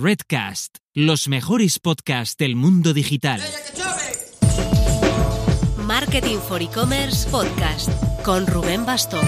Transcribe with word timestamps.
Redcast, 0.00 0.76
los 0.94 1.26
mejores 1.26 1.80
podcasts 1.80 2.36
del 2.36 2.54
mundo 2.54 2.94
digital. 2.94 3.40
Marketing 5.84 6.36
for 6.36 6.62
E-Commerce 6.62 7.28
Podcast 7.28 7.90
con 8.22 8.46
Rubén 8.46 8.86
Bastón. 8.86 9.26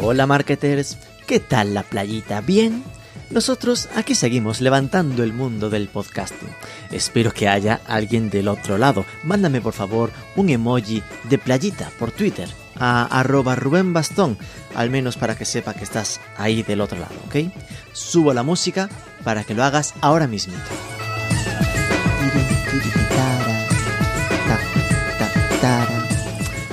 Hola 0.00 0.28
marketers, 0.28 0.98
¿qué 1.26 1.40
tal 1.40 1.74
la 1.74 1.82
playita? 1.82 2.40
¿Bien? 2.42 2.84
Nosotros 3.30 3.88
aquí 3.96 4.14
seguimos 4.14 4.60
levantando 4.60 5.24
el 5.24 5.32
mundo 5.32 5.68
del 5.68 5.88
podcasting. 5.88 6.50
Espero 6.92 7.32
que 7.32 7.48
haya 7.48 7.80
alguien 7.88 8.30
del 8.30 8.46
otro 8.46 8.78
lado. 8.78 9.04
Mándame 9.24 9.60
por 9.60 9.72
favor 9.72 10.12
un 10.36 10.48
emoji 10.48 11.02
de 11.24 11.38
playita 11.38 11.90
por 11.98 12.12
Twitter 12.12 12.48
a 12.78 13.04
arroba 13.04 13.54
Rubén 13.54 13.92
Bastón, 13.92 14.38
al 14.74 14.90
menos 14.90 15.16
para 15.16 15.36
que 15.36 15.44
sepa 15.44 15.74
que 15.74 15.84
estás 15.84 16.20
ahí 16.36 16.62
del 16.62 16.80
otro 16.80 16.98
lado, 16.98 17.14
¿ok? 17.26 17.52
Subo 17.92 18.34
la 18.34 18.42
música 18.42 18.88
para 19.24 19.44
que 19.44 19.54
lo 19.54 19.64
hagas 19.64 19.94
ahora 20.00 20.26
mismo. 20.26 20.54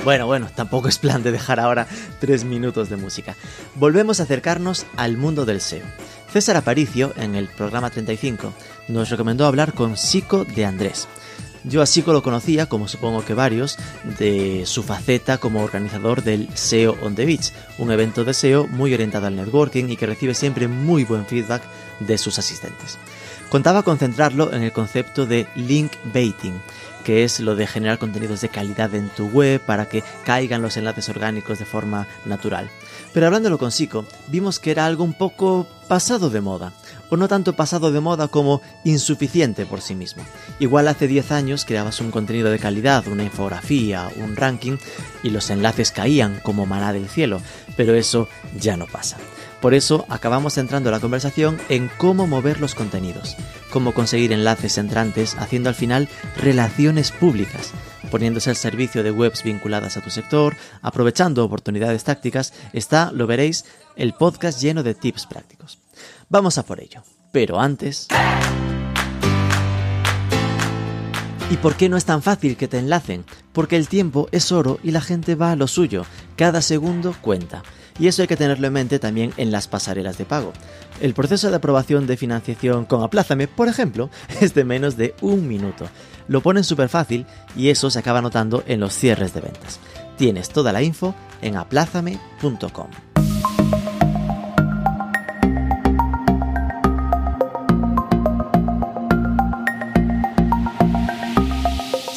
Bueno, 0.04 0.26
bueno, 0.26 0.48
tampoco 0.54 0.88
es 0.88 0.98
plan 0.98 1.22
de 1.22 1.32
dejar 1.32 1.58
ahora 1.58 1.86
tres 2.20 2.44
minutos 2.44 2.90
de 2.90 2.96
música. 2.96 3.36
Volvemos 3.74 4.20
a 4.20 4.24
acercarnos 4.24 4.84
al 4.96 5.16
mundo 5.16 5.46
del 5.46 5.62
SEO. 5.62 5.86
César 6.30 6.58
Aparicio, 6.58 7.14
en 7.16 7.34
el 7.34 7.48
programa 7.48 7.88
35, 7.88 8.52
nos 8.88 9.08
recomendó 9.08 9.46
hablar 9.46 9.72
con 9.72 9.96
Sico 9.96 10.44
de 10.44 10.66
Andrés. 10.66 11.08
Yo 11.66 11.80
a 11.80 11.86
Sico 11.86 12.12
lo 12.12 12.22
conocía, 12.22 12.66
como 12.66 12.88
supongo 12.88 13.24
que 13.24 13.32
varios, 13.32 13.78
de 14.18 14.64
su 14.66 14.82
faceta 14.82 15.38
como 15.38 15.62
organizador 15.62 16.22
del 16.22 16.48
SEO 16.54 16.94
on 17.00 17.14
the 17.14 17.24
Beach, 17.24 17.52
un 17.78 17.90
evento 17.90 18.22
de 18.22 18.34
SEO 18.34 18.66
muy 18.66 18.92
orientado 18.92 19.26
al 19.26 19.36
networking 19.36 19.88
y 19.88 19.96
que 19.96 20.04
recibe 20.04 20.34
siempre 20.34 20.68
muy 20.68 21.04
buen 21.04 21.24
feedback 21.24 21.62
de 22.00 22.18
sus 22.18 22.38
asistentes. 22.38 22.98
Contaba 23.48 23.82
con 23.82 23.98
centrarlo 23.98 24.52
en 24.52 24.62
el 24.62 24.72
concepto 24.72 25.24
de 25.24 25.46
link 25.54 25.92
baiting, 26.12 26.60
que 27.02 27.24
es 27.24 27.40
lo 27.40 27.56
de 27.56 27.66
generar 27.66 27.98
contenidos 27.98 28.42
de 28.42 28.50
calidad 28.50 28.94
en 28.94 29.08
tu 29.08 29.28
web 29.28 29.60
para 29.60 29.88
que 29.88 30.02
caigan 30.24 30.60
los 30.60 30.76
enlaces 30.76 31.08
orgánicos 31.08 31.58
de 31.58 31.64
forma 31.64 32.06
natural. 32.26 32.68
Pero 33.14 33.26
hablándolo 33.26 33.58
con 33.58 33.72
Sico, 33.72 34.04
vimos 34.28 34.58
que 34.58 34.70
era 34.70 34.84
algo 34.84 35.04
un 35.04 35.14
poco 35.14 35.66
pasado 35.88 36.30
de 36.30 36.40
moda, 36.40 36.72
o 37.10 37.16
no 37.16 37.28
tanto 37.28 37.54
pasado 37.54 37.92
de 37.92 38.00
moda 38.00 38.28
como 38.28 38.60
insuficiente 38.84 39.66
por 39.66 39.80
sí 39.80 39.94
mismo. 39.94 40.24
Igual 40.58 40.88
hace 40.88 41.06
10 41.06 41.32
años 41.32 41.64
creabas 41.64 42.00
un 42.00 42.10
contenido 42.10 42.50
de 42.50 42.58
calidad, 42.58 43.06
una 43.08 43.24
infografía, 43.24 44.08
un 44.16 44.36
ranking, 44.36 44.76
y 45.22 45.30
los 45.30 45.50
enlaces 45.50 45.90
caían 45.90 46.40
como 46.42 46.66
maná 46.66 46.92
del 46.92 47.08
cielo, 47.08 47.40
pero 47.76 47.94
eso 47.94 48.28
ya 48.58 48.76
no 48.76 48.86
pasa. 48.86 49.16
Por 49.64 49.72
eso 49.72 50.04
acabamos 50.10 50.54
centrando 50.54 50.90
la 50.90 51.00
conversación 51.00 51.58
en 51.70 51.90
cómo 51.96 52.26
mover 52.26 52.60
los 52.60 52.74
contenidos, 52.74 53.34
cómo 53.70 53.94
conseguir 53.94 54.30
enlaces 54.32 54.76
entrantes 54.76 55.36
haciendo 55.38 55.70
al 55.70 55.74
final 55.74 56.10
relaciones 56.36 57.12
públicas, 57.12 57.72
poniéndose 58.10 58.50
al 58.50 58.56
servicio 58.56 59.02
de 59.02 59.10
webs 59.10 59.42
vinculadas 59.42 59.96
a 59.96 60.02
tu 60.02 60.10
sector, 60.10 60.54
aprovechando 60.82 61.42
oportunidades 61.42 62.04
tácticas, 62.04 62.52
está, 62.74 63.10
lo 63.10 63.26
veréis, 63.26 63.64
el 63.96 64.12
podcast 64.12 64.60
lleno 64.60 64.82
de 64.82 64.92
tips 64.92 65.24
prácticos. 65.24 65.78
Vamos 66.28 66.58
a 66.58 66.64
por 66.64 66.80
ello. 66.80 67.02
Pero 67.32 67.60
antes... 67.60 68.08
¿Y 71.50 71.56
por 71.58 71.76
qué 71.76 71.88
no 71.88 71.96
es 71.96 72.04
tan 72.04 72.22
fácil 72.22 72.56
que 72.56 72.68
te 72.68 72.78
enlacen? 72.78 73.24
Porque 73.52 73.76
el 73.76 73.86
tiempo 73.86 74.28
es 74.32 74.50
oro 74.50 74.80
y 74.82 74.90
la 74.90 75.00
gente 75.00 75.34
va 75.34 75.52
a 75.52 75.56
lo 75.56 75.68
suyo. 75.68 76.04
Cada 76.36 76.62
segundo 76.62 77.14
cuenta 77.20 77.62
y 77.98 78.08
eso 78.08 78.22
hay 78.22 78.28
que 78.28 78.36
tenerlo 78.36 78.66
en 78.66 78.72
mente 78.72 78.98
también 78.98 79.32
en 79.36 79.52
las 79.52 79.68
pasarelas 79.68 80.18
de 80.18 80.24
pago. 80.24 80.52
El 81.00 81.14
proceso 81.14 81.50
de 81.50 81.56
aprobación 81.56 82.06
de 82.06 82.16
financiación 82.16 82.84
con 82.84 83.02
Aplázame, 83.02 83.48
por 83.48 83.68
ejemplo, 83.68 84.10
es 84.40 84.54
de 84.54 84.64
menos 84.64 84.96
de 84.96 85.14
un 85.20 85.46
minuto. 85.46 85.86
Lo 86.26 86.40
ponen 86.40 86.64
súper 86.64 86.88
fácil 86.88 87.26
y 87.56 87.68
eso 87.68 87.90
se 87.90 87.98
acaba 87.98 88.22
notando 88.22 88.64
en 88.66 88.80
los 88.80 88.94
cierres 88.94 89.34
de 89.34 89.42
ventas. 89.42 89.78
Tienes 90.16 90.48
toda 90.48 90.72
la 90.72 90.82
info 90.82 91.14
en 91.42 91.56
aplázame.com. 91.56 93.13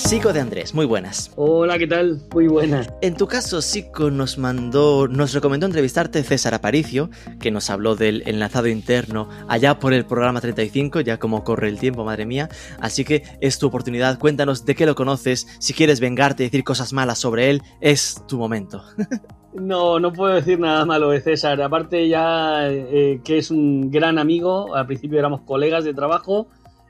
Sico 0.08 0.32
de 0.32 0.40
Andrés, 0.40 0.74
muy 0.74 0.86
buenas. 0.86 1.34
Hola, 1.36 1.78
¿qué 1.78 1.86
tal? 1.86 2.22
Muy 2.34 2.48
buenas. 2.48 2.88
En 3.02 3.18
tu 3.18 3.28
caso, 3.28 3.62
Sico 3.62 4.10
nos 4.10 4.38
mandó, 4.38 5.10
nos 5.10 5.34
recomendó 5.34 5.66
entrevistarte 5.66 6.24
César 6.24 6.54
Aparicio, 6.54 7.10
que 7.42 7.52
nos 7.52 7.70
habló 7.70 7.98
del 7.98 8.24
enlazado 8.26 8.70
interno 8.70 9.28
allá 9.50 9.80
por 9.80 9.92
el 9.92 10.06
programa 10.06 10.40
35, 10.40 11.02
ya 11.02 11.20
como 11.20 11.44
corre 11.44 11.68
el 11.68 11.78
tiempo, 11.78 12.06
madre 12.06 12.26
mía. 12.26 12.48
Así 12.80 13.04
que 13.04 13.24
es 13.42 13.60
tu 13.60 13.68
oportunidad, 13.68 14.18
cuéntanos 14.18 14.64
de 14.64 14.76
qué 14.76 14.86
lo 14.86 14.96
conoces, 14.96 15.46
si 15.60 15.74
quieres 15.74 16.00
vengarte 16.00 16.44
y 16.44 16.46
decir 16.46 16.64
cosas 16.64 16.94
malas 16.94 17.20
sobre 17.20 17.50
él, 17.50 17.62
es 17.82 18.24
tu 18.30 18.38
momento. 18.38 18.84
No, 19.54 20.00
no 20.00 20.14
puedo 20.14 20.36
decir 20.36 20.60
nada 20.60 20.86
malo 20.86 21.10
de 21.10 21.20
César. 21.20 21.60
Aparte 21.64 22.08
ya 22.08 22.70
eh, 22.70 23.22
que 23.24 23.40
es 23.40 23.50
un 23.50 23.90
gran 23.90 24.20
amigo, 24.20 24.76
al 24.76 24.86
principio 24.86 25.18
éramos 25.18 25.42
colegas 25.42 25.84
de 25.84 25.96
trabajo 25.96 26.48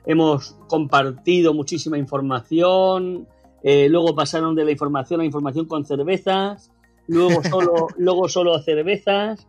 hemos 0.08 0.56
compartido 0.68 1.52
muchísima 1.52 1.98
información, 1.98 3.28
eh, 3.62 3.88
luego 3.90 4.14
pasaron 4.14 4.54
de 4.54 4.64
la 4.64 4.70
información 4.70 5.20
a 5.20 5.24
información 5.24 5.66
con 5.66 5.84
cervezas, 5.84 6.72
luego 7.06 7.42
solo, 7.50 7.88
luego 7.98 8.28
solo 8.28 8.58
cervezas. 8.60 9.46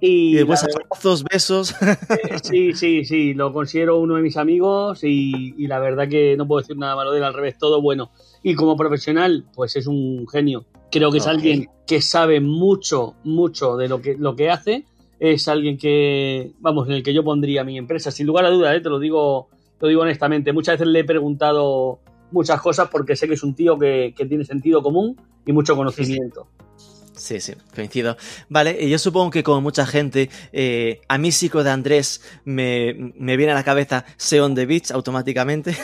Y, 0.00 0.34
después 0.34 0.64
abrazos, 0.64 1.24
besos. 1.24 1.74
Eh, 1.80 1.96
sí, 2.42 2.72
sí, 2.74 3.04
sí, 3.06 3.34
lo 3.34 3.52
considero 3.54 4.00
uno 4.00 4.16
de 4.16 4.22
mis 4.22 4.36
amigos 4.36 5.02
y, 5.02 5.54
la 5.66 5.78
verdad 5.78 6.08
que 6.08 6.36
no 6.36 6.46
puedo 6.46 6.60
decir 6.60 6.76
nada 6.76 6.94
malo 6.94 7.12
de 7.12 7.18
él, 7.18 7.24
al 7.24 7.34
revés, 7.34 7.56
todo 7.56 7.80
bueno. 7.80 8.10
Y 8.42 8.54
como 8.54 8.76
profesional, 8.76 9.46
pues 9.54 9.76
es 9.76 9.86
un 9.86 10.28
genio. 10.28 10.66
Creo 10.90 11.10
que 11.10 11.18
es 11.18 11.26
alguien 11.26 11.70
que 11.86 12.02
sabe 12.02 12.40
mucho, 12.40 13.14
mucho 13.24 13.78
de 13.78 13.88
lo 13.88 14.02
que, 14.02 14.16
lo 14.18 14.36
que 14.36 14.50
hace. 14.50 14.84
Es 15.20 15.48
alguien 15.48 15.78
que, 15.78 16.50
vamos, 16.58 16.88
en 16.88 16.94
el 16.94 17.02
que 17.02 17.14
yo 17.14 17.24
pondría 17.24 17.64
mi 17.64 17.78
empresa, 17.78 18.10
sin 18.10 18.26
lugar 18.26 18.44
a 18.44 18.50
duda, 18.50 18.74
¿eh? 18.74 18.80
te 18.80 18.90
lo 18.90 18.98
digo 18.98 19.48
lo 19.82 19.88
digo 19.88 20.02
honestamente. 20.02 20.52
Muchas 20.52 20.78
veces 20.78 20.86
le 20.86 21.00
he 21.00 21.04
preguntado 21.04 21.98
muchas 22.30 22.60
cosas 22.60 22.88
porque 22.88 23.16
sé 23.16 23.26
que 23.26 23.34
es 23.34 23.42
un 23.42 23.54
tío 23.54 23.76
que, 23.78 24.14
tiene 24.28 24.44
sentido 24.44 24.80
común 24.80 25.16
y 25.44 25.52
mucho 25.52 25.76
conocimiento. 25.76 26.46
Sí, 26.76 26.86
sí, 26.86 26.91
coincido. 27.74 28.16
Vale, 28.48 28.76
y 28.80 28.88
yo 28.90 28.98
supongo 28.98 29.30
que 29.30 29.42
como 29.42 29.60
mucha 29.60 29.86
gente, 29.86 30.30
eh, 30.52 31.00
a 31.08 31.18
mí 31.18 31.32
psico 31.32 31.62
de 31.62 31.70
Andrés 31.70 32.22
me, 32.44 32.92
viene 33.18 33.50
a 33.50 33.54
la 33.54 33.64
cabeza 33.64 34.04
Seon 34.16 34.54
the 34.54 34.66
Beach 34.66 34.90
automáticamente. 34.90 35.76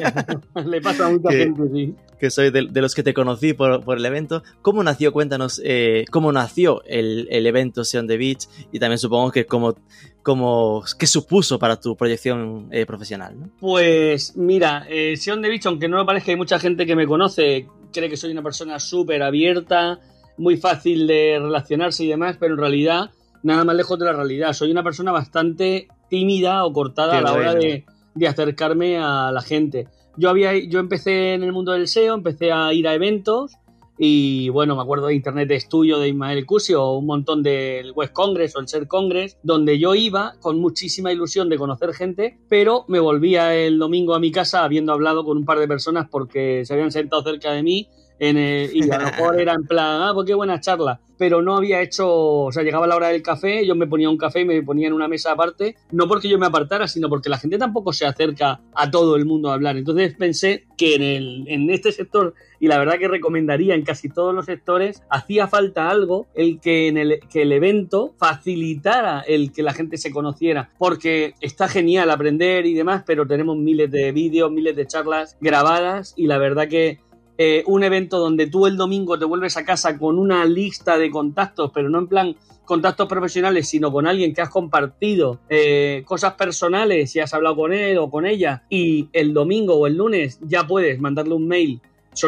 Le 0.66 0.80
pasa 0.80 1.06
a 1.06 1.10
mucha 1.10 1.30
gente, 1.32 1.62
sí. 1.72 1.94
Que 2.18 2.30
soy 2.30 2.50
de, 2.50 2.62
los 2.62 2.94
que 2.94 3.02
te 3.02 3.12
conocí 3.12 3.52
por, 3.52 3.82
el 3.86 4.06
evento. 4.06 4.42
¿Cómo 4.62 4.82
nació? 4.82 5.12
Cuéntanos 5.12 5.60
eh, 5.64 6.04
cómo 6.10 6.32
nació 6.32 6.82
el, 6.84 7.28
evento 7.46 7.84
Seon 7.84 8.06
the 8.06 8.16
Beach 8.16 8.48
y 8.72 8.78
también 8.78 8.98
supongo 8.98 9.30
que 9.30 9.44
cómo, 9.44 9.74
cómo, 10.22 10.82
qué 10.98 11.06
supuso 11.06 11.58
para 11.58 11.78
tu 11.78 11.96
proyección 11.96 12.68
eh, 12.70 12.86
profesional. 12.86 13.34
Pues 13.60 14.36
mira, 14.36 14.86
Seon 15.16 15.42
the 15.42 15.48
Beach, 15.48 15.66
aunque 15.66 15.88
no 15.88 15.98
me 15.98 16.04
parezca, 16.04 16.32
hay 16.32 16.36
mucha 16.36 16.58
gente 16.58 16.86
que 16.86 16.96
me 16.96 17.06
conoce, 17.06 17.68
cree 17.92 18.08
que 18.08 18.16
soy 18.16 18.32
una 18.32 18.42
persona 18.42 18.78
súper 18.78 19.22
abierta 19.22 20.00
muy 20.38 20.56
fácil 20.56 21.06
de 21.06 21.38
relacionarse 21.40 22.04
y 22.04 22.08
demás, 22.08 22.36
pero 22.38 22.54
en 22.54 22.60
realidad 22.60 23.10
nada 23.42 23.64
más 23.64 23.76
lejos 23.76 23.98
de 23.98 24.04
la 24.04 24.12
realidad. 24.12 24.52
Soy 24.52 24.70
una 24.70 24.82
persona 24.82 25.12
bastante 25.12 25.88
tímida 26.08 26.64
o 26.64 26.72
cortada 26.72 27.18
a 27.18 27.22
la 27.22 27.32
hora 27.32 27.54
de, 27.54 27.84
acercarme 28.26 28.98
a 28.98 29.30
la 29.32 29.42
gente. 29.42 29.88
Yo, 30.16 30.30
había, 30.30 30.56
yo 30.56 30.78
empecé 30.78 31.34
en 31.34 31.42
el 31.42 31.52
mundo 31.52 31.72
del 31.72 31.88
SEO, 31.88 32.14
empecé 32.14 32.50
a 32.52 32.72
ir 32.72 32.88
a 32.88 32.94
eventos 32.94 33.52
y 33.98 34.50
bueno, 34.50 34.76
me 34.76 34.82
acuerdo 34.82 35.06
de 35.06 35.14
Internet 35.14 35.48
de 35.48 35.54
Estudio 35.54 35.98
de 35.98 36.08
Ismael 36.08 36.44
Cusio, 36.44 36.92
un 36.92 37.06
montón 37.06 37.42
del 37.42 37.92
West 37.94 38.12
Congress 38.12 38.54
o 38.54 38.60
el 38.60 38.68
Ser 38.68 38.86
Congress, 38.88 39.38
donde 39.42 39.78
yo 39.78 39.94
iba 39.94 40.34
con 40.40 40.60
muchísima 40.60 41.12
ilusión 41.12 41.48
de 41.48 41.56
conocer 41.56 41.94
gente, 41.94 42.38
pero 42.48 42.84
me 42.88 43.00
volvía 43.00 43.54
el 43.54 43.78
domingo 43.78 44.14
a 44.14 44.20
mi 44.20 44.30
casa 44.30 44.64
habiendo 44.64 44.92
hablado 44.92 45.24
con 45.24 45.38
un 45.38 45.44
par 45.46 45.58
de 45.58 45.68
personas 45.68 46.08
porque 46.10 46.64
se 46.66 46.74
habían 46.74 46.92
sentado 46.92 47.22
cerca 47.22 47.52
de 47.52 47.62
mí 47.62 47.88
en 48.18 48.36
y 48.72 48.90
a 48.90 48.98
lo 48.98 49.04
mejor 49.10 49.40
era 49.40 49.54
en 49.54 49.64
plan, 49.64 50.02
ah, 50.02 50.10
pues 50.14 50.26
qué 50.26 50.34
buena 50.34 50.60
charla. 50.60 51.00
Pero 51.18 51.40
no 51.40 51.56
había 51.56 51.80
hecho, 51.80 52.06
o 52.08 52.52
sea, 52.52 52.62
llegaba 52.62 52.86
la 52.86 52.96
hora 52.96 53.08
del 53.08 53.22
café, 53.22 53.66
yo 53.66 53.74
me 53.74 53.86
ponía 53.86 54.10
un 54.10 54.18
café 54.18 54.40
y 54.40 54.44
me 54.44 54.62
ponía 54.62 54.88
en 54.88 54.92
una 54.92 55.08
mesa 55.08 55.32
aparte, 55.32 55.76
no 55.90 56.06
porque 56.08 56.28
yo 56.28 56.38
me 56.38 56.44
apartara, 56.44 56.88
sino 56.88 57.08
porque 57.08 57.30
la 57.30 57.38
gente 57.38 57.56
tampoco 57.56 57.94
se 57.94 58.04
acerca 58.04 58.60
a 58.74 58.90
todo 58.90 59.16
el 59.16 59.24
mundo 59.24 59.50
a 59.50 59.54
hablar. 59.54 59.78
Entonces 59.78 60.14
pensé 60.14 60.66
que 60.76 60.94
en, 60.94 61.02
el, 61.02 61.44
en 61.48 61.70
este 61.70 61.90
sector, 61.90 62.34
y 62.60 62.68
la 62.68 62.78
verdad 62.78 62.98
que 62.98 63.08
recomendaría 63.08 63.74
en 63.74 63.82
casi 63.82 64.10
todos 64.10 64.34
los 64.34 64.44
sectores, 64.44 65.02
hacía 65.08 65.48
falta 65.48 65.88
algo 65.88 66.26
el 66.34 66.60
que, 66.60 66.88
en 66.88 66.98
el, 66.98 67.20
que 67.30 67.42
el 67.42 67.52
evento 67.52 68.14
facilitara 68.18 69.20
el 69.20 69.52
que 69.52 69.62
la 69.62 69.72
gente 69.72 69.96
se 69.96 70.10
conociera, 70.10 70.70
porque 70.78 71.32
está 71.40 71.66
genial 71.66 72.10
aprender 72.10 72.66
y 72.66 72.74
demás, 72.74 73.04
pero 73.06 73.26
tenemos 73.26 73.56
miles 73.56 73.90
de 73.90 74.12
vídeos, 74.12 74.50
miles 74.50 74.76
de 74.76 74.86
charlas 74.86 75.38
grabadas 75.40 76.12
y 76.16 76.26
la 76.26 76.36
verdad 76.36 76.68
que 76.68 76.98
eh, 77.38 77.62
un 77.66 77.84
evento 77.84 78.18
donde 78.18 78.46
tú 78.46 78.66
el 78.66 78.76
domingo 78.76 79.18
te 79.18 79.24
vuelves 79.24 79.56
a 79.56 79.64
casa 79.64 79.98
con 79.98 80.18
una 80.18 80.44
lista 80.44 80.98
de 80.98 81.10
contactos, 81.10 81.70
pero 81.74 81.88
no 81.88 81.98
en 81.98 82.06
plan 82.06 82.36
contactos 82.64 83.08
profesionales, 83.08 83.68
sino 83.68 83.92
con 83.92 84.06
alguien 84.06 84.34
que 84.34 84.42
has 84.42 84.50
compartido 84.50 85.38
eh, 85.48 86.02
cosas 86.04 86.34
personales 86.34 87.14
y 87.14 87.20
has 87.20 87.32
hablado 87.32 87.56
con 87.56 87.72
él 87.72 87.98
o 87.98 88.10
con 88.10 88.26
ella, 88.26 88.64
y 88.68 89.08
el 89.12 89.32
domingo 89.32 89.74
o 89.74 89.86
el 89.86 89.96
lunes 89.96 90.38
ya 90.42 90.66
puedes 90.66 91.00
mandarle 91.00 91.34
un 91.34 91.46
mail 91.46 91.80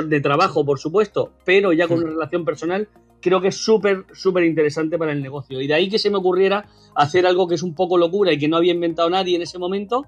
de 0.07 0.21
trabajo, 0.21 0.65
por 0.65 0.79
supuesto, 0.79 1.33
pero 1.45 1.73
ya 1.73 1.89
con 1.89 1.99
una 1.99 2.11
relación 2.11 2.45
personal, 2.45 2.89
creo 3.21 3.41
que 3.41 3.49
es 3.49 3.57
súper, 3.57 4.05
súper 4.13 4.45
interesante 4.45 4.99
para 4.99 5.13
el 5.13 5.23
negocio. 5.23 5.61
Y 5.61 5.67
de 5.67 5.75
ahí 5.75 5.89
que 5.89 5.99
se 5.99 6.11
me 6.11 6.19
ocurriera 6.19 6.67
hacer 6.95 7.27
algo 7.27 7.49
que 7.49 7.55
es 7.55 7.63
un 7.63 7.75
poco 7.75 7.97
locura 7.97 8.33
y 8.33 8.39
que 8.39 8.49
no 8.49 8.59
había 8.59 8.75
inventado 8.75 9.09
nadie 9.09 9.37
en 9.37 9.43
ese 9.43 9.59
momento, 9.59 10.07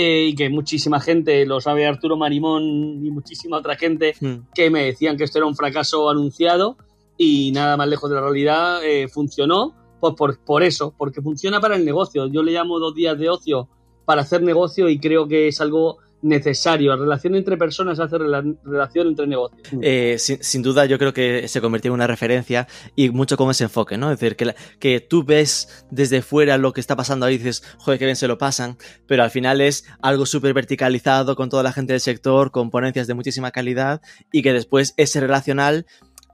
eh, 0.00 0.28
y 0.28 0.34
que 0.36 0.48
muchísima 0.48 1.00
gente, 1.00 1.44
lo 1.44 1.60
sabe 1.60 1.84
Arturo 1.84 2.16
Marimón 2.16 2.62
y 3.04 3.10
muchísima 3.10 3.56
otra 3.56 3.74
gente, 3.74 4.14
hmm. 4.20 4.52
que 4.54 4.70
me 4.70 4.84
decían 4.84 5.16
que 5.16 5.24
esto 5.24 5.38
era 5.38 5.46
un 5.48 5.56
fracaso 5.56 6.08
anunciado 6.08 6.76
y 7.16 7.50
nada 7.50 7.76
más 7.76 7.88
lejos 7.88 8.08
de 8.08 8.14
la 8.14 8.22
realidad 8.22 8.84
eh, 8.84 9.08
funcionó, 9.08 9.74
pues 9.98 10.14
por, 10.14 10.38
por 10.44 10.62
eso, 10.62 10.94
porque 10.96 11.20
funciona 11.20 11.60
para 11.60 11.74
el 11.74 11.84
negocio. 11.84 12.28
Yo 12.28 12.44
le 12.44 12.52
llamo 12.52 12.78
dos 12.78 12.94
días 12.94 13.18
de 13.18 13.28
ocio 13.28 13.68
para 14.04 14.22
hacer 14.22 14.40
negocio 14.40 14.88
y 14.88 15.00
creo 15.00 15.26
que 15.26 15.48
es 15.48 15.60
algo 15.60 15.98
necesario. 16.22 16.90
La 16.90 16.96
relación 16.96 17.34
entre 17.34 17.56
personas 17.56 18.00
hace 18.00 18.18
relación 18.18 19.08
entre 19.08 19.26
negocios. 19.26 19.60
Eh, 19.82 20.16
sin, 20.18 20.62
duda, 20.62 20.86
yo 20.86 20.98
creo 20.98 21.12
que 21.12 21.48
se 21.48 21.60
convirtió 21.60 21.90
en 21.90 21.94
una 21.94 22.06
referencia 22.06 22.66
y 22.96 23.10
mucho 23.10 23.36
como 23.36 23.50
ese 23.50 23.64
enfoque, 23.64 23.96
¿no? 23.96 24.10
Es 24.10 24.18
decir, 24.18 24.36
que, 24.36 24.54
que 24.78 25.00
tú 25.00 25.24
ves 25.24 25.86
desde 25.90 26.22
fuera 26.22 26.58
lo 26.58 26.72
que 26.72 26.80
está 26.80 26.96
pasando 26.96 27.26
ahí 27.26 27.34
y 27.34 27.38
dices, 27.38 27.62
joder, 27.78 27.98
qué 27.98 28.04
bien 28.04 28.16
se 28.16 28.28
lo 28.28 28.38
pasan, 28.38 28.76
pero 29.06 29.22
al 29.22 29.30
final 29.30 29.60
es 29.60 29.84
algo 30.00 30.26
súper 30.26 30.54
verticalizado 30.54 31.36
con 31.36 31.48
toda 31.48 31.62
la 31.62 31.72
gente 31.72 31.92
del 31.92 32.00
sector, 32.00 32.50
con 32.50 32.70
ponencias 32.70 33.06
de 33.06 33.14
muchísima 33.14 33.50
calidad 33.50 34.00
y 34.32 34.42
que 34.42 34.52
después 34.52 34.94
ese 34.96 35.20
relacional 35.20 35.86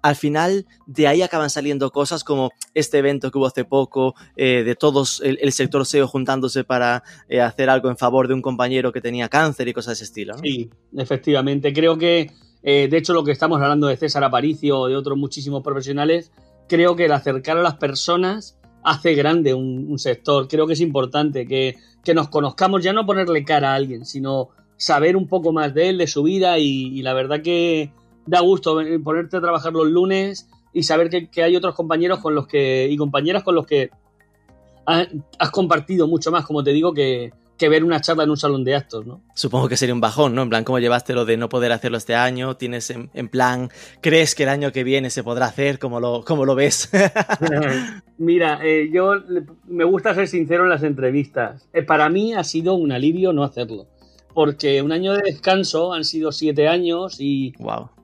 al 0.04 0.16
final 0.16 0.66
de 0.86 1.08
ahí 1.08 1.22
acaban 1.22 1.48
saliendo 1.48 1.90
cosas 1.90 2.24
como 2.24 2.52
este 2.74 2.98
evento 2.98 3.30
que 3.30 3.38
hubo 3.38 3.46
hace 3.46 3.64
poco, 3.64 4.14
eh, 4.36 4.62
de 4.62 4.74
todos 4.74 5.22
el, 5.24 5.50
sector 5.50 5.86
SEO 5.86 6.06
juntándose 6.06 6.62
para 6.62 7.02
eh, 7.26 7.40
hacer 7.40 7.70
algo 7.70 7.88
en 7.88 7.96
favor 7.96 8.28
de 8.28 8.34
un 8.34 8.42
compañero 8.42 8.92
que 8.92 9.00
tenía 9.00 9.30
cáncer 9.30 9.66
y 9.66 9.72
cosas 9.72 9.92
de 9.92 9.94
ese 9.94 10.04
estilo. 10.04 10.36
Sí, 10.42 10.68
efectivamente. 10.94 11.72
Creo 11.72 11.96
que, 11.96 12.30
eh, 12.62 12.86
de 12.90 12.96
hecho, 12.98 13.14
lo 13.14 13.24
que 13.24 13.32
estamos 13.32 13.62
hablando 13.62 13.86
de 13.86 13.96
César 13.96 14.22
Aparicio 14.24 14.78
o 14.78 14.88
de 14.88 14.96
otros 14.96 15.16
muchísimos 15.16 15.62
profesionales, 15.62 16.30
creo 16.68 16.96
que 16.96 17.06
el 17.06 17.12
acercar 17.12 17.56
a 17.56 17.62
las 17.62 17.76
personas 17.76 18.58
hace 18.82 19.14
grande 19.14 19.54
un, 19.54 19.98
sector. 19.98 20.48
Creo 20.48 20.66
que 20.66 20.74
es 20.74 20.82
importante 20.82 21.46
que, 21.46 21.76
nos 22.14 22.28
conozcamos, 22.28 22.84
ya 22.84 22.92
no 22.92 23.06
ponerle 23.06 23.42
cara 23.42 23.72
a 23.72 23.76
alguien, 23.76 24.04
sino 24.04 24.50
saber 24.76 25.16
un 25.16 25.28
poco 25.28 25.50
más 25.50 25.72
de 25.72 25.88
él, 25.88 25.96
de 25.96 26.08
su 26.08 26.24
vida 26.24 26.58
y 26.58 27.00
la 27.00 27.14
verdad 27.14 27.40
que 27.40 27.90
da 28.26 28.40
gusto 28.40 28.78
ponerte 29.02 29.36
a 29.36 29.40
trabajar 29.40 29.72
los 29.72 29.86
lunes 29.86 30.48
y 30.72 30.82
saber 30.82 31.08
que, 31.08 31.42
hay 31.42 31.56
otros 31.56 31.74
compañeros 31.74 32.18
con 32.18 32.34
los 32.34 32.46
que 32.46 32.88
y 32.90 32.96
compañeras 32.96 33.42
con 33.42 33.54
los 33.54 33.66
que 33.66 33.90
has, 34.86 35.50
compartido 35.50 36.06
mucho 36.08 36.30
más, 36.30 36.44
como 36.44 36.62
te 36.62 36.72
digo, 36.72 36.92
que, 36.92 37.32
ver 37.66 37.82
una 37.82 37.98
charla 37.98 38.24
en 38.24 38.30
un 38.30 38.36
salón 38.36 38.62
de 38.62 38.74
actos, 38.74 39.06
¿no? 39.06 39.22
Supongo 39.34 39.70
que 39.70 39.78
sería 39.78 39.94
un 39.94 40.00
bajón, 40.02 40.34
¿no? 40.34 40.42
En 40.42 40.50
plan, 40.50 40.64
¿cómo 40.64 40.78
llevaste 40.80 41.14
lo 41.14 41.24
de 41.24 41.38
no 41.38 41.48
poder 41.48 41.72
hacerlo 41.72 41.96
este 41.96 42.14
año? 42.14 42.58
¿Tienes 42.58 42.90
en, 42.90 43.28
plan, 43.30 43.70
crees 44.02 44.34
que 44.34 44.42
el 44.42 44.50
año 44.50 44.70
que 44.70 44.84
viene 44.84 45.08
se 45.08 45.24
podrá 45.24 45.46
hacer? 45.46 45.78
¿Cómo 45.78 45.98
lo, 45.98 46.22
cómo 46.26 46.44
lo 46.44 46.54
ves? 46.54 46.90
Mira, 48.18 48.60
eh, 48.62 48.90
yo 48.92 49.14
me 49.66 49.84
gusta 49.84 50.14
ser 50.14 50.28
sincero 50.28 50.64
en 50.64 50.68
las 50.68 50.82
entrevistas. 50.82 51.66
Eh, 51.72 51.82
para 51.82 52.10
mí 52.10 52.34
ha 52.34 52.44
sido 52.44 52.74
un 52.74 52.92
alivio 52.92 53.32
no 53.32 53.44
hacerlo 53.44 53.86
porque 54.34 54.82
un 54.82 54.92
año 54.92 55.12
de 55.12 55.22
descanso 55.22 55.92
han 55.92 56.04
sido 56.04 56.32
siete 56.32 56.68
años 56.68 57.20
y 57.20 57.54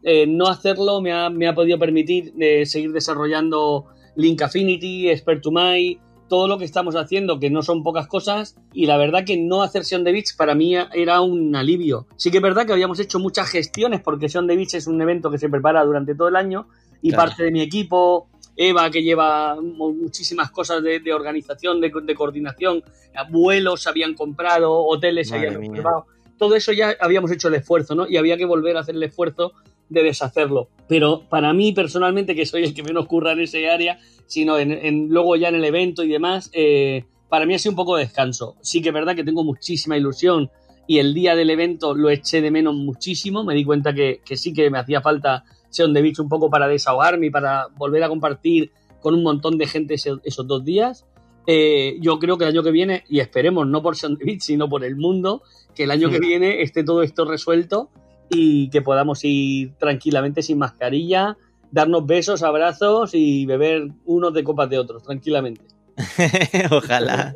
eh, 0.03 0.27
no 0.27 0.47
hacerlo 0.47 1.01
me 1.01 1.13
ha, 1.13 1.29
me 1.29 1.49
ha 1.49 1.55
podido 1.55 1.79
permitir 1.79 2.33
eh, 2.39 2.65
seguir 2.65 2.93
desarrollando 2.93 3.87
Link 4.17 4.41
Affinity, 4.41 5.11
Expert 5.11 5.43
to 5.43 5.51
My, 5.51 5.99
todo 6.29 6.47
lo 6.47 6.59
que 6.59 6.65
estamos 6.65 6.95
haciendo, 6.95 7.41
que 7.41 7.51
no 7.51 7.63
son 7.63 7.83
pocas 7.83 8.07
cosas, 8.07 8.57
y 8.73 8.87
la 8.87 8.97
verdad 8.97 9.25
que 9.25 9.37
no 9.37 9.63
hacer 9.63 9.85
Sion 9.85 10.05
de 10.05 10.13
Beach 10.13 10.37
para 10.37 10.55
mí 10.55 10.77
era 10.77 11.21
un 11.21 11.57
alivio. 11.57 12.07
Sí 12.17 12.31
que 12.31 12.37
es 12.37 12.43
verdad 12.43 12.67
que 12.67 12.73
habíamos 12.73 13.01
hecho 13.01 13.19
muchas 13.19 13.49
gestiones, 13.51 14.01
porque 14.01 14.29
Sion 14.29 14.47
de 14.47 14.57
Beach 14.57 14.75
es 14.75 14.87
un 14.87 15.03
evento 15.03 15.31
que 15.31 15.39
se 15.39 15.49
prepara 15.49 15.85
durante 15.85 16.15
todo 16.15 16.29
el 16.29 16.37
año, 16.37 16.69
y 17.03 17.13
parte 17.13 17.43
de 17.43 17.51
mi 17.51 17.63
equipo, 17.63 18.29
Eva, 18.57 18.91
que 18.91 19.03
lleva 19.03 19.57
muchísimas 19.61 20.51
cosas 20.51 20.83
de, 20.83 21.13
organización, 21.13 21.81
de, 21.81 21.91
de, 22.03 22.15
coordinación, 22.15 22.85
vuelos 23.31 23.87
habían 23.87 24.15
comprado, 24.15 24.73
hoteles 24.73 25.33
habían 25.33 25.61
comprado 25.61 26.07
todo 26.41 26.57
eso 26.57 26.73
ya 26.73 26.97
habíamos 27.01 27.31
hecho 27.31 27.49
el 27.49 27.55
esfuerzo, 27.55 27.95
¿no? 27.95 28.09
Y 28.09 28.17
había 28.17 28.39
que 28.39 28.47
volver 28.47 28.79
a 28.79 28.81
hacer 28.81 28.95
el 28.95 29.03
esfuerzo 29.03 29.53
de 29.91 30.03
deshacerlo. 30.03 30.71
Pero 30.89 31.29
para 31.29 31.53
mí 31.53 31.75
personalmente, 31.75 32.35
que 32.35 32.47
soy 32.47 32.65
el 32.65 32.73
que 32.73 32.83
menos 32.83 33.07
curra 33.07 33.33
en 33.33 33.41
ese 33.41 33.69
área, 33.69 33.99
sino 34.27 34.59
en, 34.59 35.11
luego 35.11 35.37
ya 35.37 35.51
en 35.51 35.57
el 35.57 35.65
evento 35.67 36.03
y 36.03 36.09
demás, 36.09 36.49
eh, 36.55 37.05
para 37.29 37.45
mí 37.45 37.53
ha 37.53 37.59
sido 37.59 37.73
un 37.73 37.77
poco 37.77 37.97
de 37.97 38.05
descanso. 38.05 38.57
Sí 38.63 38.81
que 38.81 38.89
es 38.89 38.95
verdad 38.95 39.15
que 39.15 39.23
tengo 39.23 39.45
muchísima 39.45 39.99
ilusión 39.99 40.51
y 40.87 40.99
el 40.99 41.13
día 41.13 41.37
del 41.37 41.51
evento 41.51 41.95
lo 41.95 42.09
eché 42.09 42.41
de 42.41 42.51
menos 42.51 42.75
muchísimo. 42.75 43.45
Me 43.45 43.55
di 43.55 43.63
cuenta 43.63 43.93
que, 43.93 44.23
sí 44.35 44.55
que 44.55 44.71
me 44.71 44.79
hacía 44.79 45.03
falta 45.03 45.45
Sean 45.69 45.93
de 45.93 46.01
Beach 46.01 46.21
un 46.21 46.31
poco 46.31 46.49
para 46.49 46.69
desahogarme 46.69 47.27
y 47.27 47.31
para 47.31 47.67
volver 47.77 48.03
a 48.03 48.09
compartir 48.09 48.73
con 49.03 49.13
un 49.13 49.23
montón 49.23 49.59
de 49.59 49.67
gente 49.67 49.95
esos 49.95 50.47
dos 50.47 50.65
días. 50.65 51.05
Eh, 51.47 51.97
yo 52.01 52.19
creo 52.19 52.39
que 52.39 52.45
el 52.45 52.51
año 52.51 52.63
que 52.63 52.71
viene, 52.71 53.05
y 53.09 53.21
esperemos 53.21 53.67
no 53.67 53.83
por 53.83 53.97
Sean 53.97 54.17
Beach, 54.17 54.43
sino 54.43 54.69
por 54.69 54.85
el 54.85 54.97
mundo, 54.97 55.43
que 55.75 55.85
el 55.85 55.91
año 55.91 56.11
que 56.11 56.21
viene 56.21 56.63
esté 56.63 56.85
todo 56.85 57.03
esto 57.03 57.25
resuelto 57.25 57.91
y 58.29 58.71
que 58.71 58.83
podamos 58.83 59.25
ir 59.25 59.73
tranquilamente 59.79 60.43
sin 60.43 60.59
mascarilla, 60.59 61.37
darnos 61.71 62.07
besos, 62.07 62.43
abrazos 62.43 63.11
y 63.15 63.47
beber 63.47 63.89
unos 64.05 64.33
de 64.35 64.45
copas 64.45 64.71
de 64.71 64.79
otros, 64.79 65.03
tranquilamente. 65.03 65.65
Ojalá. 66.71 67.35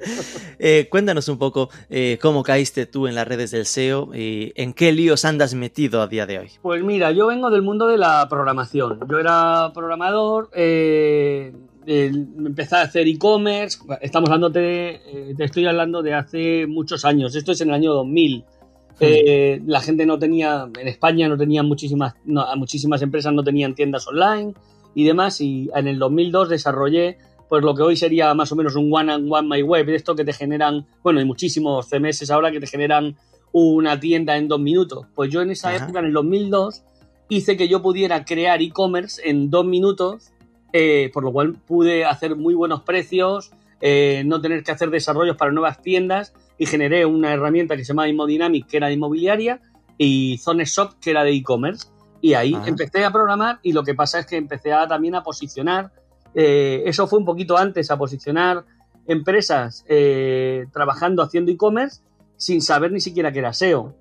Eh, 0.58 0.88
cuéntanos 0.90 1.28
un 1.28 1.38
poco 1.38 1.68
eh, 1.90 2.18
cómo 2.20 2.42
caíste 2.42 2.86
tú 2.86 3.06
en 3.06 3.14
las 3.14 3.26
redes 3.26 3.50
del 3.50 3.66
SEO 3.66 4.14
y 4.14 4.52
en 4.56 4.72
qué 4.72 4.92
líos 4.92 5.24
andas 5.24 5.54
metido 5.54 6.00
a 6.00 6.06
día 6.06 6.26
de 6.26 6.38
hoy. 6.38 6.50
Pues 6.62 6.82
mira, 6.82 7.12
yo 7.12 7.26
vengo 7.26 7.50
del 7.50 7.62
mundo 7.62 7.86
de 7.86 7.98
la 7.98 8.26
programación. 8.28 9.00
Yo 9.08 9.18
era 9.18 9.72
programador, 9.74 10.50
eh, 10.54 11.52
empecé 11.86 12.76
a 12.76 12.82
hacer 12.82 13.06
e-commerce, 13.06 13.78
estamos 14.00 14.30
hablando 14.30 14.50
de, 14.50 15.34
te 15.36 15.44
estoy 15.44 15.66
hablando 15.66 16.02
de 16.02 16.14
hace 16.14 16.66
muchos 16.66 17.04
años, 17.04 17.34
esto 17.36 17.52
es 17.52 17.60
en 17.60 17.68
el 17.68 17.74
año 17.74 17.92
2000. 17.92 18.44
Eh, 19.00 19.60
la 19.66 19.80
gente 19.80 20.06
no 20.06 20.18
tenía, 20.18 20.68
en 20.78 20.88
España 20.88 21.28
no 21.28 21.36
tenía 21.36 21.62
muchísimas, 21.62 22.14
muchísimas 22.56 23.02
empresas 23.02 23.32
no 23.32 23.42
tenían 23.42 23.74
tiendas 23.74 24.06
online 24.06 24.54
y 24.94 25.04
demás, 25.04 25.40
y 25.40 25.68
en 25.74 25.88
el 25.88 25.98
2002 25.98 26.48
desarrollé 26.48 27.18
pues 27.48 27.62
lo 27.62 27.74
que 27.74 27.82
hoy 27.82 27.96
sería 27.96 28.32
más 28.34 28.50
o 28.52 28.56
menos 28.56 28.74
un 28.76 28.92
one 28.92 29.12
and 29.12 29.30
one 29.30 29.48
my 29.48 29.62
web, 29.62 29.88
esto 29.90 30.14
que 30.14 30.24
te 30.24 30.32
generan, 30.32 30.86
bueno, 31.02 31.18
hay 31.20 31.24
muchísimos 31.24 31.88
CMS 31.88 32.30
ahora 32.30 32.50
que 32.50 32.60
te 32.60 32.66
generan 32.66 33.16
una 33.52 34.00
tienda 34.00 34.36
en 34.36 34.48
dos 34.48 34.60
minutos. 34.60 35.06
Pues 35.14 35.30
yo 35.30 35.42
en 35.42 35.50
esa 35.50 35.74
época, 35.74 36.00
en 36.00 36.06
el 36.06 36.12
2002, 36.12 36.82
hice 37.28 37.56
que 37.56 37.68
yo 37.68 37.82
pudiera 37.82 38.24
crear 38.24 38.60
e-commerce 38.60 39.22
en 39.24 39.50
dos 39.50 39.64
minutos 39.64 40.32
eh, 40.76 41.08
por 41.14 41.22
lo 41.22 41.32
cual 41.32 41.54
pude 41.54 42.04
hacer 42.04 42.34
muy 42.34 42.52
buenos 42.52 42.82
precios, 42.82 43.52
eh, 43.80 44.24
no 44.26 44.40
tener 44.40 44.64
que 44.64 44.72
hacer 44.72 44.90
desarrollos 44.90 45.36
para 45.36 45.52
nuevas 45.52 45.80
tiendas 45.80 46.34
y 46.58 46.66
generé 46.66 47.06
una 47.06 47.32
herramienta 47.32 47.76
que 47.76 47.84
se 47.84 47.92
llama 47.92 48.08
Immodynamic, 48.08 48.66
que 48.66 48.78
era 48.78 48.88
de 48.88 48.94
inmobiliaria, 48.94 49.60
y 49.98 50.36
Zone 50.38 50.64
Shop, 50.64 50.94
que 51.00 51.12
era 51.12 51.22
de 51.22 51.30
e-commerce. 51.30 51.86
Y 52.20 52.34
ahí 52.34 52.56
empecé 52.66 53.04
a 53.04 53.12
programar 53.12 53.60
y 53.62 53.72
lo 53.72 53.84
que 53.84 53.94
pasa 53.94 54.18
es 54.18 54.26
que 54.26 54.36
empecé 54.36 54.72
a, 54.72 54.88
también 54.88 55.14
a 55.14 55.22
posicionar, 55.22 55.92
eh, 56.34 56.82
eso 56.86 57.06
fue 57.06 57.20
un 57.20 57.24
poquito 57.24 57.56
antes, 57.56 57.92
a 57.92 57.96
posicionar 57.96 58.64
empresas 59.06 59.84
trabajando 60.72 61.22
haciendo 61.22 61.52
e-commerce 61.52 62.02
sin 62.36 62.60
saber 62.60 62.90
ni 62.90 63.00
siquiera 63.00 63.30
que 63.30 63.38
era 63.38 63.52
SEO. 63.52 63.94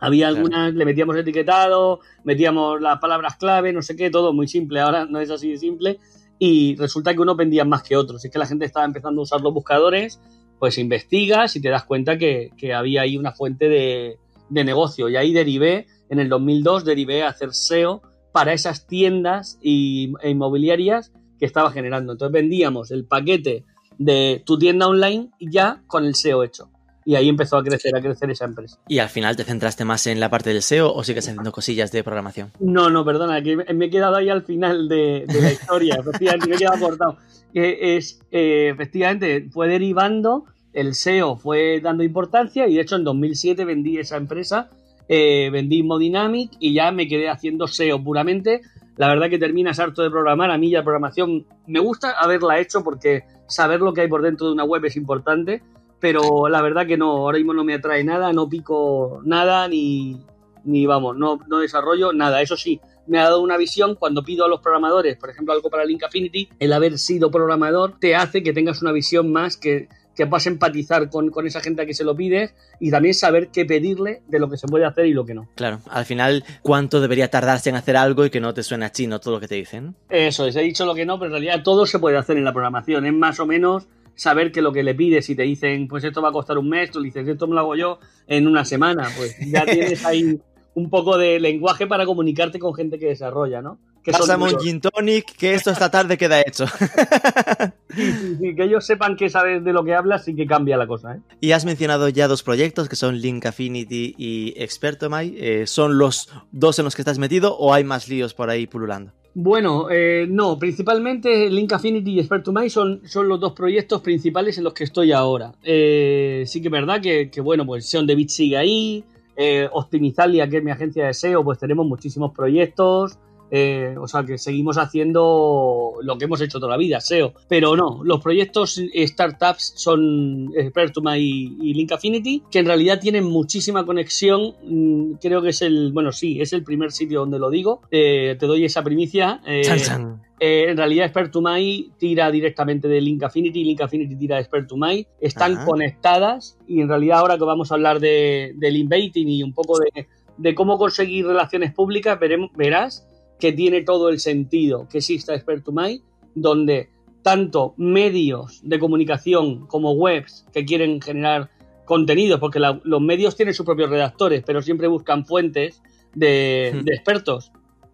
Había 0.00 0.28
algunas, 0.28 0.72
le 0.74 0.84
metíamos 0.84 1.16
etiquetado, 1.16 2.00
metíamos 2.24 2.80
las 2.80 2.98
palabras 2.98 3.36
clave, 3.36 3.72
no 3.72 3.82
sé 3.82 3.96
qué, 3.96 4.10
todo 4.10 4.32
muy 4.32 4.48
simple. 4.48 4.80
Ahora 4.80 5.04
no 5.04 5.20
es 5.20 5.30
así 5.30 5.50
de 5.50 5.58
simple. 5.58 5.98
Y 6.38 6.74
resulta 6.76 7.12
que 7.12 7.20
uno 7.20 7.36
vendía 7.36 7.66
más 7.66 7.82
que 7.82 7.96
otros. 7.96 8.24
Es 8.24 8.30
que 8.30 8.38
la 8.38 8.46
gente 8.46 8.64
estaba 8.64 8.86
empezando 8.86 9.20
a 9.20 9.24
usar 9.24 9.42
los 9.42 9.52
buscadores, 9.52 10.18
pues 10.58 10.78
investigas 10.78 11.54
y 11.56 11.60
te 11.60 11.68
das 11.68 11.84
cuenta 11.84 12.16
que, 12.16 12.50
había 12.74 13.02
ahí 13.02 13.18
una 13.18 13.32
fuente 13.32 13.68
de, 13.68 14.18
negocio. 14.48 15.08
Y 15.08 15.16
ahí 15.16 15.32
derivé, 15.32 15.86
en 16.08 16.18
el 16.18 16.28
2002, 16.28 16.84
derivé 16.84 17.22
a 17.22 17.28
hacer 17.28 17.52
SEO 17.52 18.02
para 18.32 18.52
esas 18.52 18.86
tiendas 18.86 19.58
y, 19.62 20.14
e 20.22 20.30
inmobiliarias 20.30 21.12
que 21.38 21.44
estaba 21.44 21.70
generando. 21.70 22.12
Entonces 22.12 22.32
vendíamos 22.32 22.90
el 22.90 23.04
paquete 23.04 23.64
de 23.98 24.42
tu 24.46 24.58
tienda 24.58 24.88
online 24.88 25.30
ya 25.40 25.82
con 25.86 26.06
el 26.06 26.14
SEO 26.14 26.42
hecho 26.42 26.70
y 27.10 27.16
ahí 27.16 27.28
empezó 27.28 27.56
a 27.56 27.64
crecer, 27.64 27.96
a 27.96 28.00
crecer 28.00 28.30
esa 28.30 28.44
empresa. 28.44 28.78
¿Y 28.86 29.00
al 29.00 29.08
final 29.08 29.34
te 29.34 29.42
centraste 29.42 29.84
más 29.84 30.06
en 30.06 30.20
la 30.20 30.30
parte 30.30 30.50
del 30.50 30.62
SEO 30.62 30.94
o 30.94 31.02
sigues 31.02 31.26
haciendo 31.26 31.50
cosillas 31.50 31.90
de 31.90 32.04
programación? 32.04 32.52
No, 32.60 32.88
no, 32.88 33.04
perdona, 33.04 33.42
que 33.42 33.56
me 33.56 33.86
he 33.86 33.90
quedado 33.90 34.14
ahí 34.14 34.28
al 34.28 34.44
final 34.44 34.88
de, 34.88 35.24
la 35.26 35.50
historia, 35.50 35.96
efectivamente, 36.00 36.48
me 36.48 36.54
he 36.54 36.58
quedado 36.58 36.78
cortado. 36.78 37.16
Que 37.52 37.96
es, 37.96 38.20
eh, 38.30 38.70
efectivamente, 38.72 39.48
fue 39.50 39.66
derivando, 39.66 40.44
el 40.72 40.94
SEO 40.94 41.36
fue 41.36 41.80
dando 41.80 42.04
importancia 42.04 42.68
y 42.68 42.76
de 42.76 42.82
hecho 42.82 42.94
en 42.94 43.02
2007 43.02 43.64
vendí 43.64 43.98
esa 43.98 44.16
empresa 44.16 44.70
eh, 45.12 45.50
vendí 45.50 45.82
Modynamic 45.82 46.52
y 46.60 46.72
ya 46.72 46.92
me 46.92 47.08
quedé 47.08 47.28
haciendo 47.28 47.66
SEO 47.66 48.00
puramente. 48.00 48.60
La 48.96 49.08
verdad 49.08 49.28
que 49.28 49.40
terminas 49.40 49.80
harto 49.80 50.02
de 50.02 50.10
programar. 50.10 50.52
A 50.52 50.58
mí 50.58 50.70
la 50.70 50.84
programación 50.84 51.44
me 51.66 51.80
gusta 51.80 52.12
haberla 52.12 52.60
hecho 52.60 52.84
porque 52.84 53.24
saber 53.48 53.80
lo 53.80 53.92
que 53.92 54.02
hay 54.02 54.08
por 54.08 54.22
dentro 54.22 54.46
de 54.46 54.52
una 54.52 54.62
web 54.62 54.84
es 54.84 54.94
importante, 54.94 55.64
pero 56.00 56.48
la 56.48 56.62
verdad 56.62 56.86
que 56.86 56.96
no, 56.96 57.10
ahora 57.10 57.38
mismo 57.38 57.54
no 57.54 57.62
me 57.62 57.74
atrae 57.74 58.02
nada, 58.02 58.32
no 58.32 58.48
pico 58.48 59.20
nada 59.24 59.68
ni, 59.68 60.18
ni 60.64 60.86
vamos, 60.86 61.16
no, 61.16 61.38
no 61.46 61.58
desarrollo 61.58 62.12
nada. 62.12 62.40
Eso 62.42 62.56
sí, 62.56 62.80
me 63.06 63.18
ha 63.18 63.24
dado 63.24 63.40
una 63.40 63.56
visión 63.56 63.94
cuando 63.96 64.24
pido 64.24 64.44
a 64.44 64.48
los 64.48 64.60
programadores, 64.60 65.16
por 65.16 65.30
ejemplo, 65.30 65.52
algo 65.52 65.70
para 65.70 65.84
Link 65.84 66.02
Affinity, 66.02 66.48
el 66.58 66.72
haber 66.72 66.98
sido 66.98 67.30
programador 67.30 67.98
te 67.98 68.16
hace 68.16 68.42
que 68.42 68.52
tengas 68.52 68.82
una 68.82 68.92
visión 68.92 69.30
más 69.30 69.56
que, 69.56 69.88
que 70.14 70.24
vas 70.24 70.46
a 70.46 70.50
empatizar 70.50 71.10
con, 71.10 71.30
con, 71.30 71.46
esa 71.46 71.60
gente 71.60 71.82
a 71.82 71.86
que 71.86 71.94
se 71.94 72.04
lo 72.04 72.14
pides 72.14 72.54
y 72.78 72.90
también 72.90 73.14
saber 73.14 73.48
qué 73.48 73.64
pedirle 73.64 74.22
de 74.28 74.38
lo 74.38 74.48
que 74.48 74.56
se 74.56 74.66
puede 74.66 74.84
hacer 74.84 75.06
y 75.06 75.12
lo 75.12 75.24
que 75.24 75.34
no. 75.34 75.48
Claro, 75.54 75.80
al 75.90 76.04
final, 76.04 76.44
¿cuánto 76.62 77.00
debería 77.00 77.28
tardarse 77.28 77.70
en 77.70 77.76
hacer 77.76 77.96
algo 77.96 78.24
y 78.24 78.30
que 78.30 78.40
no 78.40 78.54
te 78.54 78.62
suena 78.62 78.92
chino 78.92 79.18
todo 79.18 79.34
lo 79.34 79.40
que 79.40 79.48
te 79.48 79.56
dicen? 79.56 79.96
Eso 80.08 80.46
es, 80.46 80.56
he 80.56 80.62
dicho 80.62 80.86
lo 80.86 80.94
que 80.94 81.04
no, 81.04 81.18
pero 81.18 81.26
en 81.26 81.32
realidad 81.32 81.62
todo 81.62 81.86
se 81.86 81.98
puede 81.98 82.16
hacer 82.16 82.36
en 82.36 82.44
la 82.44 82.52
programación, 82.52 83.06
es 83.06 83.12
más 83.12 83.40
o 83.40 83.46
menos 83.46 83.88
saber 84.14 84.52
que 84.52 84.62
lo 84.62 84.72
que 84.72 84.82
le 84.82 84.94
pides, 84.94 85.26
si 85.26 85.34
te 85.34 85.42
dicen, 85.42 85.88
pues 85.88 86.04
esto 86.04 86.22
va 86.22 86.28
a 86.28 86.32
costar 86.32 86.58
un 86.58 86.68
mes, 86.68 86.90
tú 86.90 87.00
le 87.00 87.06
dices, 87.06 87.26
esto 87.26 87.46
me 87.46 87.54
lo 87.54 87.60
hago 87.60 87.76
yo 87.76 87.98
en 88.26 88.46
una 88.46 88.64
semana, 88.64 89.08
pues 89.16 89.36
ya 89.40 89.64
tienes 89.66 90.04
ahí 90.04 90.40
un 90.74 90.90
poco 90.90 91.18
de 91.18 91.40
lenguaje 91.40 91.86
para 91.86 92.06
comunicarte 92.06 92.58
con 92.58 92.74
gente 92.74 92.98
que 92.98 93.06
desarrolla, 93.06 93.60
¿no? 93.60 93.78
Que 94.02 94.12
Pásame 94.12 94.44
un 94.44 94.58
gin 94.58 94.80
tonic, 94.80 95.36
que 95.36 95.52
esto 95.52 95.70
esta 95.70 95.90
tarde 95.90 96.16
queda 96.16 96.40
hecho. 96.40 96.66
sí, 97.94 98.12
sí, 98.12 98.36
sí, 98.40 98.54
que 98.56 98.64
ellos 98.64 98.86
sepan 98.86 99.14
que 99.14 99.28
sabes 99.28 99.62
de 99.62 99.74
lo 99.74 99.84
que 99.84 99.94
hablas 99.94 100.26
y 100.26 100.34
que 100.34 100.46
cambia 100.46 100.78
la 100.78 100.86
cosa. 100.86 101.16
¿eh? 101.16 101.20
Y 101.40 101.52
has 101.52 101.66
mencionado 101.66 102.08
ya 102.08 102.26
dos 102.26 102.42
proyectos 102.42 102.88
que 102.88 102.96
son 102.96 103.20
Link 103.20 103.44
Affinity 103.44 104.14
y 104.16 104.54
Expertomai. 104.56 105.34
Eh, 105.36 105.66
¿Son 105.66 105.98
los 105.98 106.30
dos 106.50 106.78
en 106.78 106.86
los 106.86 106.96
que 106.96 107.02
estás 107.02 107.18
metido 107.18 107.54
o 107.58 107.74
hay 107.74 107.84
más 107.84 108.08
líos 108.08 108.32
por 108.32 108.48
ahí 108.48 108.66
pululando? 108.66 109.12
Bueno, 109.34 109.88
eh, 109.90 110.26
no, 110.28 110.58
principalmente 110.58 111.48
Link 111.48 111.72
Affinity 111.72 112.12
y 112.12 112.18
Expertomai 112.18 112.68
son, 112.68 113.00
son 113.06 113.28
los 113.28 113.38
dos 113.38 113.52
proyectos 113.52 114.00
principales 114.00 114.58
en 114.58 114.64
los 114.64 114.74
que 114.74 114.84
estoy 114.84 115.12
ahora. 115.12 115.52
Eh, 115.62 116.42
sí 116.46 116.60
que 116.60 116.68
es 116.68 116.72
verdad 116.72 117.00
que, 117.00 117.30
que 117.30 117.40
bueno, 117.40 117.64
pues 117.64 117.88
Sean 117.88 118.06
David 118.06 118.28
sigue 118.28 118.56
ahí, 118.56 119.04
eh, 119.36 119.68
Optimizalia, 119.72 120.48
que 120.48 120.58
es 120.58 120.64
mi 120.64 120.72
agencia 120.72 121.06
de 121.06 121.14
SEO, 121.14 121.44
pues 121.44 121.58
tenemos 121.58 121.86
muchísimos 121.86 122.32
proyectos. 122.32 123.18
Eh, 123.50 123.94
o 124.00 124.06
sea 124.06 124.24
que 124.24 124.38
seguimos 124.38 124.78
haciendo 124.78 125.94
lo 126.02 126.18
que 126.18 126.24
hemos 126.26 126.40
hecho 126.40 126.58
toda 126.60 126.70
la 126.70 126.76
vida, 126.76 127.00
SEO. 127.00 127.34
Pero 127.48 127.76
no, 127.76 128.00
los 128.04 128.20
proyectos 128.20 128.80
startups 128.94 129.72
son 129.76 130.50
Expertuma 130.56 131.18
y, 131.18 131.56
y 131.60 131.74
Link 131.74 131.92
Affinity, 131.92 132.42
que 132.50 132.60
en 132.60 132.66
realidad 132.66 133.00
tienen 133.00 133.24
muchísima 133.24 133.84
conexión. 133.84 134.54
Mm, 134.64 135.14
creo 135.20 135.42
que 135.42 135.50
es 135.50 135.62
el, 135.62 135.92
bueno, 135.92 136.12
sí, 136.12 136.40
es 136.40 136.52
el 136.52 136.62
primer 136.64 136.92
sitio 136.92 137.20
donde 137.20 137.38
lo 137.38 137.50
digo. 137.50 137.82
Eh, 137.90 138.36
te 138.38 138.46
doy 138.46 138.64
esa 138.64 138.82
primicia. 138.82 139.40
Eh, 139.46 139.62
Chan, 139.62 139.78
chan. 139.78 140.22
eh, 140.38 140.66
en 140.68 140.76
realidad, 140.76 141.06
Expertumai 141.06 141.90
tira 141.98 142.30
directamente 142.30 142.88
de 142.88 143.00
Link 143.00 143.22
Affinity, 143.22 143.64
Link 143.64 143.80
Affinity 143.80 144.16
tira 144.16 144.36
de 144.36 144.42
Expertumai. 144.42 145.06
Están 145.20 145.56
Ajá. 145.56 145.64
conectadas 145.64 146.56
y 146.66 146.80
en 146.80 146.88
realidad 146.88 147.18
ahora 147.18 147.36
que 147.36 147.44
vamos 147.44 147.70
a 147.70 147.74
hablar 147.74 148.00
de, 148.00 148.52
del 148.56 148.76
inbaiting 148.76 149.28
y 149.28 149.42
un 149.42 149.52
poco 149.52 149.78
de, 149.78 150.06
de 150.36 150.54
cómo 150.54 150.78
conseguir 150.78 151.26
relaciones 151.26 151.72
públicas, 151.74 152.18
veremos, 152.18 152.50
verás 152.56 153.06
que 153.40 153.52
tiene 153.52 153.82
todo 153.82 154.08
el 154.10 154.20
sentido 154.20 154.86
que 154.88 154.98
exista 154.98 155.34
Expertumai, 155.34 156.02
donde 156.34 156.90
tanto 157.22 157.74
medios 157.76 158.60
de 158.62 158.78
comunicación 158.78 159.66
como 159.66 159.92
webs 159.92 160.46
que 160.52 160.64
quieren 160.64 161.00
generar 161.02 161.50
contenidos, 161.84 162.38
porque 162.38 162.60
la- 162.60 162.80
los 162.84 163.00
medios 163.00 163.34
tienen 163.36 163.54
sus 163.54 163.66
propios 163.66 163.90
redactores, 163.90 164.42
pero 164.46 164.62
siempre 164.62 164.86
buscan 164.86 165.26
fuentes 165.26 165.82
de, 166.14 166.72
Hmm. 166.74 166.84
de 166.84 166.94
expertos. 166.94 167.50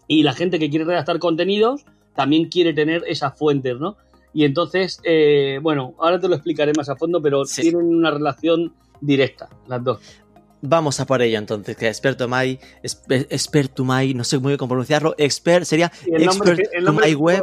Y 0.06 0.22
la 0.22 0.32
gente 0.32 0.58
que 0.58 0.68
quiere 0.70 0.84
redactar 0.84 1.18
contenidos 1.18 1.84
también 2.14 2.48
quiere 2.48 2.72
tener 2.72 3.02
esas 3.06 3.36
fuentes, 3.38 3.78
¿no? 3.78 3.96
Y 4.32 4.44
entonces, 4.44 5.00
eh, 5.04 5.58
bueno, 5.62 5.94
ahora 5.98 6.20
te 6.20 6.28
lo 6.28 6.34
explicaré 6.34 6.72
más 6.76 6.88
a 6.90 6.96
fondo, 6.96 7.20
pero 7.22 7.44
Sí. 7.46 7.62
tienen 7.62 7.86
una 7.86 8.10
relación 8.10 8.74
directa, 9.00 9.48
las 9.66 9.82
dos. 9.82 9.98
Vamos 10.62 10.98
a 11.00 11.06
por 11.06 11.22
ello 11.22 11.38
entonces, 11.38 11.76
que 11.76 11.86
Expertomai, 11.88 12.58
Esper- 12.82 13.26
Expertumai, 13.30 14.14
no 14.14 14.24
sé 14.24 14.38
muy 14.38 14.50
bien 14.50 14.58
cómo 14.58 14.70
pronunciarlo, 14.70 15.14
Expert 15.18 15.64
sería 15.64 15.92
el 16.06 16.24
nombre- 16.26 16.52
el 16.52 16.60
Expertumai 16.60 16.84
nombre 16.84 17.14
Web. 17.14 17.42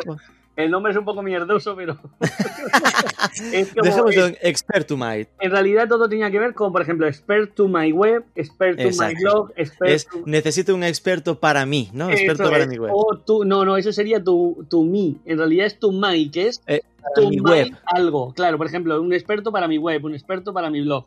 El 0.56 0.70
nombre 0.70 0.92
es 0.92 0.98
un 1.00 1.06
poco 1.06 1.24
mierdoso, 1.24 1.76
pero. 1.76 1.98
es 3.52 3.70
como- 3.74 3.84
Dejémoslo 3.84 4.26
es- 4.28 4.38
en 4.42 4.48
Expertumai. 4.50 5.28
en 5.40 5.52
realidad 5.52 5.88
todo 5.88 6.08
tenía 6.08 6.30
que 6.30 6.40
ver 6.40 6.54
con, 6.54 6.72
por 6.72 6.82
ejemplo, 6.82 7.08
Expert 7.08 7.54
to 7.56 7.68
my 7.68 7.92
web, 7.92 8.24
Expert 8.36 8.78
to 8.80 8.90
my 9.04 9.14
blog, 9.16 9.52
Expert 9.56 9.92
Es 9.92 10.06
to... 10.08 10.22
necesito 10.26 10.76
un 10.76 10.84
experto 10.84 11.40
para 11.40 11.66
mí, 11.66 11.90
¿no? 11.94 12.10
Experto 12.10 12.50
para 12.50 12.66
mi 12.68 12.78
web. 12.78 12.92
O 12.94 13.18
tu, 13.18 13.44
no, 13.46 13.66
no, 13.66 13.78
eso 13.78 13.92
sería 13.92 14.24
tu, 14.24 14.66
tu 14.70 14.84
me. 14.84 15.16
En 15.26 15.38
realidad 15.38 15.66
es 15.66 15.80
tu 15.80 15.92
my, 15.92 16.30
que 16.30 16.48
es 16.50 16.62
Eh, 16.68 16.82
tu 17.16 17.30
mi 17.30 17.38
my 17.38 17.42
web. 17.52 17.68
algo. 17.86 18.34
Claro, 18.34 18.58
por 18.58 18.68
ejemplo, 18.68 19.02
un 19.02 19.12
experto 19.14 19.52
para 19.52 19.68
mi 19.68 19.78
web, 19.78 20.04
un 20.06 20.14
experto 20.14 20.54
para 20.54 20.70
mi 20.70 20.82
blog. 20.82 21.06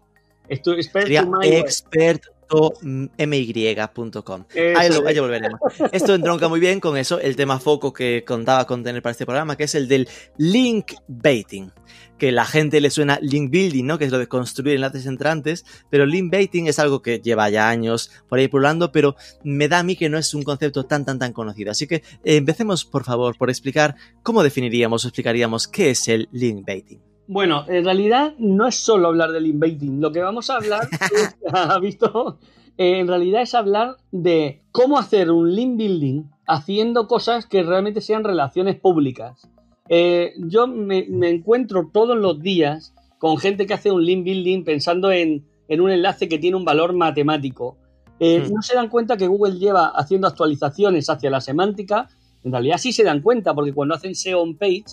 Es 0.49 0.63
tu 0.63 0.73
expertomy.com. 0.73 2.35
Ahí, 4.77 4.91
lo, 4.91 5.07
ahí 5.07 5.19
volveremos. 5.19 5.61
Esto 5.93 6.15
entronca 6.15 6.49
muy 6.49 6.61
bien 6.61 6.81
con 6.81 6.97
eso, 6.97 7.21
el 7.21 7.37
tema 7.37 7.59
foco 7.59 7.93
que 7.93 8.25
contaba 8.27 8.67
con 8.67 8.85
tener 8.85 9.03
para 9.03 9.13
este 9.13 9.27
programa, 9.27 9.57
que 9.57 9.65
es 9.65 9.75
el 9.75 9.89
del 9.89 10.09
link 10.37 10.93
baiting. 11.09 11.73
Que 12.19 12.33
la 12.33 12.47
gente 12.47 12.81
le 12.81 12.91
suena 12.91 13.19
link 13.21 13.51
building, 13.51 13.85
¿no? 13.85 13.99
Que 13.99 14.07
es 14.07 14.13
lo 14.13 14.19
de 14.19 14.27
construir 14.27 14.77
enlaces 14.77 15.07
entrantes, 15.07 15.65
pero 15.91 16.07
link 16.07 16.33
baiting 16.33 16.67
es 16.67 16.79
algo 16.79 17.03
que 17.03 17.19
lleva 17.19 17.51
ya 17.51 17.69
años 17.69 18.11
por 18.29 18.39
ahí 18.39 18.49
pululando, 18.49 18.91
pero 18.91 19.17
me 19.45 19.69
da 19.69 19.81
a 19.81 19.83
mí 19.83 19.97
que 19.97 20.09
no 20.09 20.17
es 20.17 20.33
un 20.33 20.43
concepto 20.43 20.87
tan 20.87 21.05
tan 21.05 21.19
tan 21.19 21.33
conocido. 21.33 21.73
Así 21.73 21.87
que 21.87 21.97
eh, 21.97 22.37
empecemos, 22.37 22.87
por 22.87 23.05
favor, 23.05 23.37
por 23.37 23.51
explicar 23.51 23.97
cómo 24.23 24.43
definiríamos 24.43 25.05
o 25.05 25.09
explicaríamos 25.09 25.69
qué 25.69 25.91
es 25.91 26.09
el 26.09 26.29
link 26.33 26.65
baiting. 26.67 27.16
Bueno, 27.29 27.65
en 27.69 27.85
realidad 27.85 28.35
no 28.39 28.67
es 28.67 28.77
solo 28.77 29.09
hablar 29.09 29.33
del 29.33 29.47
inbaiting. 29.47 30.01
Lo 30.01 30.13
que 30.13 30.21
vamos 30.21 30.49
a 30.51 30.57
hablar, 30.57 30.89
es- 31.15 31.37
¿ha 31.53 31.79
visto? 31.79 32.39
Eh, 32.79 32.99
en 33.01 33.09
realidad 33.09 33.43
es 33.43 33.55
hablar 33.55 33.97
de 34.13 34.63
cómo 34.71 34.99
hacer 34.99 35.31
un 35.31 35.55
link 35.55 35.77
building 35.77 36.25
haciendo 36.47 37.09
cosas 37.09 37.47
que 37.47 37.63
realmente 37.63 38.01
sean 38.01 38.23
relaciones 38.23 38.77
públicas. 38.79 39.49
Eh, 39.89 40.35
yo 40.39 40.67
me, 40.67 41.07
me 41.09 41.31
encuentro 41.31 41.91
todos 41.93 42.17
los 42.17 42.41
días 42.41 42.95
con 43.19 43.39
gente 43.39 43.67
que 43.67 43.75
hace 43.75 43.91
un 43.91 44.05
link 44.05 44.25
building 44.25 44.65
pensando 44.65 45.11
en, 45.11 45.47
en 45.69 45.81
un 45.81 45.91
enlace 45.91 46.29
que 46.29 46.39
tiene 46.39 46.57
un 46.57 46.65
valor 46.65 46.93
matemático. 46.93 47.79
Eh, 48.21 48.45
Hmm. 48.49 48.55
No 48.55 48.63
se 48.63 48.75
dan 48.75 48.89
cuenta 48.89 49.17
que 49.17 49.27
Google 49.27 49.59
lleva 49.59 49.89
haciendo 49.89 50.27
actualizaciones 50.27 51.09
hacia 51.11 51.31
la 51.31 51.41
semántica. 51.41 52.09
En 52.45 52.53
realidad 52.53 52.79
sí 52.79 52.93
se 52.93 53.05
dan 53.05 53.21
cuenta, 53.23 53.55
porque 53.55 53.73
cuando 53.73 53.95
hacen 53.95 54.15
SEO 54.15 54.41
on 54.43 54.57
page, 54.57 54.85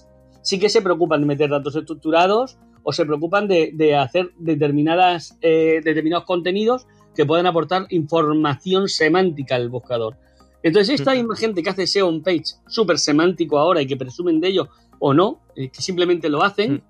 sí 0.43 0.59
que 0.59 0.69
se 0.69 0.83
preocupan 0.83 1.21
de 1.21 1.27
meter 1.27 1.49
datos 1.49 1.75
estructurados 1.75 2.57
o 2.83 2.93
se 2.93 3.05
preocupan 3.05 3.47
de, 3.47 3.71
de 3.73 3.95
hacer 3.95 4.31
determinadas, 4.37 5.37
eh, 5.41 5.81
determinados 5.83 6.25
contenidos 6.25 6.85
que 7.15 7.25
puedan 7.25 7.47
aportar 7.47 7.87
información 7.89 8.87
semántica 8.87 9.55
al 9.55 9.69
buscador. 9.69 10.17
Entonces, 10.61 10.99
esta 10.99 11.13
misma 11.13 11.35
gente 11.35 11.63
que 11.63 11.69
hace 11.69 11.87
SEO 11.87 12.07
on 12.07 12.21
page 12.21 12.43
súper 12.67 12.99
semántico 12.99 13.57
ahora 13.57 13.81
y 13.81 13.87
que 13.87 13.97
presumen 13.97 14.39
de 14.39 14.49
ello 14.49 14.69
o 14.99 15.13
no, 15.13 15.41
eh, 15.55 15.69
que 15.69 15.81
simplemente 15.81 16.29
lo 16.29 16.43
hacen, 16.43 16.83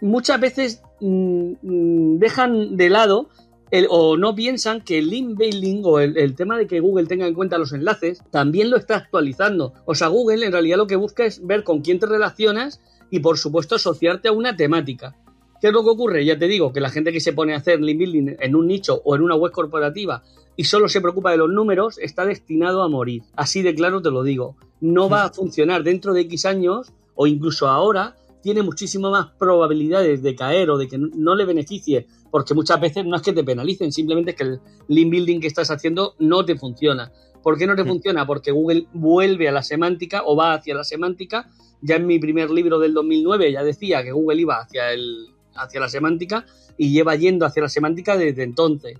muchas 0.00 0.40
veces 0.40 0.82
mm, 1.00 1.52
mm, 1.62 2.18
dejan 2.18 2.76
de 2.76 2.90
lado 2.90 3.28
el- 3.70 3.86
o 3.90 4.16
no 4.16 4.34
piensan 4.34 4.80
que 4.80 4.98
el 4.98 5.10
link 5.10 5.36
building 5.36 5.82
o 5.84 5.98
el, 5.98 6.34
tema 6.34 6.56
de 6.56 6.66
que 6.66 6.80
Google 6.80 7.06
tenga 7.06 7.26
en 7.26 7.34
cuenta 7.34 7.58
los 7.58 7.72
enlaces 7.72 8.22
también 8.30 8.70
lo 8.70 8.76
está 8.76 8.96
actualizando. 8.96 9.72
O 9.84 9.94
sea, 9.94 10.08
Google 10.08 10.44
en 10.46 10.52
realidad 10.52 10.76
lo 10.76 10.86
que 10.86 10.96
busca 10.96 11.24
es 11.24 11.44
ver 11.44 11.64
con 11.64 11.80
quién 11.80 11.98
te 11.98 12.06
relacionas 12.06 12.80
y 13.10 13.20
por 13.20 13.38
supuesto 13.38 13.74
asociarte 13.76 14.28
a 14.28 14.32
una 14.32 14.56
temática. 14.56 15.16
¿Qué 15.60 15.68
es 15.68 15.72
lo 15.72 15.82
que 15.82 15.90
ocurre? 15.90 16.24
Ya 16.24 16.38
te 16.38 16.48
digo 16.48 16.72
que 16.72 16.80
la 16.80 16.90
gente 16.90 17.12
que 17.12 17.20
se 17.20 17.32
pone 17.32 17.54
a 17.54 17.58
hacer 17.58 17.80
link 17.80 17.98
building 17.98 18.36
en 18.38 18.54
un 18.54 18.66
nicho 18.66 19.00
o 19.04 19.16
en 19.16 19.22
una 19.22 19.36
web 19.36 19.52
corporativa 19.52 20.22
y 20.56 20.64
solo 20.64 20.88
se 20.88 21.00
preocupa 21.00 21.30
de 21.30 21.38
los 21.38 21.50
números 21.50 21.98
está 21.98 22.24
destinado 22.24 22.82
a 22.82 22.88
morir. 22.88 23.22
Así 23.36 23.62
de 23.62 23.74
claro 23.74 24.02
te 24.02 24.10
lo 24.10 24.22
digo. 24.22 24.56
No 24.80 25.08
va 25.08 25.24
a 25.24 25.32
funcionar 25.32 25.82
dentro 25.82 26.12
de 26.12 26.22
X 26.22 26.44
años 26.46 26.92
o 27.14 27.26
incluso 27.26 27.68
ahora 27.68 28.16
tiene 28.42 28.62
muchísimo 28.62 29.10
más 29.10 29.26
probabilidades 29.38 30.22
de 30.22 30.36
caer 30.36 30.70
o 30.70 30.78
de 30.78 30.86
que 30.86 30.98
no 30.98 31.34
le 31.34 31.44
beneficie, 31.44 32.06
porque 32.30 32.54
muchas 32.54 32.80
veces 32.80 33.04
no 33.04 33.16
es 33.16 33.22
que 33.22 33.32
te 33.32 33.44
penalicen, 33.44 33.92
simplemente 33.92 34.32
es 34.32 34.36
que 34.36 34.44
el 34.44 34.60
link 34.88 35.10
building 35.10 35.40
que 35.40 35.46
estás 35.46 35.70
haciendo 35.70 36.14
no 36.18 36.44
te 36.44 36.56
funciona. 36.56 37.12
¿Por 37.42 37.56
qué 37.56 37.66
no 37.66 37.76
te 37.76 37.84
Mm. 37.84 37.88
funciona? 37.88 38.26
Porque 38.26 38.50
Google 38.50 38.86
vuelve 38.92 39.48
a 39.48 39.52
la 39.52 39.62
semántica 39.62 40.22
o 40.24 40.34
va 40.36 40.54
hacia 40.54 40.74
la 40.74 40.84
semántica. 40.84 41.48
Ya 41.80 41.96
en 41.96 42.06
mi 42.06 42.18
primer 42.18 42.50
libro 42.50 42.78
del 42.78 42.92
2009 42.94 43.52
ya 43.52 43.62
decía 43.62 44.02
que 44.02 44.10
Google 44.12 44.40
iba 44.40 44.58
hacia, 44.58 44.92
el, 44.92 45.28
hacia 45.54 45.78
la 45.80 45.88
semántica 45.88 46.44
y 46.76 46.90
lleva 46.90 47.14
yendo 47.14 47.46
hacia 47.46 47.62
la 47.62 47.68
semántica 47.68 48.16
desde 48.16 48.42
entonces. 48.42 48.98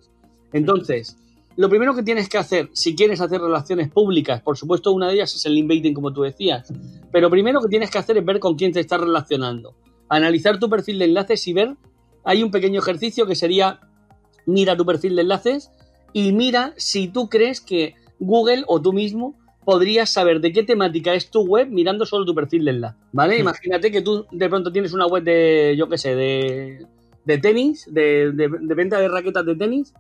Entonces, 0.53 1.17
lo 1.57 1.69
primero 1.69 1.95
que 1.95 2.03
tienes 2.03 2.29
que 2.29 2.39
hacer 2.39 2.69
si 2.73 2.95
quieres 2.95 3.21
hacer 3.21 3.41
relaciones 3.41 3.91
públicas, 3.91 4.41
por 4.43 4.57
supuesto 4.57 4.93
una 4.93 5.09
de 5.09 5.15
ellas 5.15 5.35
es 5.35 5.45
el 5.47 5.55
link 5.55 5.69
baiting 5.69 5.95
como 5.95 6.13
tú 6.13 6.23
decías, 6.23 6.73
pero 7.11 7.31
primero 7.31 7.61
que 7.61 7.69
tienes 7.69 7.91
que 7.91 7.99
hacer 7.99 8.17
es 8.19 8.25
ver 8.25 8.39
con 8.39 8.55
quién 8.57 8.73
te 8.73 8.81
estás 8.81 9.01
relacionando. 9.01 9.75
Analizar 10.09 10.59
tu 10.61 10.69
perfil 10.71 10.99
de 11.01 11.07
enlaces 11.07 11.47
y 11.49 11.53
ver, 11.53 11.75
hay 12.27 12.43
un 12.43 12.51
pequeño 12.51 12.81
ejercicio 12.81 13.27
que 13.27 13.35
sería 13.35 13.81
mira 14.45 14.77
tu 14.77 14.85
perfil 14.85 15.17
de 15.17 15.23
enlaces 15.23 15.71
y 16.13 16.33
mira 16.33 16.75
si 16.77 17.09
tú 17.09 17.29
crees 17.29 17.61
que 17.61 17.95
Google 18.19 18.65
o 18.67 18.83
tú 18.83 18.93
mismo 18.93 19.35
podrías 19.65 20.11
saber 20.11 20.41
de 20.41 20.53
qué 20.53 20.63
temática 20.63 21.15
es 21.15 21.31
tu 21.31 21.43
web 21.43 21.69
mirando 21.69 22.05
solo 22.05 22.25
tu 22.25 22.35
perfil 22.35 22.65
de 22.65 22.71
enlace, 22.73 22.97
¿vale? 23.13 23.39
Imagínate 23.39 23.91
que 23.91 24.03
tú 24.03 24.27
de 24.31 24.49
pronto 24.49 24.71
tienes 24.71 24.93
una 24.93 25.07
web 25.07 25.25
de, 25.25 25.75
yo 25.77 25.89
qué 25.89 25.99
sé, 25.99 26.15
de, 26.15 26.87
de 27.25 27.39
tenis, 27.39 27.87
de, 27.91 28.33
de, 28.33 28.49
de 28.61 28.75
venta 28.75 29.01
de 29.01 29.09
raquetas 29.09 29.45
de 29.45 29.57
tenis 29.57 29.93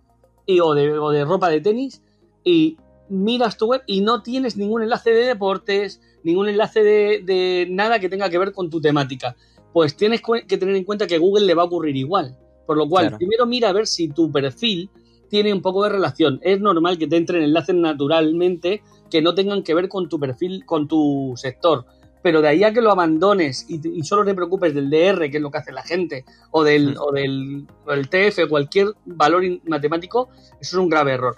y, 0.46 0.60
o, 0.60 0.74
de, 0.74 0.98
o 0.98 1.10
de 1.10 1.24
ropa 1.24 1.48
de 1.48 1.60
tenis 1.60 2.02
y 2.44 2.76
miras 3.08 3.56
tu 3.56 3.66
web 3.66 3.82
y 3.86 4.00
no 4.00 4.22
tienes 4.22 4.56
ningún 4.56 4.82
enlace 4.82 5.10
de 5.10 5.26
deportes, 5.26 6.00
ningún 6.22 6.48
enlace 6.48 6.82
de, 6.82 7.22
de, 7.24 7.66
nada 7.68 7.98
que 7.98 8.08
tenga 8.08 8.30
que 8.30 8.38
ver 8.38 8.52
con 8.52 8.70
tu 8.70 8.80
temática. 8.80 9.36
Pues 9.76 9.94
tienes 9.94 10.22
que 10.22 10.56
tener 10.56 10.74
en 10.74 10.84
cuenta 10.84 11.06
que 11.06 11.18
Google 11.18 11.44
le 11.44 11.52
va 11.52 11.60
a 11.60 11.66
ocurrir 11.66 11.94
igual. 11.96 12.34
Por 12.66 12.78
lo 12.78 12.88
cual, 12.88 13.08
claro. 13.08 13.18
primero 13.18 13.44
mira 13.44 13.68
a 13.68 13.74
ver 13.74 13.86
si 13.86 14.08
tu 14.08 14.32
perfil 14.32 14.88
tiene 15.28 15.52
un 15.52 15.60
poco 15.60 15.84
de 15.84 15.90
relación. 15.90 16.40
Es 16.42 16.58
normal 16.62 16.96
que 16.96 17.06
te 17.06 17.18
entren 17.18 17.42
enlaces 17.42 17.74
naturalmente 17.74 18.82
que 19.10 19.20
no 19.20 19.34
tengan 19.34 19.62
que 19.62 19.74
ver 19.74 19.90
con 19.90 20.08
tu 20.08 20.18
perfil, 20.18 20.64
con 20.64 20.88
tu 20.88 21.34
sector. 21.36 21.84
Pero 22.22 22.40
de 22.40 22.48
ahí 22.48 22.64
a 22.64 22.72
que 22.72 22.80
lo 22.80 22.90
abandones 22.90 23.66
y, 23.68 23.86
y 23.86 24.02
solo 24.04 24.24
te 24.24 24.34
preocupes 24.34 24.74
del 24.74 24.88
DR, 24.88 25.30
que 25.30 25.36
es 25.36 25.42
lo 25.42 25.50
que 25.50 25.58
hace 25.58 25.72
la 25.72 25.82
gente, 25.82 26.24
o 26.52 26.64
del, 26.64 26.94
mm. 26.94 26.98
o 26.98 27.12
del, 27.12 27.66
o 27.84 27.90
del 27.90 28.08
TF, 28.08 28.48
cualquier 28.48 28.94
valor 29.04 29.42
matemático, 29.66 30.30
eso 30.58 30.78
es 30.78 30.82
un 30.82 30.88
grave 30.88 31.12
error. 31.12 31.36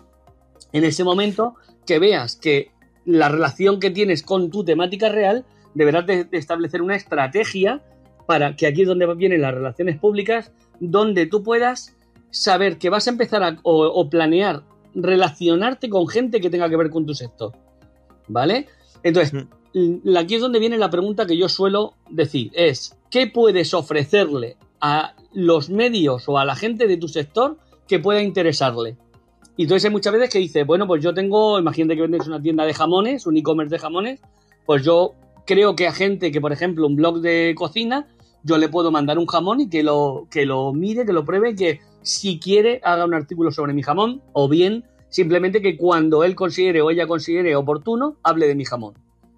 En 0.72 0.84
ese 0.84 1.02
momento 1.02 1.56
que 1.84 1.98
veas 1.98 2.36
que 2.36 2.70
la 3.04 3.30
relación 3.30 3.80
que 3.80 3.90
tienes 3.90 4.22
con 4.22 4.48
tu 4.48 4.62
temática 4.62 5.08
real, 5.08 5.44
deberás 5.74 6.06
de, 6.06 6.22
de 6.22 6.38
establecer 6.38 6.82
una 6.82 6.94
estrategia 6.94 7.82
para 8.28 8.56
que 8.56 8.66
aquí 8.66 8.82
es 8.82 8.88
donde 8.88 9.06
vienen 9.14 9.40
las 9.40 9.54
relaciones 9.54 9.98
públicas, 9.98 10.52
donde 10.80 11.24
tú 11.24 11.42
puedas 11.42 11.96
saber 12.30 12.76
que 12.76 12.90
vas 12.90 13.06
a 13.06 13.10
empezar 13.10 13.42
a, 13.42 13.56
o, 13.62 13.86
o, 13.86 14.10
planear 14.10 14.64
relacionarte 14.94 15.88
con 15.88 16.06
gente 16.08 16.38
que 16.38 16.50
tenga 16.50 16.68
que 16.68 16.76
ver 16.76 16.90
con 16.90 17.06
tu 17.06 17.14
sector. 17.14 17.52
¿Vale? 18.26 18.66
Entonces, 19.02 19.46
aquí 20.14 20.34
es 20.34 20.42
donde 20.42 20.58
viene 20.58 20.76
la 20.76 20.90
pregunta 20.90 21.24
que 21.24 21.38
yo 21.38 21.48
suelo 21.48 21.94
decir, 22.10 22.50
es, 22.52 22.98
¿qué 23.10 23.28
puedes 23.28 23.72
ofrecerle 23.72 24.58
a 24.78 25.14
los 25.32 25.70
medios 25.70 26.28
o 26.28 26.36
a 26.36 26.44
la 26.44 26.54
gente 26.54 26.86
de 26.86 26.98
tu 26.98 27.08
sector 27.08 27.56
que 27.86 27.98
pueda 27.98 28.20
interesarle? 28.20 28.98
Y 29.56 29.62
entonces 29.62 29.86
hay 29.86 29.90
muchas 29.90 30.12
veces 30.12 30.28
que 30.28 30.38
dice, 30.38 30.64
bueno, 30.64 30.86
pues 30.86 31.02
yo 31.02 31.14
tengo, 31.14 31.58
imagínate 31.58 31.96
que 31.96 32.02
vendes 32.02 32.26
una 32.26 32.42
tienda 32.42 32.66
de 32.66 32.74
jamones, 32.74 33.26
un 33.26 33.38
e-commerce 33.38 33.74
de 33.74 33.78
jamones, 33.78 34.20
pues 34.66 34.84
yo 34.84 35.14
creo 35.48 35.74
que 35.74 35.86
a 35.86 35.92
gente 35.92 36.30
que, 36.30 36.42
por 36.42 36.52
ejemplo, 36.52 36.86
un 36.86 36.94
blog 36.94 37.22
de 37.22 37.54
cocina, 37.56 38.06
yo 38.48 38.56
le 38.56 38.68
puedo 38.68 38.90
mandar 38.90 39.18
un 39.18 39.26
jamón 39.26 39.60
y 39.60 39.68
que 39.68 39.82
lo, 39.82 40.26
que 40.30 40.46
lo 40.46 40.72
mire, 40.72 41.04
que 41.04 41.12
lo 41.12 41.24
pruebe, 41.24 41.54
que 41.54 41.80
si 42.02 42.40
quiere 42.40 42.80
haga 42.82 43.04
un 43.04 43.12
artículo 43.12 43.52
sobre 43.52 43.74
mi 43.74 43.82
jamón, 43.82 44.22
o 44.32 44.48
bien 44.48 44.84
simplemente 45.10 45.60
que 45.60 45.76
cuando 45.76 46.24
él 46.24 46.34
considere 46.34 46.80
o 46.80 46.90
ella 46.90 47.06
considere 47.06 47.54
oportuno, 47.54 48.16
hable 48.22 48.48
de 48.48 48.54
mi 48.54 48.64
jamón. 48.64 48.94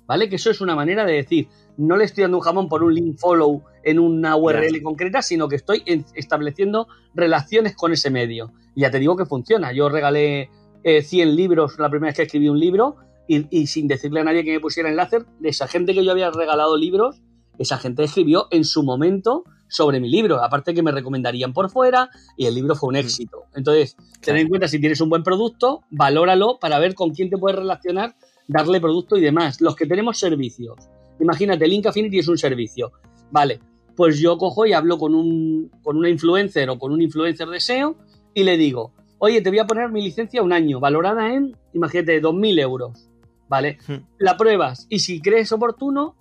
¿Vale? 0.06 0.28
Que 0.28 0.36
eso 0.36 0.50
es 0.50 0.60
una 0.60 0.74
manera 0.74 1.04
de 1.04 1.12
decir, 1.12 1.48
no 1.76 1.96
le 1.96 2.04
estoy 2.04 2.22
dando 2.22 2.38
un 2.38 2.42
jamón 2.42 2.68
por 2.68 2.82
un 2.82 2.94
link 2.94 3.18
follow 3.18 3.62
en 3.84 3.98
una 3.98 4.36
URL 4.36 4.82
concreta, 4.82 5.22
sino 5.22 5.48
que 5.48 5.56
estoy 5.56 5.82
estableciendo 6.14 6.88
relaciones 7.14 7.76
con 7.76 7.92
ese 7.92 8.10
medio. 8.10 8.52
Y 8.74 8.82
ya 8.82 8.90
te 8.90 8.98
digo 8.98 9.16
que 9.16 9.24
funciona. 9.24 9.72
Yo 9.72 9.88
regalé 9.88 10.50
eh, 10.82 11.02
100 11.02 11.36
libros 11.36 11.78
la 11.78 11.88
primera 11.90 12.08
vez 12.08 12.16
que 12.16 12.22
escribí 12.24 12.48
un 12.48 12.58
libro 12.58 12.96
y, 13.28 13.46
y, 13.56 13.68
sin 13.68 13.86
decirle 13.86 14.20
a 14.20 14.24
nadie 14.24 14.44
que 14.44 14.50
me 14.50 14.58
pusiera 14.58 14.88
enlace, 14.88 15.18
de 15.38 15.48
esa 15.48 15.68
gente 15.68 15.94
que 15.94 16.04
yo 16.04 16.10
había 16.10 16.32
regalado 16.32 16.76
libros, 16.76 17.22
esa 17.60 17.76
gente 17.76 18.02
escribió 18.02 18.48
en 18.50 18.64
su 18.64 18.82
momento 18.82 19.44
sobre 19.68 20.00
mi 20.00 20.08
libro. 20.08 20.42
Aparte 20.42 20.72
que 20.72 20.82
me 20.82 20.92
recomendarían 20.92 21.52
por 21.52 21.70
fuera 21.70 22.08
y 22.36 22.46
el 22.46 22.54
libro 22.54 22.74
fue 22.74 22.88
un 22.88 22.96
éxito. 22.96 23.44
Entonces, 23.54 23.94
claro. 23.94 24.20
ten 24.22 24.36
en 24.38 24.48
cuenta 24.48 24.66
si 24.66 24.80
tienes 24.80 25.00
un 25.02 25.10
buen 25.10 25.22
producto, 25.22 25.82
valóralo 25.90 26.58
para 26.58 26.78
ver 26.78 26.94
con 26.94 27.10
quién 27.10 27.28
te 27.28 27.36
puedes 27.36 27.58
relacionar, 27.58 28.16
darle 28.48 28.80
producto 28.80 29.18
y 29.18 29.20
demás. 29.20 29.60
Los 29.60 29.76
que 29.76 29.84
tenemos 29.84 30.18
servicios. 30.18 30.76
Imagínate, 31.20 31.68
Link 31.68 31.86
Affinity 31.86 32.18
es 32.18 32.28
un 32.28 32.38
servicio. 32.38 32.92
Vale, 33.30 33.60
pues 33.94 34.18
yo 34.18 34.38
cojo 34.38 34.64
y 34.64 34.72
hablo 34.72 34.96
con, 34.96 35.14
un, 35.14 35.70
con 35.82 35.98
una 35.98 36.08
influencer 36.08 36.70
o 36.70 36.78
con 36.78 36.92
un 36.92 37.02
influencer 37.02 37.46
de 37.48 37.60
SEO 37.60 37.94
y 38.32 38.44
le 38.44 38.56
digo, 38.56 38.94
oye, 39.18 39.42
te 39.42 39.50
voy 39.50 39.58
a 39.58 39.66
poner 39.66 39.90
mi 39.90 40.00
licencia 40.00 40.42
un 40.42 40.54
año, 40.54 40.80
valorada 40.80 41.34
en, 41.34 41.54
imagínate, 41.74 42.22
2.000 42.22 42.60
euros. 42.60 43.06
¿Vale? 43.50 43.78
Hmm. 43.86 44.06
La 44.18 44.36
pruebas 44.38 44.86
y 44.88 45.00
si 45.00 45.20
crees 45.20 45.52
oportuno, 45.52 46.14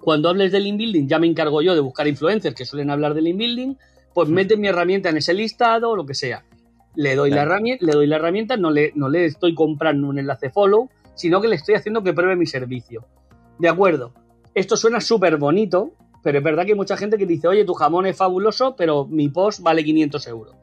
cuando 0.00 0.28
hables 0.28 0.52
del 0.52 0.66
inbuilding, 0.66 1.08
ya 1.08 1.18
me 1.18 1.26
encargo 1.26 1.62
yo 1.62 1.74
de 1.74 1.80
buscar 1.80 2.08
influencers 2.08 2.54
que 2.54 2.64
suelen 2.64 2.90
hablar 2.90 3.14
del 3.14 3.28
inbuilding, 3.28 3.76
pues 4.14 4.28
mm. 4.28 4.32
mete 4.32 4.56
mi 4.56 4.68
herramienta 4.68 5.10
en 5.10 5.18
ese 5.18 5.34
listado 5.34 5.90
o 5.90 5.96
lo 5.96 6.06
que 6.06 6.14
sea. 6.14 6.44
Le 6.96 7.14
doy, 7.14 7.30
claro. 7.30 7.48
la 7.48 7.54
herramienta, 7.54 7.86
le 7.86 7.92
doy 7.92 8.06
la 8.06 8.16
herramienta, 8.16 8.56
no 8.56 8.70
le, 8.70 8.92
no 8.94 9.08
le 9.08 9.26
estoy 9.26 9.54
comprando 9.54 10.08
un 10.08 10.18
enlace 10.18 10.50
follow, 10.50 10.88
sino 11.14 11.40
que 11.40 11.48
le 11.48 11.56
estoy 11.56 11.74
haciendo 11.74 12.02
que 12.02 12.12
pruebe 12.12 12.36
mi 12.36 12.46
servicio. 12.46 13.06
De 13.58 13.68
acuerdo, 13.68 14.12
esto 14.54 14.76
suena 14.76 15.00
súper 15.00 15.36
bonito, 15.36 15.92
pero 16.22 16.38
es 16.38 16.44
verdad 16.44 16.64
que 16.64 16.72
hay 16.72 16.78
mucha 16.78 16.96
gente 16.96 17.16
que 17.16 17.26
dice, 17.26 17.48
oye, 17.48 17.64
tu 17.64 17.74
jamón 17.74 18.06
es 18.06 18.16
fabuloso, 18.16 18.74
pero 18.76 19.06
mi 19.06 19.28
post 19.28 19.60
vale 19.60 19.84
500 19.84 20.26
euros. 20.26 20.56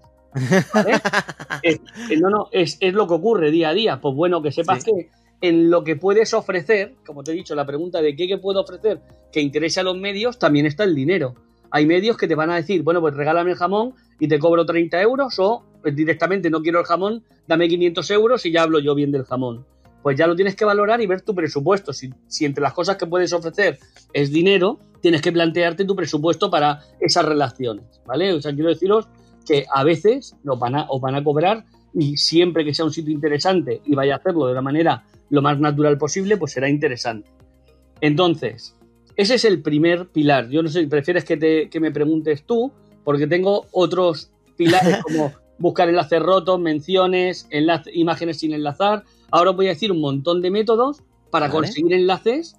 ¿Vale? 0.74 0.94
es, 1.64 1.80
no, 2.20 2.30
no, 2.30 2.50
es, 2.52 2.78
es, 2.80 2.94
lo 2.94 3.08
que 3.08 3.14
ocurre 3.14 3.52
día 3.52 3.70
a 3.70 3.74
día. 3.74 4.02
Pues 4.02 4.14
bueno, 4.16 4.42
que 4.42 4.52
sepas 4.52 4.84
sí. 4.84 4.92
que 4.92 5.10
en 5.42 5.70
lo 5.70 5.84
que 5.84 5.96
puedes 5.96 6.34
ofrecer, 6.34 6.96
como 7.06 7.24
te 7.24 7.32
he 7.32 7.36
dicho, 7.36 7.56
la 7.56 7.66
pregunta 7.66 8.02
de 8.02 8.16
qué, 8.16 8.28
qué 8.28 8.38
puedo 8.38 8.62
ofrecer 8.62 9.02
que 9.32 9.42
interese 9.42 9.80
a 9.80 9.84
los 9.84 9.98
medios, 9.98 10.40
también 10.40 10.66
está 10.66 10.84
el 10.84 10.96
dinero. 10.96 11.36
Hay 11.70 11.86
medios 11.86 12.18
que 12.18 12.28
te 12.28 12.36
van 12.36 12.50
a 12.50 12.56
decir, 12.56 12.82
bueno, 12.82 13.02
pues 13.02 13.14
regálame 13.14 13.52
el 13.52 13.58
jamón 13.58 13.94
y 14.20 14.28
te 14.28 14.40
cobro 14.40 14.66
30 14.66 15.02
euros 15.02 15.38
o 15.40 15.64
pues, 15.82 15.96
directamente 15.96 16.50
no 16.50 16.62
quiero 16.62 16.80
el 16.80 16.86
jamón, 16.86 17.24
dame 17.48 17.68
500 17.68 18.12
euros 18.12 18.46
y 18.46 18.52
ya 18.52 18.64
hablo 18.64 18.80
yo 18.80 18.96
bien 18.96 19.12
del 19.12 19.26
jamón. 19.26 19.66
Pues 20.02 20.18
ya 20.18 20.28
lo 20.28 20.36
tienes 20.36 20.56
que 20.56 20.64
valorar 20.64 21.02
y 21.02 21.08
ver 21.08 21.22
tu 21.22 21.36
presupuesto. 21.36 21.92
Si, 21.92 22.10
si 22.28 22.46
entre 22.46 22.62
las 22.62 22.74
cosas 22.74 22.96
que 22.96 23.06
puedes 23.06 23.34
ofrecer 23.34 23.78
es 24.14 24.32
dinero, 24.32 24.80
tienes 25.02 25.22
que 25.22 25.32
plantearte 25.32 25.86
tu 25.86 25.96
presupuesto 25.96 26.50
para 26.50 26.82
esas 27.00 27.26
relaciones, 27.26 28.02
¿vale? 28.06 28.34
O 28.34 28.42
sea, 28.42 28.54
quiero 28.54 28.70
deciros 28.70 29.08
que 29.46 29.66
a 29.74 29.84
veces 29.84 30.36
os 30.46 30.60
van 30.60 30.76
a, 30.76 30.88
os 30.90 31.02
van 31.02 31.16
a 31.16 31.24
cobrar 31.24 31.66
y 31.94 32.18
siempre 32.18 32.64
que 32.64 32.74
sea 32.74 32.86
un 32.86 32.92
sitio 32.92 33.14
interesante 33.14 33.82
y 33.86 33.96
vaya 33.96 34.16
a 34.16 34.18
hacerlo 34.18 34.48
de 34.48 34.54
la 34.54 34.62
manera 34.62 35.04
lo 35.30 35.42
más 35.42 35.60
natural 35.60 35.98
posible, 35.98 36.38
pues 36.38 36.54
será 36.54 36.70
interesante. 36.70 37.30
Entonces, 38.02 38.76
ese 39.16 39.36
es 39.36 39.46
el 39.46 39.62
primer 39.62 40.08
pilar. 40.08 40.50
Yo 40.50 40.62
no 40.62 40.70
sé 40.70 40.82
si 40.82 40.88
prefieres 40.88 41.26
que, 41.26 41.38
te, 41.38 41.70
que 41.70 41.80
me 41.80 41.92
preguntes 41.92 42.46
tú, 42.46 42.72
porque 43.04 43.28
tengo 43.28 43.66
otros 43.72 44.32
pilares 44.56 45.00
como 45.04 45.34
buscar 45.58 45.90
enlaces 45.90 46.22
rotos, 46.22 46.60
menciones, 46.60 47.48
enlace, 47.50 47.92
imágenes 47.94 48.38
sin 48.40 48.54
enlazar. 48.54 49.04
Ahora 49.32 49.52
voy 49.52 49.68
a 49.68 49.70
decir 49.70 49.92
un 49.92 50.02
montón 50.02 50.42
de 50.42 50.52
métodos 50.52 51.04
para 51.32 51.48
vale. 51.48 51.60
conseguir 51.60 51.94
enlaces 51.94 52.56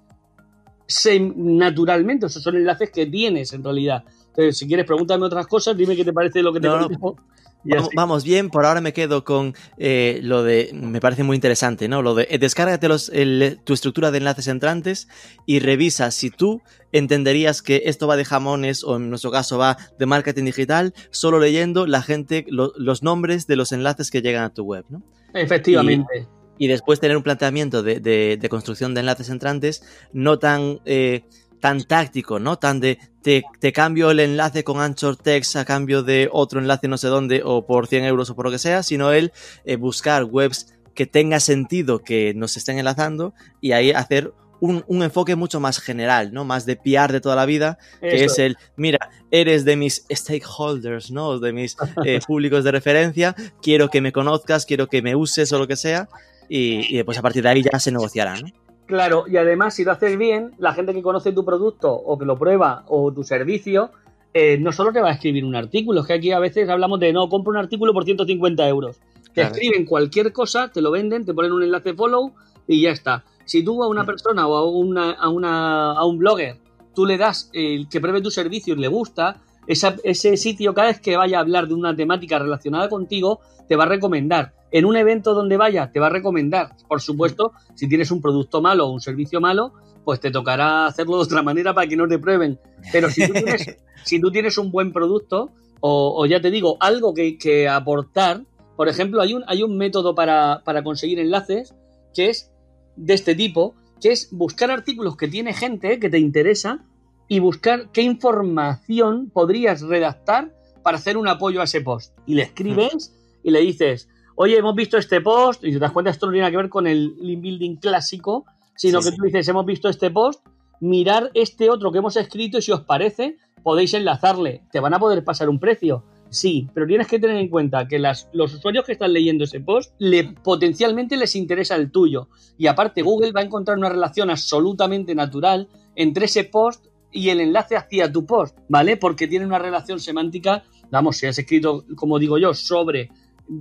naturalmente. 1.35 2.25
O 2.25 2.29
sea, 2.29 2.41
son 2.41 2.55
enlaces 2.55 2.91
que 2.91 3.05
tienes 3.05 3.53
en 3.53 3.63
realidad. 3.63 4.03
Entonces, 4.27 4.57
si 4.57 4.67
quieres, 4.67 4.85
pregúntame 4.85 5.25
otras 5.25 5.47
cosas, 5.47 5.77
dime 5.77 5.95
qué 5.95 6.03
te 6.03 6.13
parece 6.13 6.41
lo 6.41 6.53
que 6.53 6.59
te 6.59 6.67
no, 6.67 6.89
no. 6.89 7.15
Vamos, 7.63 7.89
vamos, 7.93 8.23
bien, 8.23 8.49
por 8.49 8.65
ahora 8.65 8.79
me 8.79 8.93
quedo 8.93 9.25
con 9.25 9.53
eh, 9.77 10.19
lo 10.23 10.43
de, 10.43 10.71
me 10.73 11.01
parece 11.01 11.23
muy 11.23 11.35
interesante, 11.35 11.89
¿no? 11.89 12.01
Lo 12.01 12.15
de, 12.15 12.27
eh, 12.29 12.37
descárgate 12.37 12.87
los, 12.87 13.09
el, 13.09 13.59
tu 13.65 13.73
estructura 13.73 14.11
de 14.11 14.19
enlaces 14.19 14.47
entrantes 14.47 15.09
y 15.45 15.59
revisa 15.59 16.11
si 16.11 16.29
tú 16.29 16.61
entenderías 16.93 17.61
que 17.61 17.83
esto 17.85 18.07
va 18.07 18.15
de 18.15 18.23
jamones 18.23 18.83
o 18.85 18.95
en 18.95 19.09
nuestro 19.09 19.29
caso 19.31 19.57
va 19.57 19.77
de 19.97 20.05
marketing 20.05 20.45
digital, 20.45 20.93
solo 21.11 21.39
leyendo 21.39 21.85
la 21.85 22.01
gente, 22.01 22.45
lo, 22.47 22.71
los 22.77 23.03
nombres 23.03 23.45
de 23.45 23.57
los 23.57 23.73
enlaces 23.73 24.09
que 24.09 24.21
llegan 24.21 24.45
a 24.45 24.53
tu 24.53 24.63
web, 24.63 24.85
¿no? 24.87 25.03
Efectivamente. 25.33 26.27
Y, 26.57 26.65
y 26.65 26.67
después 26.69 27.01
tener 27.01 27.17
un 27.17 27.23
planteamiento 27.23 27.83
de, 27.83 27.99
de, 27.99 28.37
de, 28.39 28.49
construcción 28.49 28.93
de 28.93 29.01
enlaces 29.01 29.29
entrantes 29.29 29.83
no 30.13 30.39
tan... 30.39 30.79
Eh, 30.85 31.23
tan 31.59 31.83
táctico, 31.83 32.39
¿no? 32.39 32.57
Tan 32.57 32.79
de 32.79 32.99
te, 33.21 33.43
te, 33.59 33.73
cambio 33.73 34.11
el 34.11 34.19
enlace 34.19 34.63
con 34.63 34.79
Anchor 34.79 35.17
Text 35.17 35.55
a 35.57 35.65
cambio 35.65 36.03
de 36.03 36.29
otro 36.31 36.59
enlace 36.59 36.87
no 36.87 36.97
sé 36.97 37.07
dónde 37.07 37.41
o 37.43 37.65
por 37.65 37.87
100 37.87 38.05
euros 38.05 38.29
o 38.29 38.35
por 38.35 38.45
lo 38.45 38.51
que 38.51 38.59
sea, 38.59 38.83
sino 38.83 39.11
el 39.11 39.31
eh, 39.65 39.75
buscar 39.75 40.23
webs 40.23 40.73
que 40.93 41.05
tenga 41.05 41.39
sentido 41.39 41.99
que 41.99 42.33
nos 42.33 42.57
estén 42.57 42.79
enlazando 42.79 43.33
y 43.61 43.73
ahí 43.73 43.91
hacer 43.91 44.33
un, 44.61 44.83
un, 44.87 45.03
enfoque 45.03 45.35
mucho 45.35 45.61
más 45.61 45.79
general, 45.79 46.33
¿no? 46.33 46.43
Más 46.43 46.65
de 46.65 46.75
PR 46.75 47.13
de 47.13 47.21
toda 47.21 47.35
la 47.35 47.45
vida, 47.45 47.77
que 48.01 48.25
Eso. 48.25 48.25
es 48.25 48.39
el, 48.39 48.57
mira, 48.75 49.09
eres 49.31 49.63
de 49.63 49.77
mis 49.77 50.05
stakeholders, 50.11 51.11
¿no? 51.11 51.39
De 51.39 51.53
mis 51.53 51.77
eh, 52.03 52.19
públicos 52.27 52.65
de 52.65 52.71
referencia, 52.71 53.35
quiero 53.61 53.89
que 53.89 54.01
me 54.01 54.11
conozcas, 54.11 54.65
quiero 54.65 54.87
que 54.87 55.01
me 55.01 55.15
uses 55.15 55.53
o 55.53 55.59
lo 55.59 55.67
que 55.67 55.77
sea, 55.77 56.09
y, 56.49 56.99
y 56.99 57.03
pues 57.03 57.17
a 57.17 57.21
partir 57.21 57.43
de 57.43 57.49
ahí 57.49 57.63
ya 57.63 57.79
se 57.79 57.91
negociará, 57.91 58.35
¿no? 58.35 58.47
Claro, 58.89 59.25
y 59.27 59.37
además 59.37 59.75
si 59.75 59.83
lo 59.83 59.91
haces 59.91 60.17
bien, 60.17 60.53
la 60.57 60.73
gente 60.73 60.95
que 60.95 61.03
conoce 61.03 61.31
tu 61.31 61.45
producto 61.45 61.93
o 61.93 62.17
que 62.17 62.25
lo 62.25 62.39
prueba 62.39 62.85
o 62.87 63.13
tu 63.13 63.23
servicio, 63.23 63.91
eh, 64.33 64.57
no 64.57 64.71
solo 64.71 64.91
te 64.91 64.99
va 64.99 65.09
a 65.09 65.13
escribir 65.13 65.45
un 65.45 65.55
artículo, 65.55 66.01
es 66.01 66.07
que 66.07 66.13
aquí 66.13 66.31
a 66.31 66.39
veces 66.39 66.67
hablamos 66.69 66.99
de 66.99 67.13
no, 67.13 67.29
compro 67.29 67.51
un 67.51 67.57
artículo 67.57 67.93
por 67.93 68.03
150 68.03 68.67
euros. 68.67 68.99
Te 69.25 69.41
claro. 69.41 69.53
escriben 69.53 69.85
cualquier 69.85 70.33
cosa, 70.33 70.71
te 70.71 70.81
lo 70.81 70.89
venden, 70.89 71.23
te 71.23 71.35
ponen 71.35 71.51
un 71.51 71.61
enlace 71.61 71.93
follow 71.93 72.33
y 72.67 72.81
ya 72.81 72.89
está. 72.89 73.23
Si 73.45 73.63
tú 73.63 73.83
a 73.83 73.87
una 73.87 74.07
persona 74.07 74.47
o 74.47 74.55
a, 74.55 74.67
una, 74.67 75.11
a, 75.11 75.29
una, 75.29 75.91
a 75.91 76.03
un 76.05 76.17
blogger 76.17 76.57
tú 76.95 77.05
le 77.05 77.19
das 77.19 77.51
el 77.53 77.87
que 77.87 78.01
pruebe 78.01 78.21
tu 78.23 78.31
servicio 78.31 78.73
y 78.73 78.77
le 78.79 78.87
gusta, 78.87 79.37
ese 79.69 80.35
sitio 80.35 80.73
cada 80.73 80.87
vez 80.87 80.99
que 80.99 81.15
vaya 81.15 81.37
a 81.37 81.41
hablar 81.41 81.67
de 81.67 81.75
una 81.75 81.95
temática 81.95 82.39
relacionada 82.39 82.89
contigo, 82.89 83.39
te 83.67 83.75
va 83.75 83.83
a 83.83 83.87
recomendar. 83.87 84.53
En 84.71 84.85
un 84.85 84.97
evento 84.97 85.33
donde 85.33 85.57
vaya, 85.57 85.91
te 85.91 85.99
va 85.99 86.07
a 86.07 86.09
recomendar. 86.09 86.75
Por 86.87 87.01
supuesto, 87.01 87.53
si 87.75 87.87
tienes 87.87 88.11
un 88.11 88.21
producto 88.21 88.61
malo 88.61 88.87
o 88.87 88.91
un 88.91 88.99
servicio 88.99 89.39
malo, 89.39 89.73
pues 90.03 90.19
te 90.19 90.31
tocará 90.31 90.87
hacerlo 90.87 91.17
de 91.17 91.23
otra 91.23 91.43
manera 91.43 91.73
para 91.73 91.87
que 91.87 91.95
no 91.95 92.07
te 92.07 92.17
prueben. 92.17 92.59
Pero 92.91 93.09
si 93.09 93.27
tú 93.27 93.33
tienes, 93.33 93.77
si 94.03 94.19
tú 94.19 94.31
tienes 94.31 94.57
un 94.57 94.71
buen 94.71 94.91
producto, 94.91 95.51
o, 95.81 96.25
ya 96.25 96.41
te 96.41 96.51
digo, 96.51 96.77
algo 96.79 97.13
que, 97.13 97.69
aportar, 97.69 98.43
por 98.75 98.89
ejemplo, 98.89 99.21
hay 99.21 99.33
un, 99.33 99.43
hay 99.47 99.63
un 99.63 99.77
método 99.77 100.15
para, 100.15 100.61
para 100.65 100.83
conseguir 100.83 101.19
enlaces 101.19 101.75
que 102.13 102.29
es 102.29 102.51
de 102.95 103.13
este 103.13 103.35
tipo, 103.35 103.75
que 104.01 104.11
es 104.11 104.29
buscar 104.31 104.71
artículos 104.71 105.15
que 105.15 105.27
tiene 105.27 105.53
gente 105.53 105.99
que 105.99 106.09
te 106.09 106.19
interesa 106.19 106.85
y 107.29 107.39
buscar 107.39 107.91
qué 107.93 108.01
información 108.01 109.29
podrías 109.29 109.81
redactar 109.81 110.53
para 110.83 110.97
hacer 110.97 111.15
un 111.15 111.27
apoyo 111.27 111.61
a 111.61 111.65
ese 111.65 111.81
post. 111.81 112.17
Y 112.25 112.33
le 112.33 112.41
escribes 112.41 113.15
y 113.43 113.51
le 113.51 113.59
dices, 113.61 114.09
oye, 114.35 114.57
hemos 114.57 114.75
visto 114.75 114.97
este 114.97 115.21
post, 115.21 115.63
y 115.63 115.71
te 115.71 115.79
das 115.79 115.91
cuenta, 115.91 116.11
esto 116.11 116.25
no 116.25 116.31
tiene 116.31 116.41
nada 116.41 116.51
que 116.51 116.57
ver 116.57 116.69
con 116.69 116.87
el 116.87 117.15
link 117.21 117.41
building 117.41 117.75
clásico, 117.75 118.45
sino 118.75 118.99
que 119.01 119.11
tú 119.11 119.23
dices, 119.23 119.47
hemos 119.47 119.65
visto 119.65 119.89
este 119.89 120.09
post, 120.09 120.43
mirar 120.81 121.29
este 121.35 121.69
otro 121.69 121.91
que 121.91 121.99
hemos 121.99 122.15
escrito 122.17 122.57
y 122.57 122.61
si 122.63 122.71
os 122.71 122.81
parece, 122.81 123.37
podéis 123.61 123.93
enlazarle. 123.93 124.63
Te 124.71 124.79
van 124.79 124.93
a 124.95 124.99
poder 124.99 125.23
pasar 125.23 125.49
un 125.49 125.59
precio. 125.59 126.03
Sí, 126.31 126.67
pero 126.73 126.87
tienes 126.87 127.07
que 127.07 127.19
tener 127.19 127.37
en 127.37 127.49
cuenta 127.49 127.87
que 127.87 127.99
las, 127.99 128.29
los 128.33 128.53
usuarios 128.53 128.85
que 128.85 128.93
están 128.93 129.13
leyendo 129.13 129.43
ese 129.43 129.59
post 129.59 129.93
le, 129.99 130.23
potencialmente 130.23 131.17
les 131.17 131.35
interesa 131.35 131.75
el 131.75 131.91
tuyo. 131.91 132.29
Y 132.57 132.67
aparte, 132.67 133.01
Google 133.01 133.31
va 133.31 133.41
a 133.41 133.43
encontrar 133.43 133.77
una 133.77 133.89
relación 133.89 134.29
absolutamente 134.29 135.13
natural 135.15 135.67
entre 135.95 136.25
ese 136.25 136.43
post 136.43 136.85
y 137.11 137.29
el 137.29 137.41
enlace 137.41 137.75
hacia 137.75 138.11
tu 138.11 138.25
post, 138.25 138.57
¿vale? 138.67 138.97
Porque 138.97 139.27
tiene 139.27 139.45
una 139.45 139.59
relación 139.59 139.99
semántica, 139.99 140.63
vamos, 140.91 141.17
si 141.17 141.25
has 141.25 141.37
escrito, 141.39 141.85
como 141.95 142.19
digo 142.19 142.37
yo, 142.37 142.53
sobre 142.53 143.09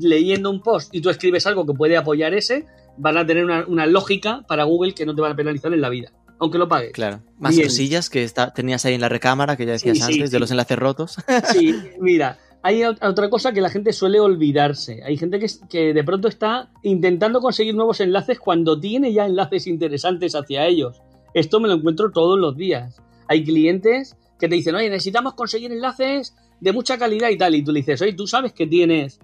leyendo 0.01 0.51
un 0.51 0.61
post 0.61 0.95
y 0.95 1.01
tú 1.01 1.11
escribes 1.11 1.47
algo 1.47 1.65
que 1.65 1.73
puede 1.73 1.97
apoyar 1.97 2.35
ese, 2.35 2.67
van 2.97 3.17
a 3.17 3.27
tener 3.27 3.45
una, 3.45 3.87
lógica 3.87 4.45
para 4.47 4.65
Google 4.65 4.93
que 4.95 5.07
no 5.07 5.15
te 5.15 5.23
van 5.23 5.33
a 5.33 5.37
penalizar 5.37 5.73
en 5.73 5.81
la 5.81 5.89
vida, 5.89 6.13
aunque 6.39 6.59
lo 6.59 6.69
pagues. 6.69 6.93
Claro. 6.93 7.21
Más 7.39 7.59
cosillas 7.59 8.11
que 8.11 8.29
tenías 8.55 8.85
ahí 8.85 8.95
en 8.95 9.01
la 9.01 9.09
recámara 9.09 9.57
que 9.57 9.65
ya 9.65 9.73
decías 9.73 10.03
antes, 10.03 10.31
de 10.31 10.39
los 10.39 10.51
enlaces 10.51 10.79
rotos. 10.79 11.17
Sí, 11.53 11.75
mira, 12.01 12.39
hay 12.63 12.85
otra 12.85 13.31
cosa 13.31 13.53
que 13.53 13.61
la 13.61 13.71
gente 13.71 13.93
suele 13.93 14.21
olvidarse. 14.21 15.03
Hay 15.05 15.17
gente 15.17 15.39
que, 15.39 15.47
que, 15.71 15.95
de 15.95 16.05
pronto 16.05 16.29
está 16.29 16.71
intentando 16.83 17.41
conseguir 17.41 17.75
nuevos 17.75 18.01
enlaces 18.01 18.39
cuando 18.39 18.79
tiene 18.79 19.13
ya 19.13 19.27
enlaces 19.27 19.67
interesantes 19.67 20.35
hacia 20.35 20.67
ellos. 20.67 21.01
Esto 21.35 21.61
me 21.61 21.69
lo 21.69 21.75
encuentro 21.75 22.11
todos 22.11 22.39
los 22.39 22.57
días. 22.57 23.01
Hay 23.29 23.45
clientes 23.45 24.17
que 24.39 24.49
te 24.49 24.55
dicen, 24.55 24.75
oye, 24.75 24.91
necesitamos 24.91 25.35
conseguir 25.35 25.73
enlaces 25.73 26.35
de 26.61 26.73
mucha 26.73 26.99
calidad 26.99 27.29
y 27.31 27.39
tal. 27.39 27.55
Y 27.55 27.63
tú 27.63 27.73
le 27.73 27.81
dices, 27.81 28.01
oye, 28.03 28.13
tú 28.13 28.27
sabes 28.27 28.53
que 28.53 28.67
tienes 28.67 29.21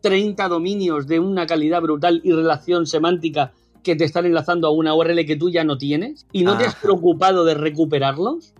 30 0.00 0.48
dominios 0.48 1.06
de 1.06 1.18
una 1.18 1.46
calidad 1.46 1.82
brutal 1.82 2.20
y 2.24 2.32
relación 2.32 2.86
semántica 2.86 3.52
que 3.82 3.96
te 3.96 4.04
están 4.04 4.26
enlazando 4.26 4.68
a 4.68 4.70
una 4.70 4.94
URL 4.94 5.24
que 5.24 5.36
tú 5.36 5.50
ya 5.50 5.64
no 5.64 5.78
tienes 5.78 6.26
y 6.32 6.44
no 6.44 6.56
te 6.58 6.64
has 6.64 6.74
ah. 6.74 6.78
preocupado 6.82 7.44
de 7.44 7.54
recuperarlos. 7.54 8.54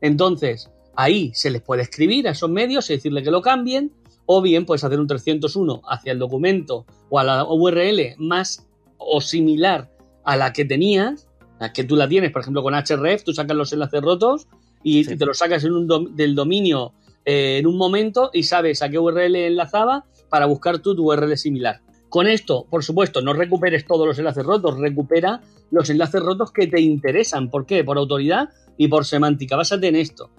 Entonces, 0.00 0.70
ahí 0.96 1.32
se 1.34 1.50
les 1.50 1.62
puede 1.62 1.82
escribir 1.82 2.28
a 2.28 2.32
esos 2.32 2.50
medios 2.50 2.88
y 2.90 2.94
decirle 2.94 3.22
que 3.22 3.30
lo 3.30 3.42
cambien, 3.42 3.92
o 4.26 4.40
bien 4.42 4.66
puedes 4.66 4.84
hacer 4.84 5.00
un 5.00 5.06
301 5.06 5.82
hacia 5.88 6.12
el 6.12 6.18
documento 6.18 6.86
o 7.10 7.18
a 7.18 7.24
la 7.24 7.44
URL 7.44 8.14
más 8.18 8.66
o 8.98 9.20
similar 9.20 9.90
a 10.24 10.36
la 10.36 10.52
que 10.52 10.64
tenías 10.64 11.28
que 11.72 11.84
tú 11.84 11.96
la 11.96 12.08
tienes, 12.08 12.30
por 12.30 12.42
ejemplo, 12.42 12.62
con 12.62 12.74
href, 12.74 13.24
tú 13.24 13.32
sacas 13.32 13.56
los 13.56 13.72
enlaces 13.72 14.02
rotos 14.02 14.46
y 14.82 15.04
te 15.04 15.24
los 15.24 15.38
sacas 15.38 15.64
en 15.64 15.72
un 15.72 16.14
del 16.14 16.34
dominio 16.34 16.92
eh, 17.24 17.58
en 17.58 17.66
un 17.66 17.76
momento 17.76 18.30
y 18.32 18.42
sabes 18.42 18.82
a 18.82 18.88
qué 18.88 18.98
URL 18.98 19.34
enlazaba 19.36 20.04
para 20.28 20.46
buscar 20.46 20.78
tú 20.80 20.94
tu 20.94 21.10
URL 21.10 21.36
similar. 21.36 21.80
Con 22.08 22.28
esto, 22.28 22.66
por 22.70 22.84
supuesto, 22.84 23.22
no 23.22 23.32
recuperes 23.32 23.86
todos 23.86 24.06
los 24.06 24.18
enlaces 24.18 24.44
rotos, 24.44 24.78
recupera 24.78 25.40
los 25.70 25.90
enlaces 25.90 26.22
rotos 26.22 26.52
que 26.52 26.66
te 26.66 26.80
interesan. 26.80 27.50
¿Por 27.50 27.66
qué? 27.66 27.82
Por 27.82 27.98
autoridad 27.98 28.50
y 28.76 28.88
por 28.88 29.04
semántica. 29.04 29.56
Básate 29.56 29.88
en 29.88 29.96
esto. 29.96 30.30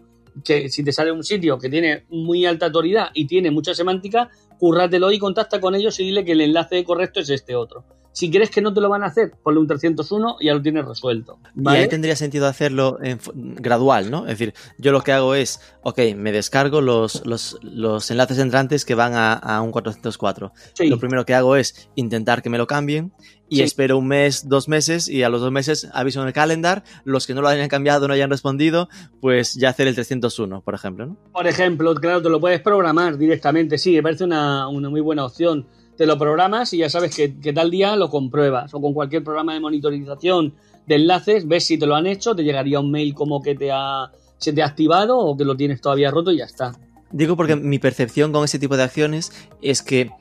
Que 0.44 0.70
si 0.70 0.84
te 0.84 0.92
sale 0.92 1.12
un 1.12 1.24
sitio 1.24 1.58
que 1.58 1.70
tiene 1.70 2.06
muy 2.10 2.46
alta 2.46 2.68
autoridad 2.68 3.08
y 3.14 3.26
tiene 3.26 3.52
mucha 3.52 3.74
semántica, 3.74 4.30
currátelo 4.58 5.12
y 5.12 5.20
contacta 5.20 5.60
con 5.60 5.76
ellos 5.76 6.00
y 6.00 6.06
dile 6.06 6.24
que 6.24 6.34
el 6.34 6.42
enlace 6.42 6.84
correcto 6.84 7.20
es 7.20 7.30
este 7.30 7.56
otro. 7.56 7.84
Si 8.16 8.32
crees 8.32 8.50
que 8.50 8.62
no 8.62 8.74
te 8.74 8.80
lo 8.80 8.88
van 8.88 9.04
a 9.04 9.08
hacer, 9.08 9.34
ponle 9.44 9.60
un 9.60 9.68
301 9.68 10.38
y 10.40 10.46
ya 10.46 10.54
lo 10.54 10.62
tienes 10.62 10.86
resuelto. 10.86 11.38
Y 11.54 11.68
ahí 11.68 11.90
tendría 11.90 12.16
sentido 12.16 12.48
hacerlo 12.48 12.98
en, 13.04 13.20
gradual, 13.58 14.10
¿no? 14.10 14.22
Es 14.22 14.40
decir, 14.40 14.54
yo 14.78 14.94
lo 14.94 15.02
que 15.02 15.12
hago 15.12 15.36
es, 15.36 15.60
ok, 15.84 16.00
me 16.16 16.32
descargo 16.32 16.80
los, 16.80 17.26
los, 17.26 17.60
los 17.62 18.10
enlaces 18.10 18.40
entrantes 18.40 18.86
que 18.86 18.96
van 18.96 19.12
a, 19.16 19.62
un 19.62 19.72
404. 19.72 20.54
Lo 20.88 20.98
primero 20.98 21.26
que 21.26 21.34
hago 21.34 21.58
es 21.58 21.90
intentar 21.96 22.42
que 22.42 22.50
me 22.50 22.58
lo 22.58 22.68
cambien 22.68 23.12
y 23.50 23.64
espero 23.64 23.98
un 23.98 24.08
mes, 24.08 24.48
dos 24.48 24.70
meses 24.70 25.10
y 25.10 25.24
a 25.24 25.30
los 25.30 25.42
dos 25.42 25.52
meses 25.52 25.90
aviso 25.92 26.22
en 26.22 26.28
el 26.28 26.34
calendar, 26.34 26.86
los 27.04 27.28
que 27.28 27.34
no 27.34 27.42
lo 27.42 27.50
hayan 27.50 27.68
cambiado, 27.68 28.08
no 28.08 28.14
hayan 28.14 28.30
respondido, 28.30 28.88
pues 29.20 29.56
ya 29.56 29.72
hacer 29.72 29.88
el 29.88 29.96
301, 29.96 30.62
por 30.62 30.74
ejemplo, 30.74 31.06
¿no? 31.06 31.18
Por 31.34 31.48
ejemplo, 31.48 31.94
claro, 31.96 32.22
te 32.22 32.30
lo 32.30 32.40
puedes 32.40 32.62
programar 32.62 33.18
directamente, 33.18 33.78
sí, 33.78 33.92
me 33.96 34.04
parece 34.04 34.24
una, 34.24 34.70
una 34.70 34.90
muy 34.90 35.02
buena 35.02 35.26
opción 35.26 35.68
te 35.98 36.06
lo 36.06 36.18
programas 36.18 36.74
y 36.74 36.78
ya 36.78 36.90
sabes 36.90 37.16
que, 37.16 37.54
tal 37.54 37.72
día 37.72 37.96
lo 37.96 38.10
compruebas. 38.10 38.74
O 38.74 38.82
con 38.82 38.94
cualquier 38.94 39.24
programa 39.24 39.54
de 39.54 39.60
monitorización 39.60 40.54
de 40.86 40.96
enlaces, 40.96 41.48
ves 41.48 41.66
si 41.66 41.78
te 41.78 41.86
lo 41.86 41.96
han 41.96 42.08
hecho, 42.08 42.36
te 42.36 42.44
llegaría 42.44 42.80
un 42.80 42.92
mail 42.92 43.14
como 43.14 43.42
que 43.42 43.56
te 43.56 43.72
ha, 43.72 44.12
se 44.38 44.54
te 44.54 44.62
ha 44.62 44.66
activado 44.66 45.18
o 45.18 45.36
que 45.36 45.46
lo 45.46 45.56
tienes 45.56 45.82
todavía 45.82 46.12
roto 46.12 46.32
y 46.32 46.38
ya 46.38 46.46
está. 46.46 46.74
Digo 47.12 47.36
porque 47.38 47.56
mi 47.56 47.80
percepción 47.80 48.32
con 48.32 48.44
ese 48.44 48.60
tipo 48.60 48.76
de 48.76 48.84
acciones 48.84 49.32
es 49.62 49.82
que 49.82 50.12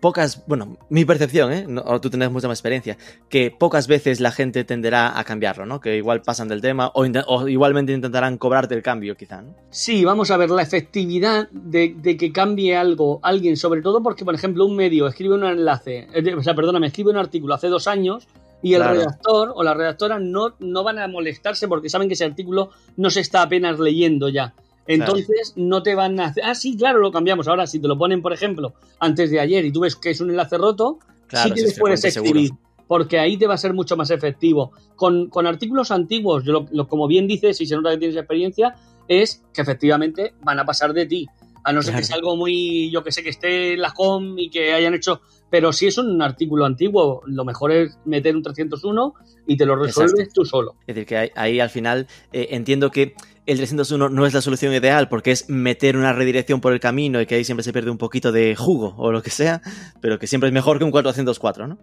pocas, 0.00 0.44
bueno, 0.46 0.76
mi 0.88 1.04
percepción, 1.04 1.52
¿eh? 1.52 1.66
tú 2.00 2.10
tienes 2.10 2.30
mucha 2.30 2.48
más 2.48 2.58
experiencia, 2.58 2.96
que 3.28 3.50
pocas 3.50 3.86
veces 3.86 4.20
la 4.20 4.30
gente 4.30 4.64
tenderá 4.64 5.18
a 5.18 5.24
cambiarlo, 5.24 5.66
¿no? 5.66 5.80
Que 5.80 5.96
igual 5.96 6.22
pasan 6.22 6.48
del 6.48 6.60
tema 6.60 6.90
o, 6.94 7.48
igualmente 7.48 7.92
intentarán 7.92 8.38
cobrarte 8.38 8.74
el 8.74 8.82
cambio, 8.82 9.16
quizá, 9.16 9.42
¿no? 9.42 9.54
Sí, 9.70 10.04
vamos 10.04 10.30
a 10.30 10.36
ver, 10.36 10.50
la 10.50 10.62
efectividad 10.62 11.48
de, 11.50 12.16
que 12.16 12.32
cambie 12.32 12.76
algo 12.76 13.20
alguien, 13.22 13.56
sobre 13.56 13.82
todo 13.82 14.02
porque, 14.02 14.24
por 14.24 14.34
ejemplo, 14.34 14.66
un 14.66 14.76
medio 14.76 15.06
escribe 15.06 15.34
un 15.34 15.44
enlace, 15.44 16.08
eh, 16.12 16.34
o 16.34 16.42
sea, 16.42 16.54
perdóname, 16.54 16.88
escribe 16.88 17.10
un 17.10 17.18
artículo 17.18 17.54
hace 17.54 17.68
dos 17.68 17.86
años 17.86 18.28
y 18.62 18.74
el 18.74 18.84
redactor 18.84 19.52
o 19.54 19.62
la 19.62 19.74
redactora 19.74 20.18
no, 20.18 20.54
no 20.58 20.82
van 20.82 20.98
a 20.98 21.06
molestarse 21.06 21.68
porque 21.68 21.88
saben 21.88 22.08
que 22.08 22.14
ese 22.14 22.24
artículo 22.24 22.70
no 22.96 23.10
se 23.10 23.20
está 23.20 23.42
apenas 23.42 23.78
leyendo 23.78 24.28
ya. 24.28 24.54
Entonces 24.88 25.52
no 25.54 25.82
te 25.82 25.94
van 25.94 26.18
a 26.18 26.26
hacer. 26.26 26.42
Ah, 26.44 26.54
sí, 26.54 26.76
claro, 26.76 26.98
lo 26.98 27.12
cambiamos. 27.12 27.46
Ahora, 27.46 27.66
si 27.66 27.78
te 27.78 27.86
lo 27.86 27.98
ponen, 27.98 28.22
por 28.22 28.32
ejemplo, 28.32 28.72
antes 28.98 29.30
de 29.30 29.38
ayer 29.38 29.64
y 29.66 29.70
tú 29.70 29.80
ves 29.80 29.94
que 29.94 30.10
es 30.10 30.20
un 30.20 30.30
enlace 30.30 30.56
roto, 30.56 30.98
sí 31.30 31.52
que 31.52 31.60
les 31.60 31.78
puedes 31.78 32.04
escribir. 32.04 32.52
Porque 32.86 33.18
ahí 33.18 33.36
te 33.36 33.46
va 33.46 33.52
a 33.52 33.58
ser 33.58 33.74
mucho 33.74 33.98
más 33.98 34.10
efectivo. 34.10 34.72
Con, 34.96 35.30
artículos 35.46 35.90
antiguos, 35.90 36.42
yo 36.42 36.66
lo, 36.70 36.88
como 36.88 37.06
bien 37.06 37.26
dices, 37.26 37.60
y 37.60 37.66
se 37.66 37.76
nota 37.76 37.90
que 37.90 37.98
tienes 37.98 38.16
experiencia, 38.16 38.76
es 39.06 39.44
que 39.52 39.60
efectivamente 39.60 40.32
van 40.42 40.58
a 40.58 40.64
pasar 40.64 40.94
de 40.94 41.04
ti. 41.04 41.28
A 41.64 41.72
no 41.72 41.82
ser 41.82 41.94
que 41.96 42.04
sea 42.04 42.16
algo 42.16 42.34
muy, 42.34 42.90
yo 42.90 43.04
que 43.04 43.12
sé, 43.12 43.22
que 43.22 43.28
esté 43.28 43.74
en 43.74 43.82
la 43.82 43.92
home 43.94 44.40
y 44.40 44.48
que 44.48 44.72
hayan 44.72 44.94
hecho. 44.94 45.20
Pero 45.50 45.72
si 45.72 45.86
es 45.86 45.98
un 45.98 46.22
artículo 46.22 46.64
antiguo, 46.64 47.20
lo 47.26 47.44
mejor 47.44 47.72
es 47.72 47.98
meter 48.06 48.34
un 48.34 48.42
301 48.42 49.14
y 49.46 49.56
te 49.58 49.66
lo 49.66 49.76
resuelves 49.76 50.32
tú 50.32 50.46
solo. 50.46 50.76
Es 50.86 50.94
decir, 50.94 51.06
que 51.06 51.32
ahí, 51.34 51.60
al 51.60 51.70
final 51.70 52.06
eh, 52.32 52.48
entiendo 52.52 52.90
que 52.90 53.14
el 53.48 53.56
301 53.56 54.10
no 54.10 54.26
es 54.26 54.34
la 54.34 54.42
solución 54.42 54.74
ideal 54.74 55.08
porque 55.08 55.30
es 55.30 55.48
meter 55.48 55.96
una 55.96 56.12
redirección 56.12 56.60
por 56.60 56.74
el 56.74 56.80
camino 56.80 57.18
y 57.18 57.24
que 57.24 57.36
ahí 57.36 57.44
siempre 57.44 57.64
se 57.64 57.72
pierde 57.72 57.90
un 57.90 57.96
poquito 57.96 58.30
de 58.30 58.54
jugo 58.54 58.94
o 58.98 59.10
lo 59.10 59.22
que 59.22 59.30
sea, 59.30 59.62
pero 60.02 60.18
que 60.18 60.26
siempre 60.26 60.48
es 60.48 60.52
mejor 60.52 60.76
que 60.78 60.84
un 60.84 60.90
404, 60.90 61.66
¿no? 61.66 61.78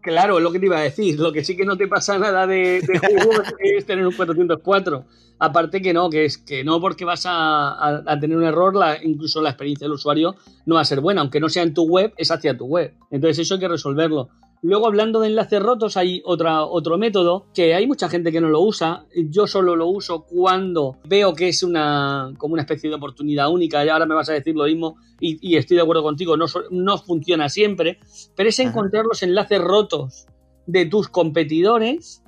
Claro, 0.00 0.38
es 0.38 0.44
lo 0.44 0.52
que 0.52 0.60
te 0.60 0.66
iba 0.66 0.78
a 0.78 0.82
decir. 0.82 1.18
Lo 1.18 1.32
que 1.32 1.42
sí 1.42 1.56
que 1.56 1.64
no 1.64 1.76
te 1.76 1.88
pasa 1.88 2.18
nada 2.20 2.46
de, 2.46 2.80
jugo 2.86 3.32
es 3.58 3.84
tener 3.84 4.06
un 4.06 4.14
404. 4.14 5.04
Aparte 5.40 5.82
que 5.82 5.92
no, 5.92 6.08
que 6.08 6.24
es 6.24 6.38
que 6.38 6.62
no 6.62 6.80
porque 6.80 7.04
vas 7.04 7.24
a, 7.26 8.04
tener 8.20 8.36
un 8.36 8.44
error, 8.44 8.74
incluso 9.02 9.42
la 9.42 9.50
experiencia 9.50 9.86
del 9.86 9.94
usuario 9.94 10.36
no 10.66 10.76
va 10.76 10.82
a 10.82 10.84
ser 10.84 11.00
buena. 11.00 11.20
Aunque 11.20 11.40
no 11.40 11.48
sea 11.48 11.64
en 11.64 11.74
tu 11.74 11.82
web, 11.82 12.14
es 12.16 12.30
hacia 12.30 12.56
tu 12.56 12.66
web. 12.66 12.94
Entonces 13.10 13.40
eso 13.40 13.54
hay 13.54 13.60
que 13.60 13.68
resolverlo. 13.68 14.28
Luego, 14.62 14.86
hablando 14.86 15.20
de 15.20 15.28
enlaces 15.28 15.62
rotos, 15.62 15.96
hay 15.96 16.20
otra, 16.24 16.64
otro 16.64 16.98
método 16.98 17.46
que 17.54 17.74
hay 17.74 17.86
mucha 17.86 18.08
gente 18.08 18.32
que 18.32 18.40
no 18.40 18.48
lo 18.48 18.60
usa. 18.60 19.06
Yo 19.14 19.46
solo 19.46 19.76
lo 19.76 19.86
uso 19.86 20.22
cuando 20.24 20.96
veo 21.04 21.32
que 21.34 21.48
es 21.48 21.62
una, 21.62 22.32
como 22.38 22.54
una 22.54 22.62
especie 22.62 22.90
de 22.90 22.96
oportunidad 22.96 23.50
única. 23.50 23.84
Y 23.84 23.88
ahora 23.88 24.06
me 24.06 24.14
vas 24.14 24.28
a 24.28 24.32
decir 24.32 24.56
lo 24.56 24.64
mismo 24.64 24.96
y, 25.20 25.56
estoy 25.56 25.76
de 25.76 25.82
acuerdo 25.82 26.02
contigo, 26.02 26.36
no, 26.36 26.46
no 26.70 26.98
funciona 26.98 27.48
siempre. 27.48 28.00
Pero 28.34 28.48
es 28.48 28.58
encontrar 28.58 29.04
los 29.04 29.22
enlaces 29.22 29.60
rotos 29.60 30.26
de 30.66 30.86
tus 30.86 31.08
competidores, 31.08 32.22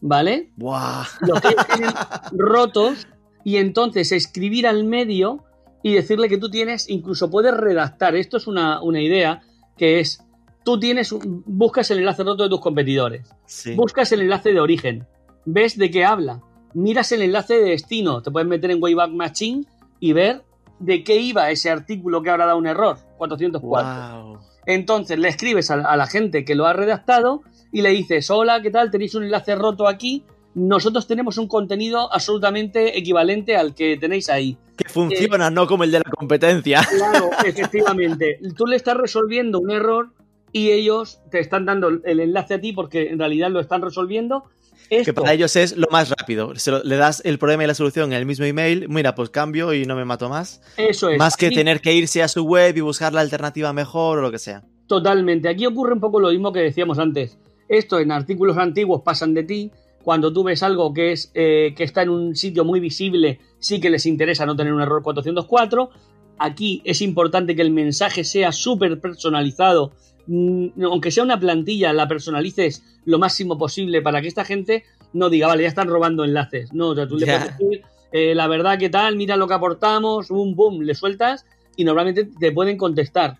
¿vale? 0.00 0.52
¡Buah! 0.56 1.04
Los 1.20 1.40
que 1.40 1.48
tienen 1.74 1.94
rotos 2.32 3.06
y 3.44 3.58
entonces 3.58 4.12
escribir 4.12 4.66
al 4.66 4.84
medio 4.84 5.44
y 5.82 5.92
decirle 5.92 6.28
que 6.28 6.38
tú 6.38 6.50
tienes, 6.50 6.88
incluso 6.88 7.30
puedes 7.30 7.54
redactar. 7.54 8.16
Esto 8.16 8.38
es 8.38 8.46
una, 8.46 8.82
una 8.82 9.00
idea 9.00 9.42
que 9.76 10.00
es 10.00 10.25
tú 10.66 10.80
tienes, 10.80 11.14
buscas 11.46 11.88
el 11.92 11.98
enlace 11.98 12.24
roto 12.24 12.42
de 12.42 12.48
tus 12.48 12.60
competidores, 12.60 13.32
buscas 13.76 14.10
el 14.10 14.22
enlace 14.22 14.52
de 14.52 14.58
origen, 14.58 15.06
ves 15.44 15.78
de 15.78 15.92
qué 15.92 16.04
habla, 16.04 16.42
miras 16.74 17.12
el 17.12 17.22
enlace 17.22 17.54
de 17.54 17.70
destino, 17.70 18.20
te 18.20 18.32
puedes 18.32 18.48
meter 18.48 18.72
en 18.72 18.82
Wayback 18.82 19.12
Machine 19.12 19.64
y 20.00 20.12
ver 20.12 20.42
de 20.80 21.04
qué 21.04 21.18
iba 21.20 21.52
ese 21.52 21.70
artículo 21.70 22.20
que 22.20 22.30
habrá 22.30 22.46
dado 22.46 22.58
un 22.58 22.66
error, 22.66 22.98
404. 23.16 24.24
Wow. 24.24 24.40
Entonces 24.66 25.16
le 25.20 25.28
escribes 25.28 25.70
a, 25.70 25.74
a 25.74 25.96
la 25.96 26.08
gente 26.08 26.44
que 26.44 26.56
lo 26.56 26.66
ha 26.66 26.72
redactado 26.72 27.42
y 27.70 27.82
le 27.82 27.90
dices, 27.90 28.28
hola, 28.30 28.60
¿qué 28.60 28.72
tal? 28.72 28.90
Tenéis 28.90 29.14
un 29.14 29.22
enlace 29.22 29.54
roto 29.54 29.86
aquí. 29.86 30.24
Nosotros 30.54 31.06
tenemos 31.06 31.38
un 31.38 31.46
contenido 31.46 32.12
absolutamente 32.12 32.98
equivalente 32.98 33.56
al 33.56 33.72
que 33.72 33.96
tenéis 33.98 34.28
ahí. 34.30 34.58
Que 34.76 34.88
funciona, 34.88 35.48
no 35.48 35.68
como 35.68 35.84
el 35.84 35.92
de 35.92 35.98
la 36.00 36.10
competencia. 36.10 36.82
Claro, 36.90 37.30
efectivamente. 37.44 38.40
Tú 38.56 38.66
le 38.66 38.74
estás 38.74 38.96
resolviendo 38.96 39.60
un 39.60 39.70
error 39.70 40.10
y 40.56 40.70
ellos 40.70 41.20
te 41.30 41.38
están 41.40 41.66
dando 41.66 41.88
el 41.88 42.20
enlace 42.20 42.54
a 42.54 42.60
ti 42.60 42.72
porque 42.72 43.08
en 43.10 43.18
realidad 43.18 43.50
lo 43.50 43.60
están 43.60 43.82
resolviendo. 43.82 44.44
Que 44.88 45.12
para 45.12 45.32
ellos 45.32 45.56
es 45.56 45.76
lo 45.76 45.88
más 45.90 46.10
rápido. 46.10 46.54
Se 46.54 46.70
lo- 46.70 46.82
le 46.84 46.96
das 46.96 47.20
el 47.24 47.38
problema 47.38 47.64
y 47.64 47.66
la 47.66 47.74
solución 47.74 48.12
en 48.12 48.18
el 48.18 48.24
mismo 48.26 48.44
email. 48.44 48.88
Mira, 48.88 49.14
pues 49.16 49.30
cambio 49.30 49.74
y 49.74 49.84
no 49.84 49.96
me 49.96 50.04
mato 50.04 50.28
más. 50.28 50.60
Eso 50.76 51.08
es. 51.10 51.18
Más 51.18 51.36
que 51.36 51.50
tener 51.50 51.80
que 51.80 51.92
irse 51.92 52.22
a 52.22 52.28
su 52.28 52.44
web 52.44 52.76
y 52.76 52.80
buscar 52.82 53.12
la 53.12 53.20
alternativa 53.20 53.72
mejor 53.72 54.18
o 54.18 54.22
lo 54.22 54.30
que 54.30 54.38
sea. 54.38 54.62
Totalmente. 54.86 55.48
Aquí 55.48 55.66
ocurre 55.66 55.92
un 55.92 56.00
poco 56.00 56.20
lo 56.20 56.30
mismo 56.30 56.52
que 56.52 56.60
decíamos 56.60 56.98
antes. 57.00 57.36
Esto 57.68 57.98
en 57.98 58.12
artículos 58.12 58.56
antiguos 58.58 59.02
pasan 59.04 59.34
de 59.34 59.42
ti. 59.42 59.72
Cuando 60.04 60.32
tú 60.32 60.44
ves 60.44 60.62
algo 60.62 60.94
que, 60.94 61.10
es, 61.10 61.32
eh, 61.34 61.74
que 61.76 61.82
está 61.82 62.02
en 62.02 62.10
un 62.10 62.36
sitio 62.36 62.64
muy 62.64 62.78
visible, 62.78 63.40
sí 63.58 63.80
que 63.80 63.90
les 63.90 64.06
interesa 64.06 64.46
no 64.46 64.54
tener 64.54 64.72
un 64.72 64.80
error 64.80 65.02
404. 65.02 65.90
Aquí 66.38 66.80
es 66.84 67.02
importante 67.02 67.56
que 67.56 67.62
el 67.62 67.72
mensaje 67.72 68.22
sea 68.22 68.52
súper 68.52 69.00
personalizado. 69.00 69.92
Mm, 70.26 70.82
Aunque 70.84 71.10
sea 71.10 71.24
una 71.24 71.38
plantilla, 71.38 71.92
la 71.92 72.08
personalices 72.08 72.82
lo 73.04 73.18
máximo 73.18 73.56
posible 73.58 74.02
para 74.02 74.20
que 74.20 74.28
esta 74.28 74.44
gente 74.44 74.84
no 75.12 75.30
diga, 75.30 75.46
vale, 75.46 75.62
ya 75.62 75.68
están 75.68 75.88
robando 75.88 76.24
enlaces. 76.24 76.72
No, 76.72 76.88
o 76.88 76.94
sea, 76.94 77.06
tú 77.06 77.16
le 77.16 77.26
puedes 77.26 77.58
decir, 77.58 77.82
eh, 78.12 78.34
la 78.34 78.46
verdad, 78.48 78.78
¿qué 78.78 78.88
tal? 78.90 79.16
Mira 79.16 79.36
lo 79.36 79.46
que 79.46 79.54
aportamos, 79.54 80.28
boom, 80.28 80.54
boom, 80.56 80.82
le 80.82 80.94
sueltas 80.94 81.44
y 81.76 81.84
normalmente 81.84 82.24
te 82.24 82.52
pueden 82.52 82.76
contestar 82.76 83.38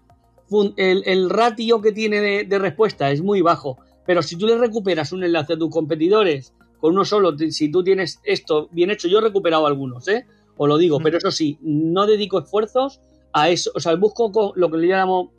el, 0.76 1.02
el 1.06 1.28
ratio 1.30 1.80
que 1.80 1.90
tiene 1.92 2.20
de, 2.20 2.44
de 2.44 2.58
respuesta 2.58 3.10
es 3.10 3.20
muy 3.22 3.40
bajo. 3.40 3.78
Pero 4.06 4.22
si 4.22 4.36
tú 4.36 4.46
le 4.46 4.56
recuperas 4.56 5.10
un 5.12 5.24
enlace 5.24 5.54
a 5.54 5.58
tus 5.58 5.70
competidores 5.70 6.52
con 6.78 6.92
uno 6.92 7.04
solo, 7.04 7.36
si 7.50 7.70
tú 7.72 7.82
tienes 7.82 8.20
esto 8.22 8.68
bien 8.70 8.90
hecho, 8.90 9.08
yo 9.08 9.18
he 9.18 9.22
recuperado 9.22 9.66
algunos, 9.66 10.06
¿eh? 10.06 10.26
Os 10.56 10.68
lo 10.68 10.78
digo, 10.78 11.00
Mm. 11.00 11.02
pero 11.02 11.18
eso 11.18 11.30
sí, 11.32 11.58
no 11.62 12.06
dedico 12.06 12.38
esfuerzos 12.38 13.00
a 13.32 13.48
eso. 13.50 13.72
O 13.74 13.80
sea, 13.80 13.94
busco 13.96 14.30
co- 14.30 14.52
lo 14.54 14.70
que 14.70 14.76
le 14.78 14.86
llamo, 14.86 15.20
o 15.20 15.30